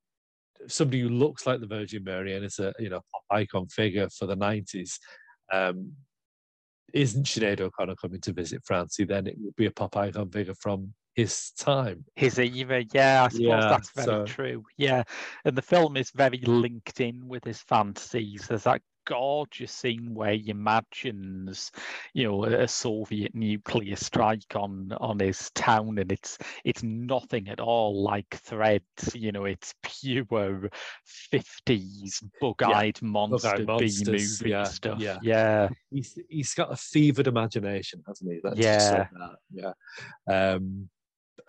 somebody 0.68 1.00
who 1.00 1.08
looks 1.08 1.46
like 1.46 1.60
the 1.60 1.66
Virgin 1.66 2.04
Mary 2.04 2.34
and 2.34 2.44
is 2.44 2.58
a 2.58 2.72
you 2.78 2.88
know 2.88 3.00
pop 3.12 3.22
icon 3.30 3.68
figure 3.68 4.08
for 4.10 4.26
the 4.26 4.36
nineties, 4.36 4.98
um, 5.52 5.92
isn't 6.92 7.26
Sinead 7.26 7.60
O'Connor 7.60 7.96
coming 7.96 8.20
to 8.22 8.32
visit 8.32 8.62
Francie? 8.64 9.04
Then 9.04 9.26
it 9.26 9.36
would 9.38 9.56
be 9.56 9.66
a 9.66 9.70
pop 9.70 9.96
icon 9.96 10.30
figure 10.30 10.54
from 10.54 10.94
his 11.14 11.50
time. 11.58 12.04
His 12.14 12.38
era, 12.38 12.84
yeah, 12.92 13.24
I 13.24 13.28
suppose 13.28 13.46
yeah, 13.46 13.68
that's 13.68 13.90
very 13.90 14.06
so. 14.06 14.24
true. 14.26 14.64
Yeah, 14.76 15.02
and 15.44 15.56
the 15.56 15.62
film 15.62 15.96
is 15.96 16.10
very 16.14 16.38
linked 16.38 17.00
in 17.00 17.26
with 17.26 17.44
his 17.44 17.60
fantasies. 17.60 18.46
There's 18.46 18.64
that 18.64 18.82
gorgeous 19.06 19.72
scene 19.72 20.14
where 20.14 20.34
he 20.34 20.50
imagines, 20.50 21.70
you 22.14 22.24
know, 22.24 22.44
a 22.44 22.68
Soviet 22.68 23.34
nuclear 23.34 23.96
strike 23.96 24.54
on 24.54 24.92
on 25.00 25.18
his 25.18 25.50
town, 25.54 25.98
and 25.98 26.12
it's 26.12 26.38
it's 26.64 26.82
nothing 26.82 27.48
at 27.48 27.60
all 27.60 28.02
like 28.02 28.28
Threads. 28.34 29.14
You 29.14 29.32
know, 29.32 29.44
it's 29.44 29.74
pure 29.82 30.68
fifties 31.04 32.22
bug-eyed 32.40 32.98
yeah. 33.00 33.08
monster 33.08 33.64
B 33.64 33.90
movie 34.06 34.50
yeah, 34.50 34.64
stuff. 34.64 35.00
Yeah, 35.00 35.18
yeah. 35.22 35.68
He's 35.90 36.18
he's 36.28 36.54
got 36.54 36.72
a 36.72 36.76
fevered 36.76 37.26
imagination, 37.26 38.02
hasn't 38.06 38.30
he? 38.30 38.40
Let's 38.42 38.58
yeah, 38.58 39.06
yeah. 39.50 39.72
Um, 40.28 40.88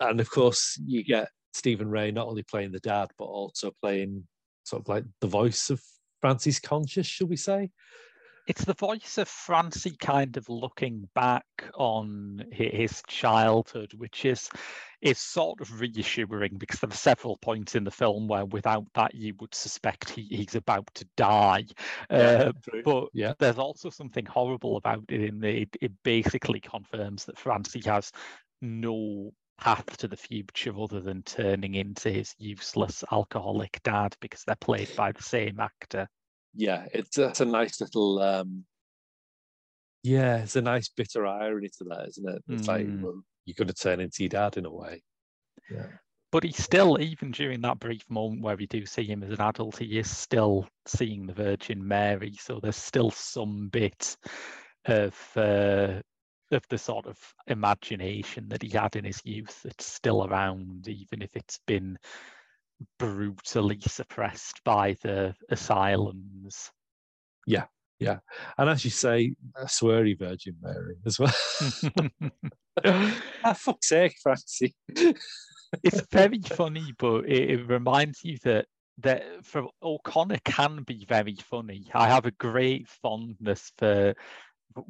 and 0.00 0.20
of 0.20 0.30
course, 0.30 0.80
you 0.86 1.02
get 1.04 1.28
Stephen 1.52 1.90
Rea 1.90 2.12
not 2.12 2.28
only 2.28 2.42
playing 2.42 2.72
the 2.72 2.78
dad, 2.80 3.08
but 3.18 3.24
also 3.24 3.72
playing 3.82 4.26
sort 4.64 4.82
of 4.82 4.88
like 4.88 5.04
the 5.20 5.26
voice 5.26 5.70
of 5.70 5.82
Francie's 6.20 6.60
conscious, 6.60 7.06
should 7.06 7.28
we 7.28 7.36
say? 7.36 7.70
It's 8.48 8.64
the 8.64 8.74
voice 8.74 9.18
of 9.18 9.28
Francie 9.28 9.96
kind 10.00 10.38
of 10.38 10.48
looking 10.48 11.06
back 11.14 11.44
on 11.74 12.46
his 12.50 13.02
childhood, 13.06 13.92
which 13.92 14.24
is 14.24 14.48
is 15.02 15.18
sort 15.18 15.60
of 15.60 15.80
reassuring 15.80 16.56
because 16.56 16.80
there 16.80 16.90
are 16.90 16.94
several 16.94 17.36
points 17.36 17.74
in 17.74 17.84
the 17.84 17.90
film 17.90 18.26
where 18.26 18.46
without 18.46 18.86
that 18.94 19.14
you 19.14 19.34
would 19.38 19.54
suspect 19.54 20.10
he, 20.10 20.22
he's 20.22 20.54
about 20.54 20.88
to 20.94 21.06
die. 21.16 21.66
Yeah, 22.10 22.16
uh, 22.16 22.52
but 22.84 23.08
yeah. 23.12 23.34
there's 23.38 23.58
also 23.58 23.90
something 23.90 24.24
horrible 24.24 24.78
about 24.78 25.04
it 25.10 25.22
in 25.22 25.40
the 25.40 25.62
it, 25.62 25.76
it 25.82 25.92
basically 26.02 26.60
confirms 26.60 27.26
that 27.26 27.38
Francie 27.38 27.82
has 27.84 28.12
no 28.62 29.30
path 29.58 29.96
to 29.98 30.08
the 30.08 30.16
future 30.16 30.72
other 30.78 31.00
than 31.00 31.22
turning 31.22 31.74
into 31.74 32.10
his 32.10 32.34
useless 32.38 33.04
alcoholic 33.12 33.80
dad 33.82 34.16
because 34.20 34.42
they're 34.46 34.56
played 34.56 34.90
by 34.96 35.12
the 35.12 35.22
same 35.22 35.60
actor. 35.60 36.08
Yeah, 36.54 36.86
it's 36.92 37.16
that's 37.16 37.40
a 37.40 37.44
nice 37.44 37.80
little 37.80 38.20
um 38.20 38.64
yeah, 40.02 40.38
it's 40.38 40.56
a 40.56 40.62
nice 40.62 40.88
bitter 40.88 41.26
irony 41.26 41.68
to 41.78 41.84
that, 41.84 42.08
isn't 42.08 42.28
it? 42.28 42.42
It's 42.48 42.62
mm. 42.62 42.68
like 42.68 42.86
well, 43.02 43.22
you're 43.44 43.54
gonna 43.58 43.72
turn 43.72 44.00
into 44.00 44.22
your 44.22 44.30
dad 44.30 44.56
in 44.56 44.64
a 44.64 44.72
way. 44.72 45.02
Yeah. 45.70 45.86
But 46.30 46.44
he's 46.44 46.62
still, 46.62 47.00
even 47.00 47.30
during 47.30 47.62
that 47.62 47.78
brief 47.78 48.02
moment 48.10 48.42
where 48.42 48.56
we 48.56 48.66
do 48.66 48.84
see 48.84 49.04
him 49.04 49.22
as 49.22 49.30
an 49.30 49.40
adult, 49.40 49.78
he 49.78 49.98
is 49.98 50.14
still 50.14 50.68
seeing 50.86 51.26
the 51.26 51.32
Virgin 51.32 51.86
Mary. 51.86 52.34
So 52.38 52.60
there's 52.60 52.76
still 52.76 53.10
some 53.10 53.68
bit 53.68 54.14
of 54.84 55.16
uh, 55.36 56.00
of 56.52 56.64
the 56.68 56.78
sort 56.78 57.06
of 57.06 57.18
imagination 57.46 58.48
that 58.48 58.62
he 58.62 58.70
had 58.70 58.96
in 58.96 59.04
his 59.04 59.20
youth 59.24 59.62
that's 59.62 59.86
still 59.86 60.24
around, 60.24 60.88
even 60.88 61.22
if 61.22 61.36
it's 61.36 61.60
been 61.66 61.98
brutally 62.98 63.80
suppressed 63.80 64.62
by 64.64 64.96
the 65.02 65.34
asylums. 65.50 66.70
Yeah, 67.46 67.64
yeah. 67.98 68.18
And 68.56 68.70
as 68.70 68.84
you 68.84 68.90
say, 68.90 69.34
a 69.56 69.64
sweary 69.64 70.18
Virgin 70.18 70.56
Mary 70.62 70.96
as 71.06 71.18
well. 71.18 71.34
ah, 73.44 73.52
fuck's 73.54 73.88
sake, 73.88 74.16
Francie. 74.22 74.74
it's 75.82 76.02
very 76.12 76.40
funny, 76.42 76.94
but 76.98 77.26
it, 77.26 77.50
it, 77.50 77.68
reminds 77.68 78.24
you 78.24 78.38
that 78.44 78.66
that 79.00 79.24
for 79.44 79.68
O'Connor 79.82 80.38
can 80.44 80.82
be 80.82 81.04
very 81.08 81.36
funny. 81.36 81.88
I 81.94 82.08
have 82.08 82.26
a 82.26 82.32
great 82.32 82.88
fondness 82.88 83.70
for 83.78 84.14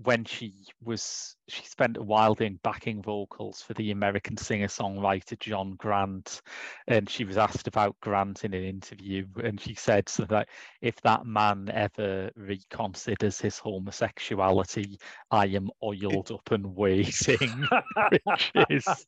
when 0.03 0.25
she 0.25 0.55
was 0.83 1.37
she 1.49 1.65
spent 1.65 1.97
a 1.97 2.03
while 2.03 2.35
doing 2.35 2.59
backing 2.63 3.03
vocals 3.03 3.63
for 3.63 3.75
the 3.75 3.91
American 3.91 4.37
singer-songwriter 4.37 5.39
John 5.39 5.75
Grant, 5.79 6.43
and 6.87 7.09
she 7.09 7.25
was 7.25 7.37
asked 7.37 7.67
about 7.67 7.97
Grant 8.01 8.45
in 8.45 8.55
an 8.55 8.65
interview, 8.65 9.27
and 9.43 9.61
she 9.61 9.75
said 9.75 10.09
so 10.09 10.25
that 10.27 10.49
if 10.81 11.01
that 11.03 11.27
man 11.27 11.71
ever 11.73 12.31
reconsiders 12.39 13.41
his 13.41 13.59
homosexuality, 13.59 14.99
I 15.31 15.47
am 15.47 15.71
oiled 15.83 16.31
up 16.31 16.51
and 16.51 16.75
waiting, 16.75 17.67
which 18.25 18.53
is 18.71 19.07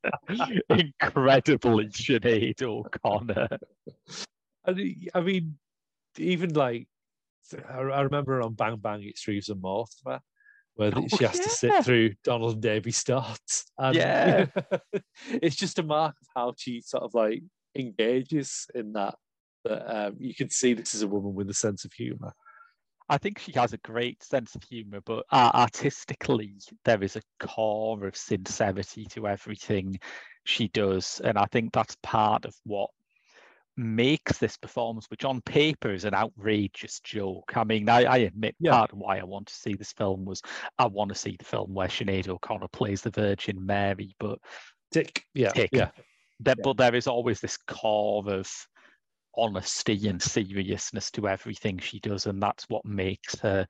incredibly 0.68 1.86
Sinead 1.88 2.62
O'Connor. 2.62 3.48
I 4.66 5.20
mean, 5.20 5.58
even 6.18 6.54
like 6.54 6.86
I 7.68 7.80
remember 7.80 8.42
on 8.42 8.54
Bang 8.54 8.76
Bang 8.76 9.02
It's 9.02 9.26
Reeves 9.26 9.48
and 9.48 9.60
Mortimer, 9.60 10.20
where 10.74 10.92
oh, 10.94 11.06
she 11.08 11.24
has 11.24 11.36
yeah. 11.36 11.42
to 11.42 11.50
sit 11.50 11.84
through 11.84 12.10
Donald 12.24 12.60
Davy 12.60 12.90
starts. 12.90 13.64
And 13.78 13.96
yeah. 13.96 14.46
it's 15.30 15.56
just 15.56 15.78
a 15.78 15.82
mark 15.82 16.14
of 16.20 16.28
how 16.34 16.54
she 16.56 16.80
sort 16.80 17.04
of 17.04 17.14
like 17.14 17.42
engages 17.74 18.66
in 18.74 18.92
that. 18.92 19.14
That 19.64 19.94
um, 19.94 20.16
you 20.18 20.34
can 20.34 20.48
see 20.48 20.72
this 20.72 20.94
is 20.94 21.02
a 21.02 21.08
woman 21.08 21.34
with 21.34 21.50
a 21.50 21.54
sense 21.54 21.84
of 21.84 21.92
humour. 21.92 22.32
I 23.10 23.18
think 23.18 23.40
she 23.40 23.52
has 23.56 23.72
a 23.72 23.78
great 23.78 24.22
sense 24.22 24.54
of 24.54 24.62
humour, 24.62 25.00
but 25.04 25.26
uh, 25.32 25.50
artistically, 25.52 26.54
there 26.84 27.02
is 27.02 27.16
a 27.16 27.22
core 27.40 28.06
of 28.06 28.16
sincerity 28.16 29.04
to 29.10 29.26
everything 29.26 29.98
she 30.44 30.68
does. 30.68 31.20
And 31.24 31.36
I 31.36 31.46
think 31.52 31.72
that's 31.72 31.96
part 32.02 32.44
of 32.44 32.54
what 32.64 32.88
makes 33.76 34.38
this 34.38 34.56
performance, 34.56 35.06
which 35.10 35.24
on 35.24 35.40
paper 35.42 35.92
is 35.92 36.04
an 36.04 36.14
outrageous 36.14 37.00
joke. 37.00 37.52
I 37.56 37.64
mean, 37.64 37.88
I, 37.88 38.04
I 38.04 38.16
admit 38.18 38.54
yeah. 38.60 38.72
part 38.72 38.92
of 38.92 38.98
why 38.98 39.18
I 39.18 39.24
want 39.24 39.46
to 39.48 39.54
see 39.54 39.74
this 39.74 39.92
film 39.92 40.24
was 40.24 40.42
I 40.78 40.86
want 40.86 41.10
to 41.10 41.14
see 41.14 41.36
the 41.38 41.44
film 41.44 41.72
where 41.72 41.88
Sinead 41.88 42.28
O'Connor 42.28 42.68
plays 42.68 43.02
the 43.02 43.10
Virgin 43.10 43.64
Mary, 43.64 44.14
but 44.18 44.38
tick, 44.92 45.24
yeah, 45.34 45.52
yeah. 45.54 45.90
There, 46.40 46.54
yeah. 46.58 46.62
But 46.62 46.76
there 46.76 46.94
is 46.94 47.06
always 47.06 47.40
this 47.40 47.56
core 47.56 48.28
of 48.32 48.50
honesty 49.36 50.08
and 50.08 50.20
seriousness 50.20 51.10
to 51.12 51.28
everything 51.28 51.78
she 51.78 52.00
does, 52.00 52.26
and 52.26 52.42
that's 52.42 52.64
what 52.68 52.84
makes 52.84 53.38
her 53.40 53.66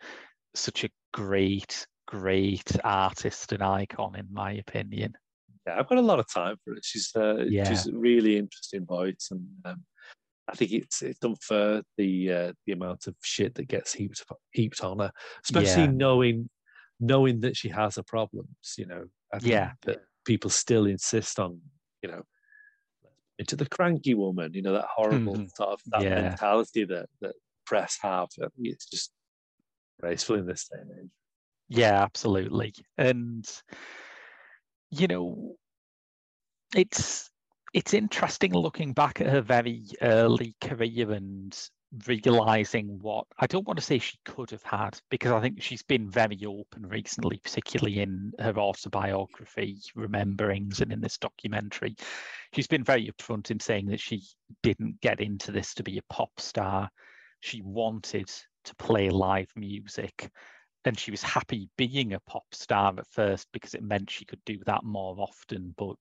such 0.54 0.84
a 0.84 0.90
great, 1.12 1.86
great 2.06 2.76
artist 2.84 3.52
and 3.52 3.62
icon, 3.62 4.16
in 4.16 4.26
my 4.32 4.52
opinion. 4.52 5.14
Yeah, 5.66 5.78
I've 5.78 5.88
got 5.88 5.98
a 5.98 6.02
lot 6.02 6.18
of 6.18 6.32
time 6.32 6.56
for 6.64 6.74
it. 6.74 6.84
She's 6.84 7.10
uh, 7.14 7.44
yeah. 7.48 7.68
she's 7.68 7.86
a 7.86 7.92
really 7.92 8.38
interesting 8.38 8.86
voice, 8.86 9.28
and 9.30 9.46
um, 9.64 9.82
I 10.50 10.54
think 10.54 10.72
it's 10.72 11.02
it's 11.02 11.24
unfair 11.24 11.82
the 11.96 12.32
uh, 12.32 12.52
the 12.66 12.72
amount 12.72 13.06
of 13.06 13.14
shit 13.22 13.54
that 13.54 13.68
gets 13.68 13.92
heaped 13.92 14.24
heaped 14.52 14.82
on 14.82 14.98
her, 14.98 15.12
especially 15.44 15.84
yeah. 15.84 15.90
knowing 15.92 16.50
knowing 16.98 17.40
that 17.40 17.56
she 17.56 17.68
has 17.68 17.98
a 17.98 18.02
problems. 18.02 18.74
You 18.76 18.86
know, 18.86 19.04
yeah, 19.40 19.72
that 19.82 19.98
people 20.24 20.50
still 20.50 20.86
insist 20.86 21.38
on 21.38 21.60
you 22.02 22.10
know 22.10 22.22
into 23.38 23.54
the 23.54 23.66
cranky 23.66 24.14
woman. 24.14 24.52
You 24.52 24.62
know 24.62 24.72
that 24.72 24.88
horrible 24.94 25.34
mm-hmm. 25.34 25.46
sort 25.54 25.70
of 25.70 25.80
that 25.86 26.02
yeah. 26.02 26.22
mentality 26.22 26.84
that 26.84 27.06
that 27.20 27.34
press 27.64 27.98
have. 28.02 28.28
It's 28.58 28.86
just 28.86 29.12
graceful 30.00 30.36
in 30.36 30.46
this 30.46 30.68
day 30.68 30.80
and 30.80 30.90
age. 31.04 31.10
Yeah, 31.68 32.02
absolutely, 32.02 32.74
and 32.98 33.48
you 34.90 35.06
know, 35.06 35.54
it's 36.74 37.30
it's 37.72 37.94
interesting 37.94 38.52
looking 38.52 38.92
back 38.92 39.20
at 39.20 39.28
her 39.28 39.40
very 39.40 39.84
early 40.02 40.54
career 40.60 41.12
and 41.12 41.56
realizing 42.06 42.98
what 43.00 43.26
I 43.38 43.46
don't 43.46 43.66
want 43.66 43.78
to 43.78 43.84
say 43.84 43.98
she 43.98 44.18
could 44.24 44.50
have 44.50 44.62
had 44.62 44.98
because 45.10 45.32
I 45.32 45.40
think 45.40 45.60
she's 45.60 45.82
been 45.82 46.08
very 46.08 46.38
open 46.46 46.86
recently, 46.86 47.38
particularly 47.42 48.00
in 48.00 48.32
her 48.38 48.56
autobiography, 48.56 49.78
Rememberings, 49.96 50.80
and 50.80 50.92
in 50.92 51.00
this 51.00 51.18
documentary. 51.18 51.96
She's 52.54 52.68
been 52.68 52.84
very 52.84 53.10
upfront 53.10 53.50
in 53.50 53.60
saying 53.60 53.86
that 53.86 54.00
she 54.00 54.22
didn't 54.62 55.00
get 55.00 55.20
into 55.20 55.52
this 55.52 55.74
to 55.74 55.82
be 55.82 55.98
a 55.98 56.12
pop 56.12 56.30
star. 56.38 56.88
She 57.40 57.62
wanted 57.62 58.30
to 58.64 58.74
play 58.76 59.10
live 59.10 59.50
music 59.56 60.30
and 60.84 60.98
she 60.98 61.10
was 61.10 61.22
happy 61.22 61.68
being 61.76 62.14
a 62.14 62.20
pop 62.20 62.44
star 62.52 62.94
at 62.98 63.06
first 63.06 63.48
because 63.52 63.74
it 63.74 63.82
meant 63.82 64.10
she 64.10 64.24
could 64.24 64.40
do 64.44 64.58
that 64.66 64.82
more 64.84 65.14
often, 65.18 65.74
but 65.76 65.96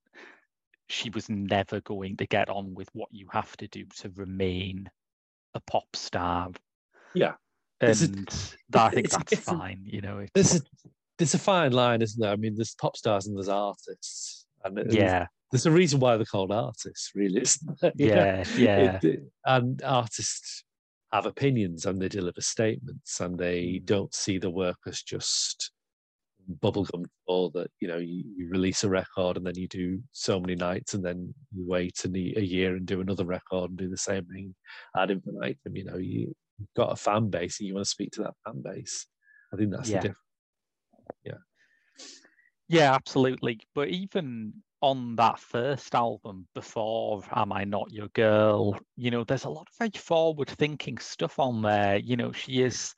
she 0.90 1.10
was 1.12 1.30
never 1.30 1.80
going 1.82 2.18
to 2.18 2.26
get 2.26 2.50
on 2.50 2.74
with 2.74 2.90
what 2.94 3.10
you 3.12 3.28
have 3.32 3.56
to 3.58 3.68
do 3.68 3.86
to 3.98 4.12
remain 4.16 4.90
a 5.54 5.60
pop 5.62 5.96
star. 5.96 6.50
Yeah. 7.14 7.34
And 7.80 8.28
that, 8.70 8.76
I 8.76 8.90
think 8.90 9.10
that's 9.10 9.40
fine, 9.40 9.82
you 9.86 10.02
know. 10.02 10.26
There's 10.34 10.56
a, 10.56 10.62
there's 11.18 11.36
a 11.36 11.40
fine 11.40 11.72
line, 11.72 12.02
isn't 12.02 12.20
there? 12.20 12.32
I 12.32 12.36
mean, 12.36 12.56
there's 12.56 12.76
pop 12.76 12.98
stars 12.98 13.28
and 13.28 13.38
there's 13.38 13.50
artists. 13.50 14.46
And 14.64 14.92
yeah. 14.92 15.28
There's 15.52 15.66
a 15.66 15.72
reason 15.72 16.00
why 16.00 16.18
they're 16.18 16.26
called 16.26 16.52
artists, 16.52 17.12
really, 17.16 17.42
isn't 17.42 17.80
there? 17.82 17.92
Yeah, 17.96 18.44
yeah. 18.58 19.00
It, 19.02 19.24
and 19.46 19.82
artists 19.84 20.64
have 21.12 21.26
opinions 21.26 21.86
and 21.86 22.02
they 22.02 22.10
deliver 22.10 22.42
statements 22.42 23.20
and 23.20 23.38
they 23.38 23.64
mm. 23.64 23.86
don't 23.86 24.14
see 24.14 24.38
the 24.38 24.50
work 24.50 24.78
as 24.88 25.02
just 25.02 25.72
bubblegum 26.62 27.06
or 27.28 27.52
that 27.52 27.70
you 27.80 27.88
know 27.88 27.98
you, 27.98 28.24
you, 28.36 28.50
release 28.50 28.84
a 28.84 28.90
record 28.90 29.38
and 29.38 29.46
then 29.46 29.56
you 29.56 29.68
do 29.68 30.02
so 30.12 30.40
many 30.40 30.56
nights 30.56 30.94
and 30.94 31.04
then 31.04 31.34
you 31.54 31.66
wait 31.68 32.00
a, 32.06 32.10
a 32.10 32.42
year 32.42 32.76
and 32.76 32.86
do 32.86 33.02
another 33.02 33.26
record 33.26 33.70
and 33.70 33.78
do 33.78 33.90
the 33.90 33.98
same 33.98 34.26
thing 34.26 34.54
ad 34.98 35.12
infinitum 35.12 35.76
you 35.76 35.86
know 35.86 35.98
you, 35.98 36.34
have 36.60 36.68
got 36.76 36.92
a 36.92 36.96
fan 36.96 37.30
base 37.30 37.60
and 37.60 37.68
you 37.68 37.74
want 37.74 37.86
to 37.86 37.90
speak 37.90 38.12
to 38.12 38.22
that 38.22 38.34
fan 38.46 38.62
base 38.64 39.06
i 39.54 39.58
think 39.58 39.72
that's 39.72 39.90
yeah. 39.90 39.98
the 39.98 40.08
difference 40.08 40.18
yeah 41.24 41.34
yeah 42.68 42.94
absolutely 42.94 43.60
but 43.76 43.88
even 43.90 44.54
on 44.82 45.16
that 45.18 45.40
first 45.40 45.94
album 45.94 46.48
before 46.56 47.22
Am 47.34 47.52
I 47.52 47.66
Not 47.66 47.92
Your 47.92 48.08
Girl, 48.10 48.80
you 48.96 49.12
know, 49.12 49.26
there's 49.26 49.44
a 49.44 49.50
lot 49.50 49.68
of 49.68 49.76
very 49.78 49.92
forward 49.94 50.48
thinking 50.48 50.98
stuff 51.00 51.38
on 51.38 51.62
there. 51.62 51.98
You 51.98 52.16
know, 52.16 52.32
she 52.32 52.62
is 52.62 52.96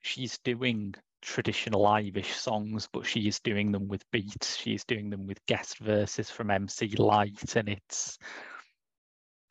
she's 0.00 0.38
doing 0.44 0.94
traditional 1.24 1.86
Irish 1.86 2.34
songs, 2.34 2.88
but 2.92 3.06
she 3.06 3.26
is 3.28 3.40
doing 3.40 3.72
them 3.72 3.88
with 3.88 4.08
beats. 4.10 4.56
She 4.56 4.74
is 4.74 4.84
doing 4.84 5.10
them 5.10 5.26
with 5.26 5.44
guest 5.46 5.78
verses 5.78 6.30
from 6.30 6.50
MC 6.50 6.94
Lyte, 6.98 7.56
and 7.56 7.68
it's 7.68 8.18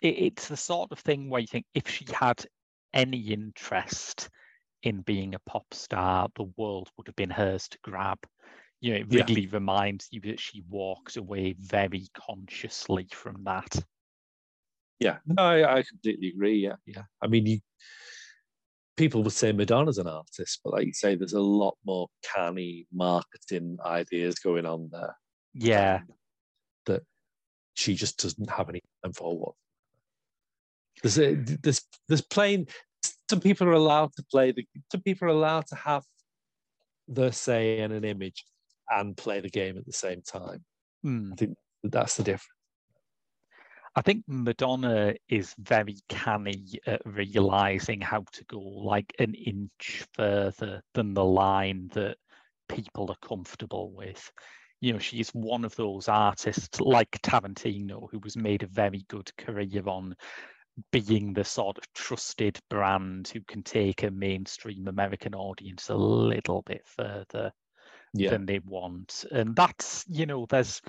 it, 0.01 0.15
it's 0.17 0.47
the 0.47 0.57
sort 0.57 0.91
of 0.91 0.99
thing 0.99 1.29
where 1.29 1.41
you 1.41 1.47
think 1.47 1.65
if 1.73 1.87
she 1.87 2.05
had 2.13 2.45
any 2.93 3.19
interest 3.19 4.29
in 4.83 5.01
being 5.01 5.33
a 5.33 5.39
pop 5.39 5.65
star, 5.73 6.27
the 6.35 6.51
world 6.57 6.89
would 6.97 7.07
have 7.07 7.15
been 7.15 7.29
hers 7.29 7.67
to 7.69 7.77
grab 7.83 8.19
you 8.83 8.91
know, 8.91 8.99
it 8.99 9.13
really 9.13 9.43
yeah. 9.43 9.53
reminds 9.53 10.09
you 10.11 10.19
that 10.19 10.41
she 10.41 10.61
walks 10.69 11.15
away 11.15 11.55
very 11.57 12.05
consciously 12.13 13.07
from 13.13 13.41
that. 13.45 13.81
Yeah, 14.99 15.19
no, 15.25 15.41
I, 15.41 15.77
I 15.77 15.83
completely 15.83 16.27
agree. 16.27 16.57
Yeah, 16.57 16.75
yeah. 16.85 17.03
I 17.21 17.27
mean, 17.27 17.45
you 17.45 17.59
people 18.97 19.23
would 19.23 19.33
say 19.33 19.51
Madonna's 19.51 19.97
an 19.97 20.07
artist, 20.07 20.59
but 20.63 20.73
like 20.73 20.85
you 20.85 20.93
say, 20.93 21.15
there's 21.15 21.33
a 21.33 21.41
lot 21.41 21.75
more 21.85 22.07
canny 22.23 22.87
marketing 22.93 23.77
ideas 23.85 24.35
going 24.35 24.65
on 24.65 24.89
there. 24.91 25.15
Yeah, 25.53 26.01
that 26.85 27.03
she 27.73 27.95
just 27.95 28.21
doesn't 28.21 28.49
have 28.49 28.69
any 28.69 28.81
time 29.03 29.13
for. 29.13 29.37
What 29.37 29.53
there's 31.01 31.19
a, 31.19 31.35
there's 31.35 31.81
there's 32.07 32.21
playing. 32.21 32.67
Some 33.29 33.39
people 33.39 33.67
are 33.67 33.73
allowed 33.73 34.13
to 34.17 34.23
play 34.31 34.51
the. 34.51 34.65
Some 34.91 35.01
people 35.01 35.27
are 35.27 35.31
allowed 35.31 35.67
to 35.67 35.75
have 35.75 36.03
the 37.07 37.31
say 37.31 37.79
in 37.79 37.91
an 37.91 38.03
image 38.03 38.43
and 38.89 39.17
play 39.17 39.39
the 39.39 39.49
game 39.49 39.77
at 39.77 39.85
the 39.85 39.93
same 39.93 40.21
time. 40.21 40.63
Mm. 41.05 41.33
I 41.33 41.35
think 41.35 41.57
that's 41.83 42.15
the 42.15 42.23
difference. 42.23 42.49
I 43.95 44.01
think 44.01 44.23
Madonna 44.27 45.13
is 45.29 45.53
very 45.59 45.97
canny 46.09 46.65
at 46.87 47.01
realizing 47.05 48.01
how 48.01 48.25
to 48.33 48.43
go 48.45 48.59
like 48.59 49.13
an 49.19 49.35
inch 49.35 50.03
further 50.13 50.81
than 50.93 51.13
the 51.13 51.23
line 51.23 51.89
that 51.93 52.17
people 52.67 53.11
are 53.11 53.27
comfortable 53.27 53.91
with. 53.91 54.31
You 54.81 54.93
know, 54.93 54.99
she's 54.99 55.29
one 55.29 55.63
of 55.63 55.75
those 55.75 56.09
artists 56.09 56.81
like 56.81 57.21
Tarantino 57.21 58.09
who 58.11 58.19
was 58.19 58.35
made 58.35 58.63
a 58.63 58.67
very 58.67 59.05
good 59.07 59.29
career 59.37 59.83
on 59.87 60.15
being 60.91 61.33
the 61.33 61.43
sort 61.43 61.77
of 61.77 61.93
trusted 61.93 62.57
brand 62.69 63.27
who 63.27 63.41
can 63.41 63.61
take 63.61 64.03
a 64.03 64.09
mainstream 64.09 64.87
American 64.87 65.35
audience 65.35 65.89
a 65.89 65.95
little 65.95 66.63
bit 66.63 66.81
further 66.85 67.51
yeah. 68.13 68.31
than 68.31 68.45
they 68.45 68.59
want. 68.59 69.25
And 69.31 69.55
that's, 69.55 70.03
you 70.09 70.25
know, 70.25 70.47
there's 70.49 70.81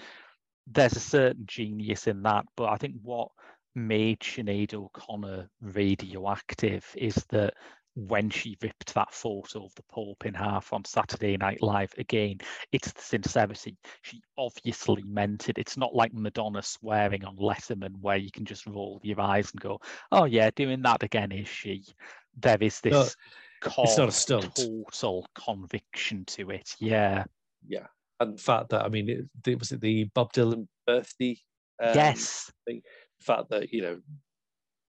there's 0.66 0.96
a 0.96 1.00
certain 1.00 1.44
genius 1.46 2.06
in 2.06 2.22
that. 2.22 2.46
But 2.56 2.70
I 2.70 2.76
think 2.76 2.96
what 3.02 3.28
made 3.74 4.20
Sinead 4.20 4.74
O'Connor 4.74 5.48
radioactive 5.60 6.86
is 6.96 7.14
that 7.30 7.54
when 7.96 8.28
she 8.28 8.56
ripped 8.60 8.92
that 8.94 9.12
photo 9.14 9.64
of 9.64 9.74
the 9.76 9.82
Pope 9.88 10.26
in 10.26 10.34
half 10.34 10.72
on 10.72 10.84
Saturday 10.84 11.36
Night 11.36 11.62
Live, 11.62 11.92
again, 11.96 12.38
it's 12.72 12.90
the 12.90 13.00
sincerity. 13.00 13.76
She 14.02 14.20
obviously 14.36 15.04
meant 15.04 15.48
it. 15.48 15.58
It's 15.58 15.76
not 15.76 15.94
like 15.94 16.12
Madonna 16.12 16.62
swearing 16.62 17.24
on 17.24 17.36
Letterman, 17.36 18.00
where 18.00 18.16
you 18.16 18.32
can 18.32 18.44
just 18.44 18.66
roll 18.66 19.00
your 19.04 19.20
eyes 19.20 19.50
and 19.52 19.60
go, 19.60 19.80
"Oh 20.10 20.24
yeah, 20.24 20.50
doing 20.56 20.82
that 20.82 21.04
again, 21.04 21.30
is 21.30 21.48
she?" 21.48 21.84
There 22.36 22.58
is 22.60 22.80
this. 22.80 23.16
No, 23.64 23.82
it's 23.84 23.98
not 23.98 24.08
a 24.08 24.12
stunt. 24.12 24.56
Total 24.56 25.26
conviction 25.34 26.24
to 26.26 26.50
it. 26.50 26.74
Yeah. 26.80 27.24
Yeah, 27.66 27.86
and 28.20 28.38
the 28.38 28.42
fact 28.42 28.70
that 28.70 28.84
I 28.84 28.88
mean, 28.88 29.08
it, 29.08 29.24
it 29.46 29.58
was 29.58 29.72
it 29.72 29.80
the 29.80 30.04
Bob 30.14 30.32
Dylan 30.32 30.66
birthday. 30.86 31.36
Um, 31.82 31.94
yes. 31.94 32.50
Thing? 32.66 32.82
The 33.18 33.24
fact 33.24 33.50
that 33.50 33.72
you 33.72 33.82
know 33.82 34.00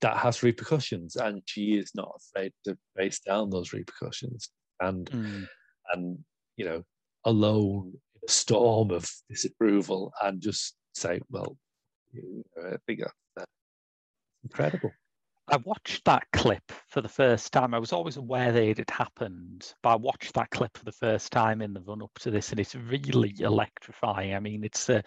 that 0.01 0.17
has 0.17 0.43
repercussions, 0.43 1.17
and 1.17 1.43
she 1.47 1.75
is 1.75 1.93
not 1.95 2.15
afraid 2.17 2.53
to 2.65 2.77
face 2.97 3.21
down 3.21 3.51
those 3.51 3.73
repercussions, 3.73 4.51
and 4.81 5.09
Mm. 5.11 5.47
and 5.93 6.19
you 6.57 6.65
know, 6.65 6.83
alone 7.25 7.93
in 8.15 8.21
a 8.29 8.31
storm 8.31 8.91
of 8.91 9.11
disapproval, 9.29 10.13
and 10.23 10.41
just 10.41 10.77
say, 10.95 11.21
well, 11.31 11.57
you 12.13 12.45
know, 12.57 12.69
I 12.69 12.77
think 12.87 13.01
that's, 13.01 13.13
that's 13.37 13.51
incredible. 14.45 14.93
I 15.49 15.57
watched 15.59 16.05
that 16.07 16.27
clip 16.33 16.73
for 16.89 17.01
the 17.01 17.09
first 17.09 17.53
time. 17.53 17.75
I 17.75 17.79
was 17.79 17.93
always 17.93 18.17
aware 18.17 18.51
that 18.51 18.63
it 18.63 18.79
had 18.79 18.91
happened, 18.91 19.75
but 19.83 19.91
I 19.91 19.97
watched 19.97 20.33
that 20.35 20.51
clip 20.51 20.77
for 20.77 20.85
the 20.85 20.93
first 20.93 21.33
time 21.33 21.61
in 21.61 21.75
the 21.75 21.83
run 21.83 22.03
up 22.03 22.19
to 22.21 22.31
this, 22.31 22.51
and 22.51 22.61
it's 22.61 22.75
really 22.75 23.35
electrifying. 23.39 24.35
I 24.35 24.41
mean, 24.41 24.65
it's 24.65 24.89
a 24.89 25.03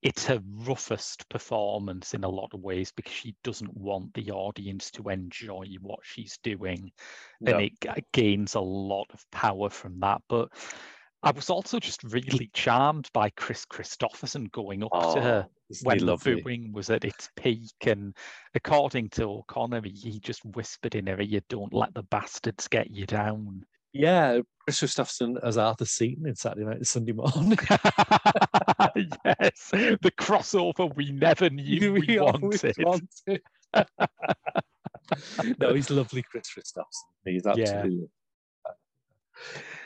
it's 0.00 0.26
her 0.26 0.40
roughest 0.46 1.28
performance 1.28 2.14
in 2.14 2.22
a 2.22 2.28
lot 2.28 2.54
of 2.54 2.60
ways 2.60 2.92
because 2.92 3.12
she 3.12 3.34
doesn't 3.42 3.76
want 3.76 4.14
the 4.14 4.30
audience 4.30 4.92
to 4.92 5.08
enjoy 5.08 5.66
what 5.80 5.98
she's 6.02 6.38
doing, 6.38 6.92
No. 7.40 7.56
and 7.56 7.62
it 7.62 8.12
gains 8.12 8.54
a 8.54 8.60
lot 8.60 9.08
of 9.12 9.28
power 9.32 9.68
from 9.68 9.98
that. 10.00 10.22
But 10.28 10.50
I 11.22 11.32
was 11.32 11.50
also 11.50 11.80
just 11.80 12.04
really 12.04 12.48
charmed 12.52 13.08
by 13.12 13.30
Kris 13.30 13.64
Kristofferson 13.66 14.50
going 14.52 14.84
up 14.84 15.14
to 15.14 15.20
her 15.20 15.46
Oh, 15.48 15.74
when 15.82 15.98
the 15.98 16.16
booing 16.16 16.72
was 16.72 16.90
at 16.90 17.04
its 17.04 17.28
peak. 17.36 17.72
And 17.84 18.16
according 18.54 19.10
to 19.10 19.24
O'Connor, 19.24 19.82
he, 19.84 20.20
just 20.20 20.44
whispered 20.44 20.94
in 20.94 21.06
her 21.08 21.20
ear, 21.20 21.40
"Don't 21.48 21.74
let 21.74 21.92
the 21.94 22.04
bastards 22.04 22.68
get 22.68 22.90
you 22.90 23.04
down." 23.04 23.64
Yeah, 23.92 24.40
Kris 24.64 24.80
Kristofferson 24.80 25.36
as 25.42 25.58
Arthur 25.58 25.84
Seaton 25.86 26.26
in 26.26 26.36
Saturday 26.36 26.64
Night 26.66 26.76
and 26.76 26.86
Sunday 26.86 27.12
Morning. 27.12 27.58
yes, 28.96 29.70
the 29.72 30.12
crossover 30.20 30.94
we 30.94 31.10
never 31.10 31.50
knew 31.50 31.94
we, 31.94 32.18
always 32.18 32.62
wanted. 32.62 32.76
wanted. 32.78 33.42
no, 35.58 35.74
he's 35.74 35.90
lovely, 35.90 36.22
Kris 36.22 36.50
Kristofferson. 36.56 37.08
He's 37.24 37.42
Yeah. 37.44 37.50
absolutely 37.52 38.08
uh, 38.66 38.72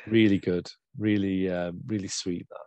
really 0.06 0.38
good, 0.38 0.68
really, 0.98 1.50
um, 1.50 1.80
really 1.86 2.08
sweet. 2.08 2.46
That 2.50 2.58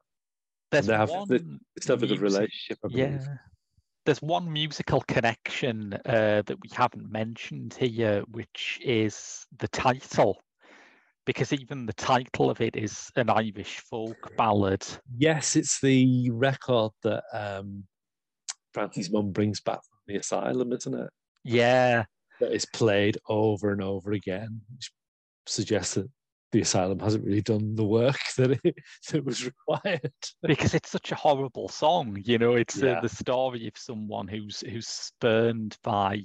There's 0.71 0.88
they 0.88 0.95
have 0.95 1.09
one 1.09 1.28
the- 1.28 1.59
it's 1.76 1.88
have 1.88 2.03
a 2.03 2.07
good 2.07 2.19
relationship. 2.19 2.80
I. 2.84 2.88
Yeah. 2.91 3.19
There's 4.05 4.21
one 4.21 4.51
musical 4.51 5.01
connection 5.07 5.93
uh, 6.05 6.43
that 6.45 6.57
we 6.61 6.69
haven't 6.71 7.11
mentioned 7.11 7.73
here, 7.73 8.21
which 8.32 8.80
is 8.84 9.47
the 9.57 9.67
title, 9.69 10.39
because 11.26 11.51
even 11.51 11.88
the 11.88 11.93
title 11.93 12.51
of 12.51 12.61
it 12.61 12.76
is 12.76 13.09
an 13.15 13.32
Irish 13.32 13.80
folk 13.80 14.32
ballad. 14.38 14.86
Yes, 15.17 15.55
it's 15.55 15.82
the 15.82 16.30
record 16.30 16.91
that 17.01 17.23
um, 17.34 17.86
Francie's 18.73 19.09
mum 19.09 19.32
brings 19.32 19.59
back 19.59 19.80
from 19.84 19.97
the 20.05 20.17
asylum, 20.17 20.71
isn't 20.71 20.93
it? 20.93 21.09
Yeah, 21.43 22.05
That 22.41 22.51
is 22.51 22.65
played 22.65 23.17
over 23.28 23.71
and 23.71 23.82
over 23.82 24.11
again, 24.11 24.61
which 24.76 24.91
suggests 25.47 25.95
that 25.95 26.09
the 26.52 26.62
asylum 26.62 27.00
hasn't 27.00 27.26
really 27.26 27.41
done 27.41 27.76
the 27.76 27.84
work 27.84 28.20
that 28.38 28.52
it 28.64 28.76
that 29.12 29.26
was 29.26 29.46
required. 29.46 30.12
because 30.43 30.74
it's 30.74 30.89
such 30.89 31.12
a 31.12 31.16
horrible 31.16 31.68
song. 31.68 32.18
You 32.24 32.38
know, 32.38 32.56
it's 32.56 32.82
uh, 32.82 33.00
the 33.02 33.10
story 33.10 33.68
of 33.68 33.78
someone 33.78 34.28
who's 34.28 34.62
who's 34.62 34.88
spurned 34.88 35.78
by 35.84 36.24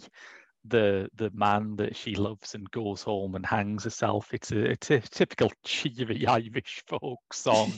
the 0.67 1.09
the 1.15 1.31
man 1.33 1.77
that 1.77 1.97
she 1.97 2.15
loves 2.15 2.55
and 2.55 2.71
goes 2.71 3.03
home 3.03 3.35
and 3.35 3.47
hangs 3.47 3.85
herself. 3.85 4.33
It's 4.33 4.53
a, 4.53 4.71
it's 4.71 4.91
a 4.91 5.01
typical 5.01 5.51
cheery 5.65 6.27
Irish 6.27 6.83
folk 6.87 7.33
song. 7.33 7.73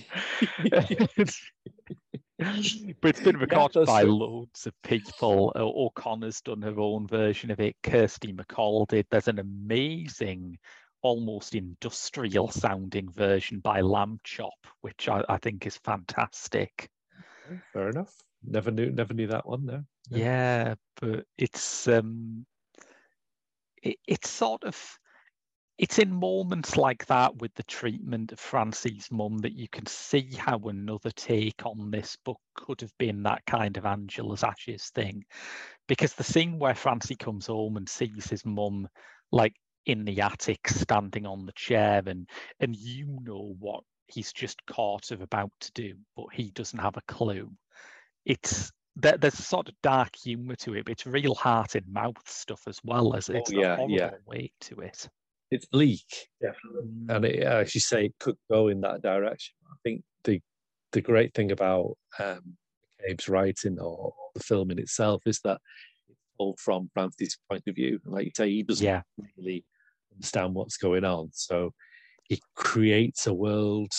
but 2.41 3.11
it's 3.11 3.21
been 3.21 3.37
recorded 3.37 3.81
that's 3.81 3.87
by 3.87 4.03
true. 4.03 4.15
loads 4.15 4.67
of 4.67 4.75
people. 4.83 5.53
O'Connor's 5.57 6.41
done 6.41 6.63
her 6.63 6.79
own 6.79 7.07
version 7.07 7.51
of 7.51 7.61
it. 7.61 7.77
Kirsty 7.83 8.33
MacColl 8.33 8.89
did. 8.89 9.07
There's 9.11 9.29
an 9.29 9.39
amazing, 9.39 10.59
almost 11.03 11.55
industrial 11.55 12.49
sounding 12.49 13.11
version 13.11 13.61
by 13.61 13.81
Lambchop, 13.81 14.51
which 14.81 15.09
I, 15.09 15.23
I 15.29 15.37
think 15.39 15.67
is 15.67 15.77
fantastic. 15.79 16.89
Fair 17.73 17.89
enough. 17.91 18.15
Never 18.45 18.71
knew, 18.71 18.91
never 18.91 19.15
knew 19.15 19.27
that 19.29 19.47
one. 19.47 19.67
No. 19.67 19.85
Yeah. 20.11 20.19
Yeah, 20.19 20.75
but 21.01 21.27
it's 21.39 21.87
um, 21.89 22.47
it, 23.83 23.97
it's 24.07 24.31
sort 24.31 24.65
of 24.65 24.99
it's 25.79 25.99
in 25.99 26.13
moments 26.13 26.77
like 26.77 27.07
that 27.07 27.37
with 27.37 27.53
the 27.55 27.63
treatment 27.65 28.31
of 28.31 28.39
Francie's 28.39 29.09
mum 29.11 29.39
that 29.39 29.55
you 29.55 29.67
can 29.69 29.87
see 29.87 30.31
how 30.37 30.59
another 30.59 31.11
take 31.11 31.65
on 31.65 31.91
this 31.91 32.17
book 32.25 32.41
could 32.55 32.81
have 32.81 32.93
been 32.99 33.23
that 33.23 33.45
kind 33.47 33.77
of 33.77 33.87
Angela's 33.87 34.45
Ashes 34.45 34.91
thing. 34.95 35.25
Because 35.89 36.13
the 36.13 36.25
scene 36.25 36.59
where 36.59 36.75
Francie 36.75 37.17
comes 37.17 37.47
home 37.47 37.77
and 37.77 37.89
sees 37.89 38.29
his 38.29 38.45
mum 38.45 38.87
like 39.33 39.55
in 39.87 40.05
the 40.05 40.21
attic 40.21 40.69
standing 40.69 41.27
on 41.27 41.47
the 41.47 41.53
chair 41.53 42.03
and 42.07 42.29
and 42.61 42.77
you 42.77 43.19
know 43.25 43.57
what 43.59 43.83
he's 44.07 44.33
just 44.33 44.65
caught 44.67 45.11
of 45.11 45.21
about 45.21 45.51
to 45.61 45.73
do, 45.73 45.95
but 46.17 46.27
he 46.33 46.51
doesn't 46.51 46.79
have 46.79 46.97
a 46.97 47.03
clue. 47.13 47.51
It's 48.25 48.71
there, 48.97 49.17
there's 49.17 49.35
sort 49.35 49.69
of 49.69 49.75
dark 49.83 50.15
humour 50.17 50.57
to 50.57 50.75
it, 50.75 50.85
but 50.85 50.93
it's 50.93 51.07
real 51.07 51.35
heart 51.35 51.77
in 51.77 51.85
mouth 51.91 52.17
stuff 52.27 52.63
as 52.69 52.79
well 52.85 53.17
as 53.17 53.29
it's 53.29 53.51
yeah, 53.51 53.75
a 53.75 53.77
horrible 53.77 53.97
yeah. 53.97 54.11
weight 54.27 54.53
to 54.63 54.81
it. 54.81 55.09
It's 55.51 55.67
bleak, 55.67 56.07
definitely. 56.41 57.07
and 57.09 57.25
it, 57.25 57.43
as 57.43 57.75
you 57.75 57.81
say, 57.81 58.07
it 58.07 58.15
could 58.19 58.37
go 58.51 58.69
in 58.69 58.81
that 58.83 59.03
direction. 59.03 59.55
I 59.71 59.77
think 59.83 60.03
the 60.25 60.41
the 60.93 61.01
great 61.01 61.35
thing 61.35 61.53
about 61.53 61.97
um, 62.19 62.57
Cabe's 63.07 63.29
writing 63.29 63.79
or 63.79 64.15
the 64.35 64.41
film 64.41 64.71
in 64.71 64.79
itself 64.79 65.23
is 65.27 65.41
that 65.45 65.59
it's 66.09 66.19
all 66.39 66.57
from 66.59 66.91
Francie's 66.95 67.39
point 67.51 67.65
of 67.67 67.75
view. 67.75 67.99
And 68.05 68.15
like 68.15 68.27
you 68.27 68.33
say, 68.37 68.51
he 68.51 68.63
doesn't 68.63 68.85
yeah, 68.85 69.03
really 69.37 69.65
understand 70.15 70.55
what's 70.55 70.77
going 70.77 71.05
on, 71.05 71.31
so 71.33 71.73
he 72.25 72.41
creates 72.55 73.27
a 73.27 73.35
world 73.35 73.93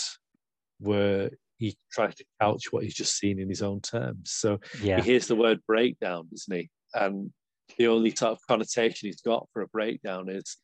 where 0.79 1.29
he 1.57 1.77
tries 1.91 2.15
to 2.15 2.25
couch 2.41 2.71
what 2.71 2.83
he's 2.83 2.95
just 2.95 3.17
seen 3.17 3.39
in 3.39 3.47
his 3.49 3.61
own 3.61 3.79
terms. 3.81 4.31
So 4.31 4.59
yeah, 4.81 4.97
he 4.97 5.03
hears 5.03 5.27
the 5.27 5.35
word 5.35 5.59
breakdown, 5.67 6.27
doesn't 6.31 6.55
he? 6.55 6.69
And 6.93 7.31
the 7.77 7.87
only 7.87 8.11
type 8.11 8.33
of 8.33 8.47
connotation 8.47 9.07
he's 9.07 9.21
got 9.21 9.47
for 9.53 9.61
a 9.61 9.67
breakdown 9.67 10.29
is, 10.29 10.57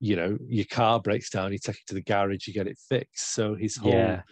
you 0.00 0.16
know, 0.16 0.38
your 0.48 0.66
car 0.66 1.00
breaks 1.00 1.30
down, 1.30 1.52
you 1.52 1.58
take 1.58 1.76
it 1.76 1.86
to 1.88 1.94
the 1.94 2.02
garage, 2.02 2.46
you 2.46 2.54
get 2.54 2.66
it 2.66 2.78
fixed. 2.88 3.34
So 3.34 3.54
his 3.54 3.76
whole 3.76 3.90
Yeah. 3.90 4.22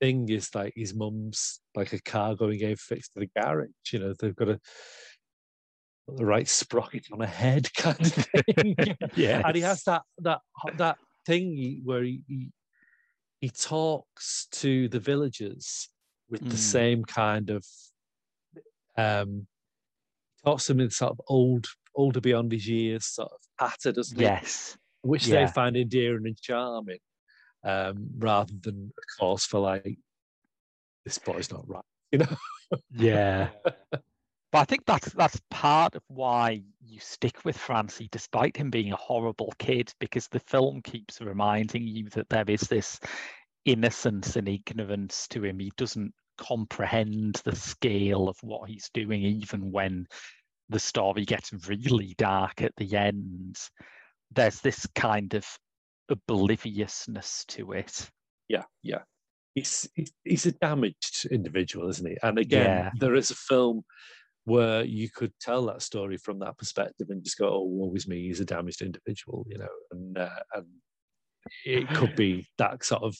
thing 0.00 0.28
is 0.28 0.54
like 0.54 0.72
his 0.74 0.94
mum's 0.94 1.60
like 1.74 1.92
a 1.92 2.00
car 2.02 2.34
going 2.34 2.58
getting 2.58 2.76
fixed 2.76 3.12
to 3.12 3.20
the 3.20 3.30
garage. 3.40 3.68
You 3.92 3.98
know, 4.00 4.14
they've 4.18 4.34
got 4.34 4.48
a 4.48 4.60
the 6.16 6.24
right 6.26 6.48
sprocket 6.48 7.06
on 7.12 7.20
a 7.22 7.26
head 7.26 7.72
kind 7.76 8.00
of 8.00 8.12
thing. 8.56 8.76
yeah. 9.16 9.42
and 9.44 9.56
he 9.56 9.62
has 9.62 9.82
that 9.84 10.02
that 10.18 10.40
that 10.76 10.96
thing 11.26 11.80
where 11.84 12.02
he, 12.02 12.22
he 12.28 12.50
he 13.40 13.48
talks 13.50 14.46
to 14.52 14.88
the 14.88 15.00
villagers 15.00 15.88
with 16.28 16.40
the 16.42 16.54
Mm. 16.56 16.58
same 16.58 17.04
kind 17.04 17.50
of 17.50 17.64
um 18.96 19.46
talks 20.44 20.66
to 20.66 20.72
them 20.74 20.80
in 20.80 20.90
sort 20.90 21.12
of 21.12 21.20
old 21.28 21.66
older 21.94 22.20
beyond 22.20 22.52
his 22.52 22.68
years 22.68 23.06
sort 23.06 23.30
of 23.32 23.38
patter 23.58 23.92
doesn't 23.92 24.16
he? 24.18 24.22
Yes, 24.24 24.76
which 25.02 25.26
yeah. 25.26 25.44
they 25.46 25.52
find 25.52 25.76
endearing 25.76 26.26
and 26.26 26.40
charming 26.40 26.98
um 27.64 28.08
rather 28.18 28.52
than 28.60 28.92
a 28.96 29.20
cause 29.20 29.44
for 29.44 29.58
like 29.60 29.98
this 31.04 31.18
boy's 31.18 31.50
not 31.50 31.68
right 31.68 31.84
you 32.12 32.18
know 32.18 32.36
yeah. 32.96 33.48
But 34.52 34.58
I 34.60 34.64
think 34.64 34.84
that's 34.86 35.12
that's 35.12 35.40
part 35.50 35.94
of 35.94 36.02
why 36.08 36.62
you 36.80 36.98
stick 37.00 37.44
with 37.44 37.56
Francie, 37.56 38.08
despite 38.10 38.56
him 38.56 38.70
being 38.70 38.92
a 38.92 38.96
horrible 38.96 39.52
kid, 39.58 39.92
because 40.00 40.26
the 40.28 40.40
film 40.40 40.82
keeps 40.82 41.20
reminding 41.20 41.86
you 41.86 42.08
that 42.10 42.28
there 42.28 42.44
is 42.48 42.62
this 42.62 42.98
innocence 43.64 44.36
and 44.36 44.48
ignorance 44.48 45.28
to 45.28 45.44
him. 45.44 45.58
He 45.60 45.70
doesn't 45.76 46.12
comprehend 46.38 47.40
the 47.44 47.54
scale 47.54 48.28
of 48.28 48.36
what 48.42 48.68
he's 48.68 48.90
doing, 48.92 49.22
even 49.22 49.70
when 49.70 50.06
the 50.68 50.80
story 50.80 51.24
gets 51.24 51.52
really 51.68 52.14
dark 52.18 52.62
at 52.62 52.72
the 52.76 52.96
end. 52.96 53.56
There's 54.32 54.60
this 54.60 54.86
kind 54.94 55.34
of 55.34 55.46
obliviousness 56.08 57.44
to 57.48 57.72
it. 57.72 58.10
yeah 58.48 58.64
yeah 58.82 59.02
he's 59.54 59.88
he's, 60.24 60.46
a 60.46 60.52
damaged 60.52 61.26
individual 61.30 61.88
isn't 61.88 62.08
he 62.08 62.16
and 62.22 62.38
again 62.38 62.66
Yeah. 62.66 62.90
there 62.98 63.14
is 63.14 63.30
a 63.30 63.34
film 63.36 63.82
where 64.44 64.82
you 64.84 65.10
could 65.10 65.32
tell 65.40 65.66
that 65.66 65.82
story 65.82 66.16
from 66.16 66.38
that 66.40 66.58
perspective 66.58 67.08
and 67.10 67.22
just 67.24 67.38
go, 67.38 67.48
"Oh, 67.48 67.62
woe 67.62 67.94
is 67.94 68.08
me, 68.08 68.22
he's 68.28 68.40
a 68.40 68.44
damaged 68.44 68.82
individual," 68.82 69.44
you 69.48 69.58
know, 69.58 69.68
and 69.92 70.18
uh, 70.18 70.40
and 70.54 70.66
it 71.64 71.88
could 71.94 72.16
be 72.16 72.48
that 72.58 72.84
sort 72.84 73.02
of 73.02 73.16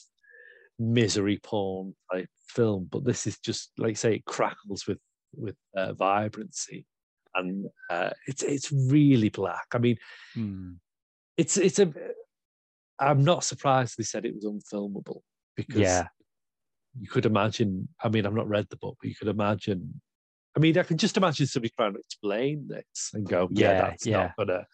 misery 0.79 1.39
porn 1.43 1.95
type 2.11 2.29
film, 2.47 2.87
but 2.91 3.05
this 3.05 3.27
is 3.27 3.37
just 3.39 3.71
like 3.77 3.97
say 3.97 4.15
it 4.15 4.25
crackles 4.25 4.87
with 4.87 4.99
with 5.35 5.55
uh, 5.75 5.93
vibrancy, 5.93 6.85
and 7.35 7.67
uh, 7.89 8.09
it's 8.27 8.43
it's 8.43 8.71
really 8.71 9.29
black. 9.29 9.67
I 9.73 9.77
mean, 9.77 9.97
Hmm. 10.33 10.73
it's 11.37 11.57
it's 11.57 11.79
a. 11.79 11.93
I'm 12.99 13.23
not 13.23 13.43
surprised 13.43 13.95
they 13.97 14.03
said 14.03 14.25
it 14.25 14.35
was 14.35 14.45
unfilmable 14.45 15.21
because 15.55 15.77
Yeah. 15.77 16.07
you 16.99 17.07
could 17.07 17.25
imagine. 17.25 17.87
I 18.03 18.09
mean, 18.09 18.25
I've 18.25 18.33
not 18.33 18.49
read 18.49 18.67
the 18.69 18.77
book, 18.77 18.97
but 19.01 19.09
you 19.09 19.15
could 19.15 19.27
imagine. 19.29 20.01
I 20.55 20.59
mean, 20.59 20.77
I 20.77 20.83
can 20.83 20.97
just 20.97 21.17
imagine 21.17 21.47
somebody 21.47 21.71
trying 21.75 21.93
to 21.93 21.99
explain 21.99 22.67
this 22.67 23.11
and 23.13 23.27
go, 23.27 23.47
"Yeah, 23.51 23.67
Yeah, 23.71 23.81
that's 23.81 24.05
yeah. 24.05 24.17
not 24.17 24.35
gonna." 24.37 24.65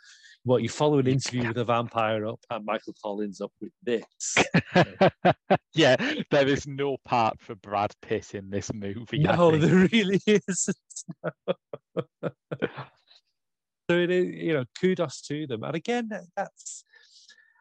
What 0.44 0.64
you 0.64 0.70
follow 0.70 0.98
an 1.00 1.08
interview 1.08 1.46
with 1.50 1.58
a 1.58 1.66
vampire 1.66 2.26
up 2.26 2.40
and 2.50 2.64
Michael 2.66 2.94
Collins 3.04 3.42
up 3.42 3.52
with 3.60 3.74
this. 3.84 4.38
yeah, 5.74 5.98
there 6.32 6.48
is 6.48 6.66
no 6.66 6.96
part 7.04 7.42
for 7.42 7.56
Brad 7.56 7.92
Pitt 8.02 8.34
in 8.34 8.50
this 8.50 8.72
movie. 8.74 9.20
No, 9.20 9.58
there 9.58 9.88
really 9.92 10.22
isn't. 10.28 10.78
so 13.90 13.98
it 13.98 14.10
is, 14.10 14.26
you 14.36 14.54
know, 14.54 14.64
kudos 14.80 15.22
to 15.24 15.48
them. 15.48 15.64
And 15.64 15.76
again, 15.76 16.10
that's. 16.36 16.84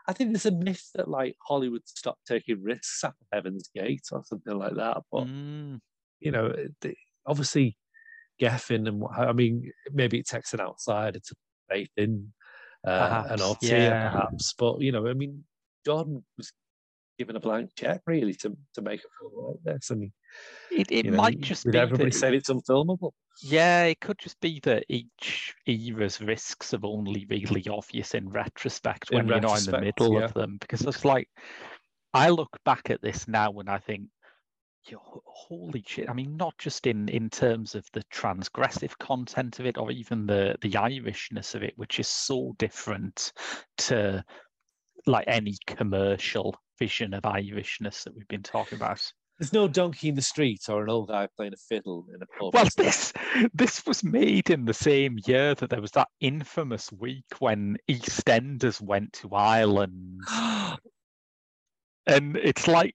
I 0.09 0.13
think 0.13 0.31
there's 0.31 0.47
a 0.47 0.53
myth 0.53 0.89
that 0.95 1.09
like 1.09 1.35
Hollywood 1.45 1.83
stopped 1.87 2.25
taking 2.29 2.63
risks 2.63 3.03
after 3.03 3.25
Heaven's 3.33 3.69
Gate 3.75 4.05
or 4.13 4.23
something 4.25 4.57
like 4.57 4.77
that. 4.77 4.99
But 5.11 5.25
Mm, 5.25 5.81
you 6.21 6.31
know, 6.31 6.55
obviously 7.27 7.77
Geffen 8.41 8.89
and 8.89 9.01
what 9.01 9.19
I 9.19 9.33
mean, 9.33 9.71
maybe 9.93 10.19
it 10.19 10.27
takes 10.27 10.53
an 10.55 10.61
outsider 10.61 11.19
to 11.19 11.35
faith 11.69 11.91
in 11.97 12.33
uh, 12.87 13.25
an 13.29 13.41
Ortiz, 13.41 13.71
yeah. 13.71 14.11
perhaps. 14.11 14.55
But 14.59 14.81
you 14.81 14.93
know, 14.93 15.07
I 15.07 15.15
mean, 15.15 15.45
Jordan 15.85 16.25
was 16.37 16.53
given 17.19 17.37
a 17.37 17.41
blank 17.41 17.71
check 17.77 18.03
really 18.07 18.35
to 18.35 18.57
to 18.75 18.83
make 18.83 19.01
a 19.01 19.09
film 19.21 19.57
like 19.65 19.75
this. 19.75 19.91
I 19.91 19.95
mean, 19.95 20.13
it 20.71 20.91
it 20.91 21.07
you 21.07 21.11
know, 21.13 21.17
might 21.17 21.41
just 21.41 21.65
be 21.71 21.79
everybody 21.79 22.11
that- 22.11 22.17
said 22.17 22.35
it's 22.35 22.51
unfilmable. 22.51 23.13
Yeah, 23.43 23.85
it 23.85 24.01
could 24.01 24.19
just 24.19 24.41
be 24.41 24.61
that 24.63 24.85
each 24.89 25.55
era's 25.67 26.23
risks 26.23 26.73
are 26.73 26.81
only 26.83 27.27
really 27.29 27.67
obvious 27.69 28.15
in 28.15 28.31
retrospect 28.31 29.11
In 29.11 29.19
when 29.19 29.29
you're 29.29 29.41
not 29.41 29.59
in 29.59 29.71
the 29.71 29.79
middle 29.79 30.15
yeah. 30.15 30.25
of 30.25 30.33
them. 30.33 30.57
Because 30.59 30.81
it's 30.81 31.05
like, 31.05 31.29
I 32.15 32.31
look 32.31 32.57
back 32.65 32.89
at 32.89 33.03
this 33.03 33.29
now 33.29 33.53
and 33.59 33.69
I 33.69 33.77
think, 33.77 34.05
"Yo, 34.05 34.16
holy 34.95 35.85
shit! 35.87 36.09
I 36.09 36.13
mean, 36.13 36.37
not 36.37 36.57
just 36.59 36.87
in 36.87 37.09
in 37.09 37.31
terms 37.31 37.75
of 37.75 37.87
the 37.93 38.03
transgressive 38.13 38.97
content 38.99 39.59
of 39.59 39.67
it, 39.67 39.79
or 39.79 39.91
even 39.91 40.27
the 40.27 40.57
the 40.61 40.71
Irishness 40.71 41.55
of 41.55 41.63
it, 41.63 41.75
which 41.77 41.99
is 42.01 42.09
so 42.09 42.55
different 42.59 43.33
to 43.79 44.25
like 45.07 45.25
any 45.29 45.57
commercial 45.67 46.57
vision 46.79 47.15
of 47.15 47.23
Irishness 47.23 48.05
that 48.05 48.15
we've 48.15 48.29
been 48.29 48.43
talking 48.43 48.77
about. 48.77 49.01
There's 49.39 49.53
no 49.53 49.69
donkey 49.69 50.09
in 50.09 50.15
the 50.15 50.23
street 50.23 50.63
or 50.69 50.83
an 50.83 50.89
old 50.89 51.09
guy 51.09 51.29
playing 51.37 51.53
a 51.53 51.57
fiddle 51.57 52.07
in 52.15 52.23
a 52.23 52.27
pub. 52.27 52.55
Well, 52.55 52.69
this 52.77 53.13
this 53.53 53.85
was 53.85 54.03
made 54.03 54.49
in 54.49 54.65
the 54.65 54.75
same 54.75 55.19
year 55.27 55.55
that 55.55 55.69
there 55.69 55.81
was 55.81 55.91
that 55.93 56.09
infamous 56.21 56.91
week 56.91 57.27
when 57.39 57.77
EastEnders 57.89 58.81
went 58.81 59.13
to 59.15 59.35
Ireland, 59.35 60.21
and 62.07 62.37
it's 62.37 62.67
like 62.67 62.95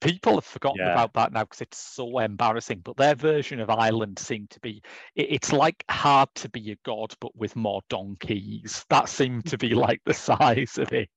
people 0.00 0.34
have 0.34 0.44
forgotten 0.44 0.78
Yeah. 0.86 0.92
about 0.92 1.12
that 1.14 1.32
now 1.32 1.44
because 1.44 1.60
it's 1.60 1.78
so 1.78 2.18
embarrassing. 2.18 2.80
But 2.84 2.96
their 2.96 3.14
version 3.14 3.60
of 3.60 3.70
Ireland 3.70 4.18
seemed 4.18 4.50
to 4.50 4.60
be 4.60 4.82
it- 5.14 5.28
it's 5.30 5.52
like 5.52 5.84
hard 5.90 6.28
to 6.36 6.48
be 6.48 6.70
a 6.72 6.76
god, 6.84 7.14
but 7.20 7.34
with 7.36 7.56
more 7.56 7.82
donkeys. 7.88 8.84
That 8.88 9.08
seemed 9.08 9.46
to 9.46 9.58
be 9.58 9.70
like 9.74 10.00
the 10.04 10.14
size 10.14 10.78
of 10.78 10.92
it. 10.92 11.10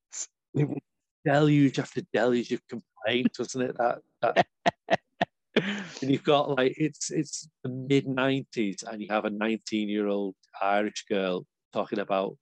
deluge 1.25 1.79
after 1.79 2.01
deluge 2.13 2.51
of 2.51 2.61
complaint, 2.67 3.31
wasn't 3.39 3.69
it? 3.69 3.77
That 3.77 3.99
that 4.21 4.47
and 6.01 6.11
you've 6.11 6.23
got 6.23 6.49
like 6.57 6.73
it's 6.77 7.11
it's 7.11 7.47
the 7.63 7.69
mid 7.69 8.07
nineties, 8.07 8.83
and 8.83 9.01
you 9.01 9.07
have 9.09 9.25
a 9.25 9.29
nineteen 9.29 9.87
year 9.89 10.07
old 10.07 10.35
Irish 10.61 11.05
girl 11.07 11.45
talking 11.71 11.99
about 11.99 12.37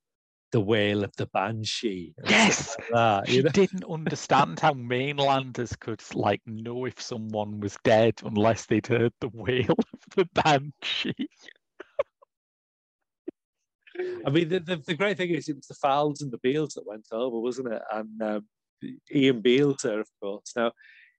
the 0.52 0.62
whale 0.62 1.04
of 1.04 1.16
the 1.16 1.26
banshee. 1.28 2.14
Yes, 2.28 2.76
like 2.78 2.90
that, 2.90 3.28
she 3.30 3.38
you 3.38 3.44
know? 3.44 3.50
didn't 3.50 3.84
understand 3.90 4.60
how 4.60 4.74
mainlanders 4.74 5.76
could 5.76 6.02
like 6.14 6.42
know 6.46 6.86
if 6.86 7.02
someone 7.02 7.60
was 7.60 7.78
dead 7.84 8.16
unless 8.24 8.66
they'd 8.66 8.88
heard 8.88 9.14
the 9.20 9.30
wail 9.34 9.72
of 9.94 10.16
the 10.16 10.26
banshee. 10.34 11.30
I 14.26 14.30
mean, 14.30 14.50
the, 14.50 14.60
the, 14.60 14.78
the 14.78 14.96
great 14.96 15.18
thing 15.18 15.32
is 15.32 15.50
it 15.50 15.56
was 15.56 15.68
the 15.68 15.76
Fowls 15.76 16.22
and 16.22 16.32
the 16.32 16.40
Beales 16.40 16.74
that 16.74 16.88
went 16.88 17.08
over, 17.12 17.40
wasn't 17.40 17.74
it? 17.74 17.82
And 17.92 18.22
um, 18.22 18.46
Ian 19.14 19.42
there, 19.42 20.00
of 20.00 20.08
course. 20.22 20.54
Now, 20.56 20.72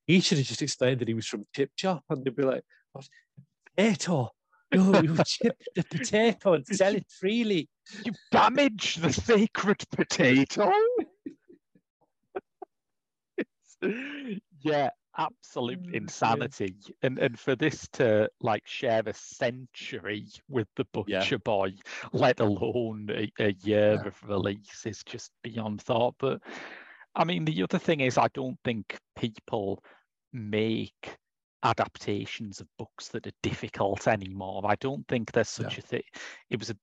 he 0.06 0.20
should 0.20 0.38
have 0.38 0.46
just 0.46 0.62
explained 0.62 1.00
that 1.00 1.08
he 1.08 1.14
was 1.14 1.26
from 1.26 1.46
Chip 1.54 1.70
Chop, 1.76 2.02
and 2.10 2.24
they'd 2.24 2.34
be 2.34 2.42
like, 2.42 2.64
"What? 2.92 3.08
Potato? 3.76 4.30
No, 4.76 5.00
you 5.02 5.16
chip 5.24 5.56
the 5.74 5.84
potato 5.84 6.54
and 6.54 6.66
sell 6.66 6.94
it 6.94 7.06
freely." 7.10 7.68
You 8.04 8.12
damage 8.30 8.96
the 8.96 9.12
sacred 9.12 9.84
potato. 9.90 10.72
Yeah, 14.60 14.90
absolute 15.18 15.82
Mm, 15.82 15.90
yeah. 15.90 15.96
insanity. 15.98 16.76
And 17.02 17.18
and 17.18 17.38
for 17.38 17.56
this 17.56 17.88
to 17.94 18.28
like 18.40 18.66
share 18.66 19.02
a 19.06 19.12
century 19.14 20.26
with 20.48 20.68
the 20.76 20.86
Yeah. 21.06 21.20
Butcher 21.20 21.38
Boy, 21.38 21.74
let 22.12 22.40
alone 22.40 23.08
a, 23.10 23.30
a 23.40 23.52
year 23.62 23.94
Yeah. 23.94 24.06
of 24.06 24.22
release, 24.22 24.86
is 24.86 25.02
just 25.04 25.32
beyond 25.42 25.82
thought. 25.82 26.14
But 26.18 26.40
I 27.14 27.24
mean, 27.24 27.44
the 27.44 27.62
other 27.62 27.78
thing 27.78 28.00
is, 28.00 28.16
I 28.18 28.28
don't 28.34 28.58
think 28.64 28.96
people 29.16 29.82
make 30.32 31.18
adaptations 31.62 32.60
of 32.60 32.66
books 32.78 33.08
that 33.08 33.26
are 33.26 33.32
difficult 33.42 34.08
anymore. 34.08 34.62
I 34.64 34.76
don't 34.76 35.06
think 35.08 35.32
there's 35.32 35.48
such 35.48 35.78
a 35.78 35.82
thing. 35.82 36.02
It 36.50 36.58
was 36.58 36.70
a, 36.70 36.76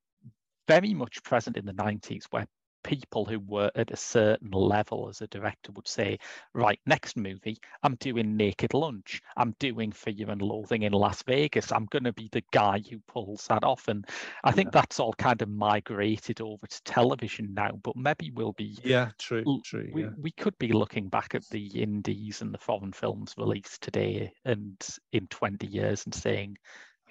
very 0.67 0.93
much 0.93 1.23
present 1.23 1.57
in 1.57 1.65
the 1.65 1.73
90s 1.73 2.25
where 2.29 2.45
people 2.83 3.25
who 3.25 3.39
were 3.39 3.71
at 3.75 3.91
a 3.91 3.97
certain 3.97 4.51
level 4.51 5.07
as 5.09 5.21
a 5.21 5.27
director 5.27 5.71
would 5.73 5.87
say, 5.87 6.17
right, 6.53 6.79
next 6.85 7.17
movie, 7.17 7.57
I'm 7.83 7.95
doing 7.95 8.37
Naked 8.37 8.73
Lunch. 8.73 9.21
I'm 9.37 9.55
doing 9.59 9.91
Fear 9.91 10.29
and 10.29 10.41
Loathing 10.41 10.83
in 10.83 10.93
Las 10.93 11.23
Vegas. 11.23 11.71
I'm 11.71 11.85
going 11.85 12.03
to 12.05 12.13
be 12.13 12.29
the 12.31 12.43
guy 12.51 12.81
who 12.89 12.99
pulls 13.07 13.47
that 13.47 13.63
off. 13.63 13.87
And 13.87 14.05
I 14.43 14.51
think 14.51 14.67
Yeah. 14.67 14.81
that's 14.81 14.99
all 14.99 15.13
kind 15.13 15.41
of 15.41 15.49
migrated 15.49 16.41
over 16.41 16.65
to 16.67 16.83
television 16.83 17.53
now, 17.53 17.71
but 17.83 17.95
maybe 17.95 18.31
we'll 18.31 18.53
be 18.53 18.77
Yeah, 18.83 19.11
true, 19.17 19.61
true. 19.63 19.89
we, 19.93 20.03
yeah. 20.03 20.09
we 20.17 20.31
could 20.31 20.57
be 20.57 20.71
looking 20.71 21.09
back 21.09 21.35
at 21.35 21.47
the 21.49 21.67
indies 21.81 22.41
and 22.41 22.53
the 22.53 22.57
foreign 22.57 22.93
films 22.93 23.35
released 23.37 23.81
today 23.81 24.31
and 24.45 24.75
in 25.11 25.27
20 25.27 25.67
years 25.67 26.05
and 26.05 26.13
saying 26.13 26.57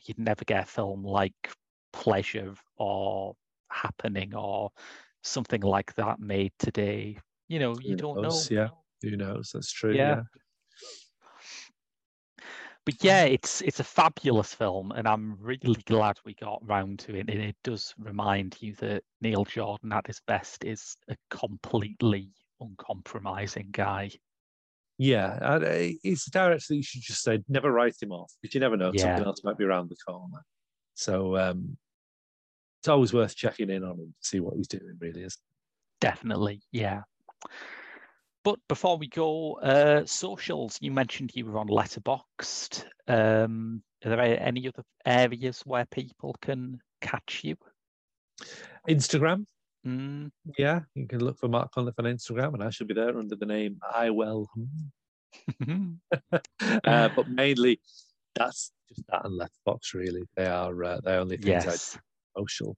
you'd 0.04 0.18
never 0.18 0.44
get 0.44 0.64
a 0.64 0.66
film 0.66 1.04
like 1.04 1.34
Pleasure 1.92 2.54
or 2.76 3.34
Happening 3.70 4.34
or 4.34 4.70
something 5.22 5.60
like 5.62 5.94
that 5.94 6.20
made 6.20 6.52
today. 6.58 7.18
You 7.48 7.58
know, 7.58 7.78
you 7.80 7.90
Who 7.90 7.96
don't 7.96 8.22
know. 8.22 8.40
yeah. 8.50 8.68
Who 9.02 9.16
knows? 9.16 9.50
That's 9.54 9.72
true. 9.72 9.94
Yeah. 9.94 10.16
Yeah. 10.16 10.22
But 12.84 13.04
yeah, 13.04 13.24
it's 13.24 13.60
it's 13.60 13.80
a 13.80 13.84
fabulous 13.84 14.54
film, 14.54 14.92
and 14.92 15.06
I'm 15.06 15.36
really 15.40 15.82
glad 15.84 16.18
we 16.24 16.32
got 16.34 16.66
round 16.66 16.98
to 17.00 17.14
it. 17.16 17.28
And 17.28 17.40
it 17.42 17.56
does 17.62 17.94
remind 17.98 18.56
you 18.60 18.74
that 18.76 19.02
Neil 19.20 19.44
Jordan 19.44 19.92
at 19.92 20.06
his 20.06 20.22
best 20.26 20.64
is 20.64 20.96
a 21.10 21.16
completely 21.28 22.32
uncompromising 22.60 23.68
guy. 23.72 24.10
Yeah, 24.96 25.58
it's 26.02 26.26
a 26.28 26.30
director 26.30 26.64
that 26.70 26.76
you 26.76 26.82
should 26.82 27.02
just 27.02 27.22
say 27.22 27.40
never 27.46 27.70
write 27.70 27.96
him 28.00 28.10
off 28.10 28.32
because 28.40 28.54
you 28.54 28.60
never 28.60 28.76
know 28.76 28.90
Yeah. 28.94 29.02
something 29.02 29.26
else 29.26 29.44
might 29.44 29.58
be 29.58 29.64
around 29.64 29.90
the 29.90 29.96
corner. 29.96 30.42
So 30.94 31.36
um, 31.36 31.76
it's 32.80 32.88
always 32.88 33.12
worth 33.12 33.36
checking 33.36 33.70
in 33.70 33.84
on 33.84 33.98
him 33.98 34.14
to 34.20 34.28
see 34.28 34.40
what 34.40 34.56
he's 34.56 34.68
doing. 34.68 34.96
Really 35.00 35.22
is. 35.22 35.38
Definitely, 36.00 36.62
yeah. 36.72 37.02
But 38.44 38.58
before 38.68 38.96
we 38.96 39.08
go, 39.08 39.54
uh, 39.54 40.06
socials. 40.06 40.78
You 40.80 40.92
mentioned 40.92 41.32
you 41.34 41.46
were 41.46 41.58
on 41.58 41.68
Letterboxd. 41.68 42.84
Um, 43.08 43.82
are 44.04 44.10
there 44.10 44.20
any 44.20 44.68
other 44.68 44.84
areas 45.04 45.62
where 45.66 45.86
people 45.86 46.36
can 46.40 46.78
catch 47.00 47.42
you? 47.42 47.56
Instagram, 48.88 49.44
Mm, 49.86 50.30
yeah, 50.58 50.80
you 50.94 51.06
can 51.06 51.24
look 51.24 51.38
for 51.38 51.48
Mark 51.48 51.72
Conliffe 51.72 51.98
on 51.98 52.04
Instagram, 52.04 52.54
and 52.54 52.62
I 52.62 52.70
should 52.70 52.88
be 52.88 52.94
there 52.94 53.16
under 53.16 53.36
the 53.36 53.46
name 53.46 53.78
I 53.94 54.10
Well. 54.10 54.50
uh, 55.60 57.08
but 57.14 57.28
mainly, 57.28 57.80
that's 58.34 58.72
just 58.88 59.02
that 59.08 59.24
and 59.24 59.40
Letterboxd. 59.40 59.94
Really, 59.94 60.22
they 60.36 60.46
are 60.46 60.84
uh, 60.84 61.00
the 61.02 61.16
only 61.16 61.36
things 61.36 61.64
yes. 61.64 61.98
Social. 62.36 62.76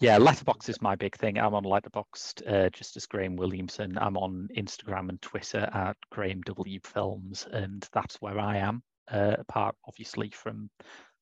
Yeah, 0.00 0.18
Letterboxd 0.18 0.70
is 0.70 0.80
my 0.80 0.96
big 0.96 1.14
thing. 1.16 1.38
I'm 1.38 1.54
on 1.54 1.64
Letterboxd 1.64 2.42
uh, 2.50 2.70
just 2.70 2.96
as 2.96 3.04
Graham 3.04 3.36
Williamson. 3.36 3.98
I'm 3.98 4.16
on 4.16 4.48
Instagram 4.56 5.10
and 5.10 5.20
Twitter 5.20 5.68
at 5.74 5.96
Graham 6.10 6.40
W 6.42 6.80
Films, 6.82 7.46
and 7.52 7.86
that's 7.92 8.16
where 8.16 8.38
I 8.38 8.56
am. 8.56 8.82
Uh, 9.10 9.36
apart, 9.38 9.76
obviously, 9.86 10.30
from 10.30 10.70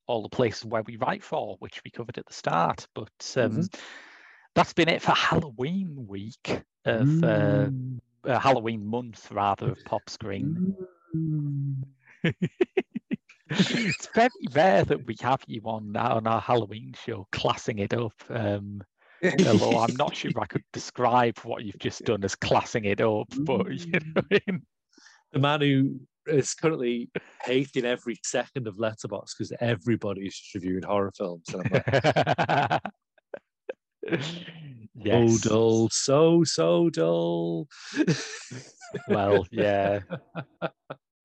all 0.06 0.22
the 0.22 0.28
places 0.28 0.64
where 0.64 0.82
we 0.82 0.96
write 0.96 1.24
for, 1.24 1.56
which 1.58 1.82
we 1.84 1.90
covered 1.90 2.18
at 2.18 2.26
the 2.26 2.32
start. 2.32 2.86
But 2.94 3.34
um, 3.36 3.50
mm-hmm. 3.50 3.80
that's 4.54 4.74
been 4.74 4.88
it 4.88 5.02
for 5.02 5.12
Halloween 5.12 6.06
week 6.08 6.62
of 6.84 7.24
uh, 7.24 7.66
mm. 7.66 7.98
uh, 8.24 8.38
Halloween 8.38 8.86
month, 8.86 9.30
rather 9.32 9.72
of 9.72 9.84
Pop 9.86 10.08
Screen. 10.08 10.76
Mm. 11.16 11.82
it's 13.51 14.09
very 14.14 14.28
rare 14.53 14.84
that 14.84 15.07
we 15.07 15.16
have 15.20 15.40
you 15.46 15.62
on 15.64 15.96
on 15.96 16.26
our 16.26 16.40
Halloween 16.40 16.94
show, 17.05 17.26
classing 17.32 17.78
it 17.78 17.94
up. 17.94 18.12
Um, 18.28 18.82
although 19.46 19.78
I'm 19.78 19.96
not 19.96 20.14
sure 20.14 20.30
I 20.38 20.46
could 20.46 20.64
describe 20.72 21.38
what 21.40 21.64
you've 21.64 21.78
just 21.78 22.05
done 22.05 22.24
as 22.24 22.34
classing 22.34 22.84
it 22.84 23.01
up, 23.01 23.28
but 23.40 23.70
you 23.70 23.92
know, 23.92 24.22
I 24.30 24.40
mean? 24.46 24.62
the 25.32 25.38
man 25.38 25.61
who 25.61 26.01
is 26.26 26.55
currently 26.55 27.11
hating 27.42 27.84
every 27.84 28.18
second 28.22 28.66
of 28.66 28.76
Letterboxd 28.76 29.30
because 29.38 29.53
everybody's 29.61 30.40
reviewing 30.55 30.82
horror 30.82 31.12
films. 31.16 31.44
And 31.53 31.62
I'm 31.64 31.72
like, 31.72 32.80
yes. 34.94 35.42
So 35.42 35.49
dull, 35.49 35.88
so 35.90 36.44
so 36.44 36.90
dull. 36.90 37.68
well, 39.09 39.46
yeah. 39.51 40.01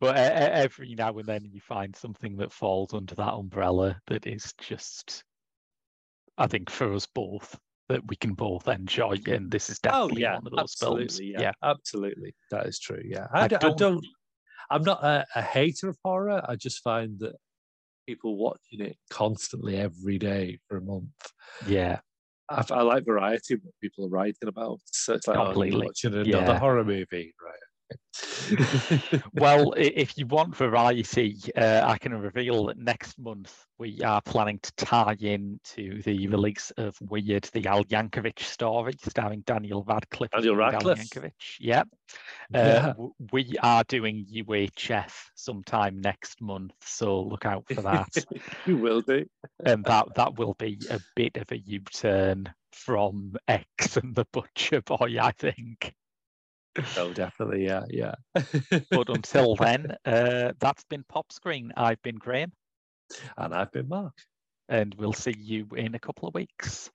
But 0.03 0.17
every 0.17 0.95
now 0.95 1.17
and 1.17 1.25
then 1.25 1.45
you 1.45 1.61
find 1.61 1.95
something 1.95 2.37
that 2.37 2.51
falls 2.51 2.93
under 2.93 3.15
that 3.15 3.33
umbrella 3.33 3.99
that 4.07 4.27
is 4.27 4.53
just, 4.59 5.23
I 6.37 6.47
think, 6.47 6.69
for 6.69 6.93
us 6.93 7.07
both, 7.07 7.57
that 7.89 8.05
we 8.07 8.15
can 8.15 8.33
both 8.33 8.67
enjoy. 8.67 9.15
And 9.27 9.49
this 9.49 9.69
is 9.69 9.79
oh, 9.85 10.09
definitely 10.09 10.25
oh, 10.25 10.29
yeah, 10.29 10.35
one 10.35 10.47
of 10.47 10.51
those 10.51 10.59
absolutely, 10.59 11.05
films. 11.05 11.19
Yeah, 11.21 11.41
yeah, 11.41 11.51
absolutely. 11.63 12.35
That 12.51 12.65
is 12.65 12.79
true. 12.79 13.01
Yeah. 13.03 13.27
I, 13.33 13.45
I, 13.45 13.47
don't, 13.47 13.63
I 13.63 13.73
don't, 13.75 14.05
I'm 14.69 14.83
not 14.83 15.03
a, 15.03 15.25
a 15.35 15.41
hater 15.41 15.89
of 15.89 15.97
horror. 16.03 16.41
I 16.47 16.55
just 16.55 16.81
find 16.83 17.19
that 17.19 17.35
people 18.05 18.35
watching 18.35 18.81
it 18.81 18.97
constantly 19.09 19.77
every 19.77 20.17
day 20.17 20.59
for 20.67 20.77
a 20.77 20.81
month. 20.81 21.07
Yeah. 21.67 21.99
I, 22.49 22.63
I 22.71 22.81
like 22.81 23.05
variety 23.05 23.53
of 23.53 23.61
what 23.63 23.73
people 23.81 24.05
are 24.05 24.09
writing 24.09 24.47
about. 24.47 24.79
So 24.87 25.13
it's 25.13 25.27
like, 25.27 25.37
oh, 25.37 25.45
Completely. 25.45 25.81
oh, 25.81 25.85
watching 25.85 26.13
another 26.13 26.29
yeah. 26.29 26.59
horror 26.59 26.83
movie, 26.83 27.33
right? 27.41 27.53
Well, 29.33 29.73
if 29.75 30.17
you 30.17 30.25
want 30.27 30.55
variety, 30.55 31.37
uh, 31.55 31.83
I 31.85 31.97
can 31.97 32.13
reveal 32.13 32.65
that 32.67 32.77
next 32.77 33.17
month 33.19 33.65
we 33.77 34.01
are 34.01 34.21
planning 34.21 34.59
to 34.61 34.71
tie 34.75 35.17
in 35.19 35.59
to 35.75 36.01
the 36.03 36.27
release 36.27 36.71
of 36.77 36.95
Weird, 37.01 37.43
the 37.53 37.65
Al 37.67 37.83
Yankovic 37.85 38.39
story, 38.39 38.93
starring 39.01 39.41
Daniel 39.41 39.83
Radcliffe. 39.83 40.31
Daniel 40.31 40.55
Radcliffe. 40.55 40.99
Al 40.99 41.05
Yankovic. 41.05 41.31
Yep. 41.59 41.87
Uh, 42.53 42.57
yeah. 42.57 42.93
We 43.31 43.55
are 43.61 43.83
doing 43.85 44.25
UHF 44.31 45.13
sometime 45.35 45.99
next 45.99 46.41
month, 46.41 46.73
so 46.81 47.21
look 47.21 47.45
out 47.45 47.65
for 47.67 47.81
that. 47.81 48.09
we 48.67 48.73
will 48.73 49.01
do. 49.01 49.25
and 49.65 49.83
that 49.85 50.15
that 50.15 50.37
will 50.37 50.55
be 50.55 50.79
a 50.89 50.99
bit 51.15 51.37
of 51.37 51.51
a 51.51 51.57
U-turn 51.57 52.53
from 52.71 53.35
X 53.47 53.97
and 53.97 54.15
the 54.15 54.25
Butcher 54.31 54.81
Boy, 54.81 55.17
I 55.19 55.31
think. 55.31 55.93
Oh, 56.97 57.13
definitely. 57.13 57.65
Yeah, 57.65 57.83
yeah. 57.89 58.15
but 58.89 59.09
until 59.09 59.55
then, 59.55 59.95
uh, 60.05 60.53
that's 60.59 60.83
been 60.85 61.03
Pop 61.07 61.31
Screen. 61.31 61.71
I've 61.75 62.01
been 62.01 62.15
Graham. 62.15 62.51
And 63.37 63.53
I've 63.53 63.71
been 63.71 63.87
Mark. 63.87 64.13
And 64.69 64.95
we'll 64.95 65.13
see 65.13 65.35
you 65.37 65.67
in 65.75 65.93
a 65.95 65.99
couple 65.99 66.27
of 66.27 66.33
weeks. 66.33 66.89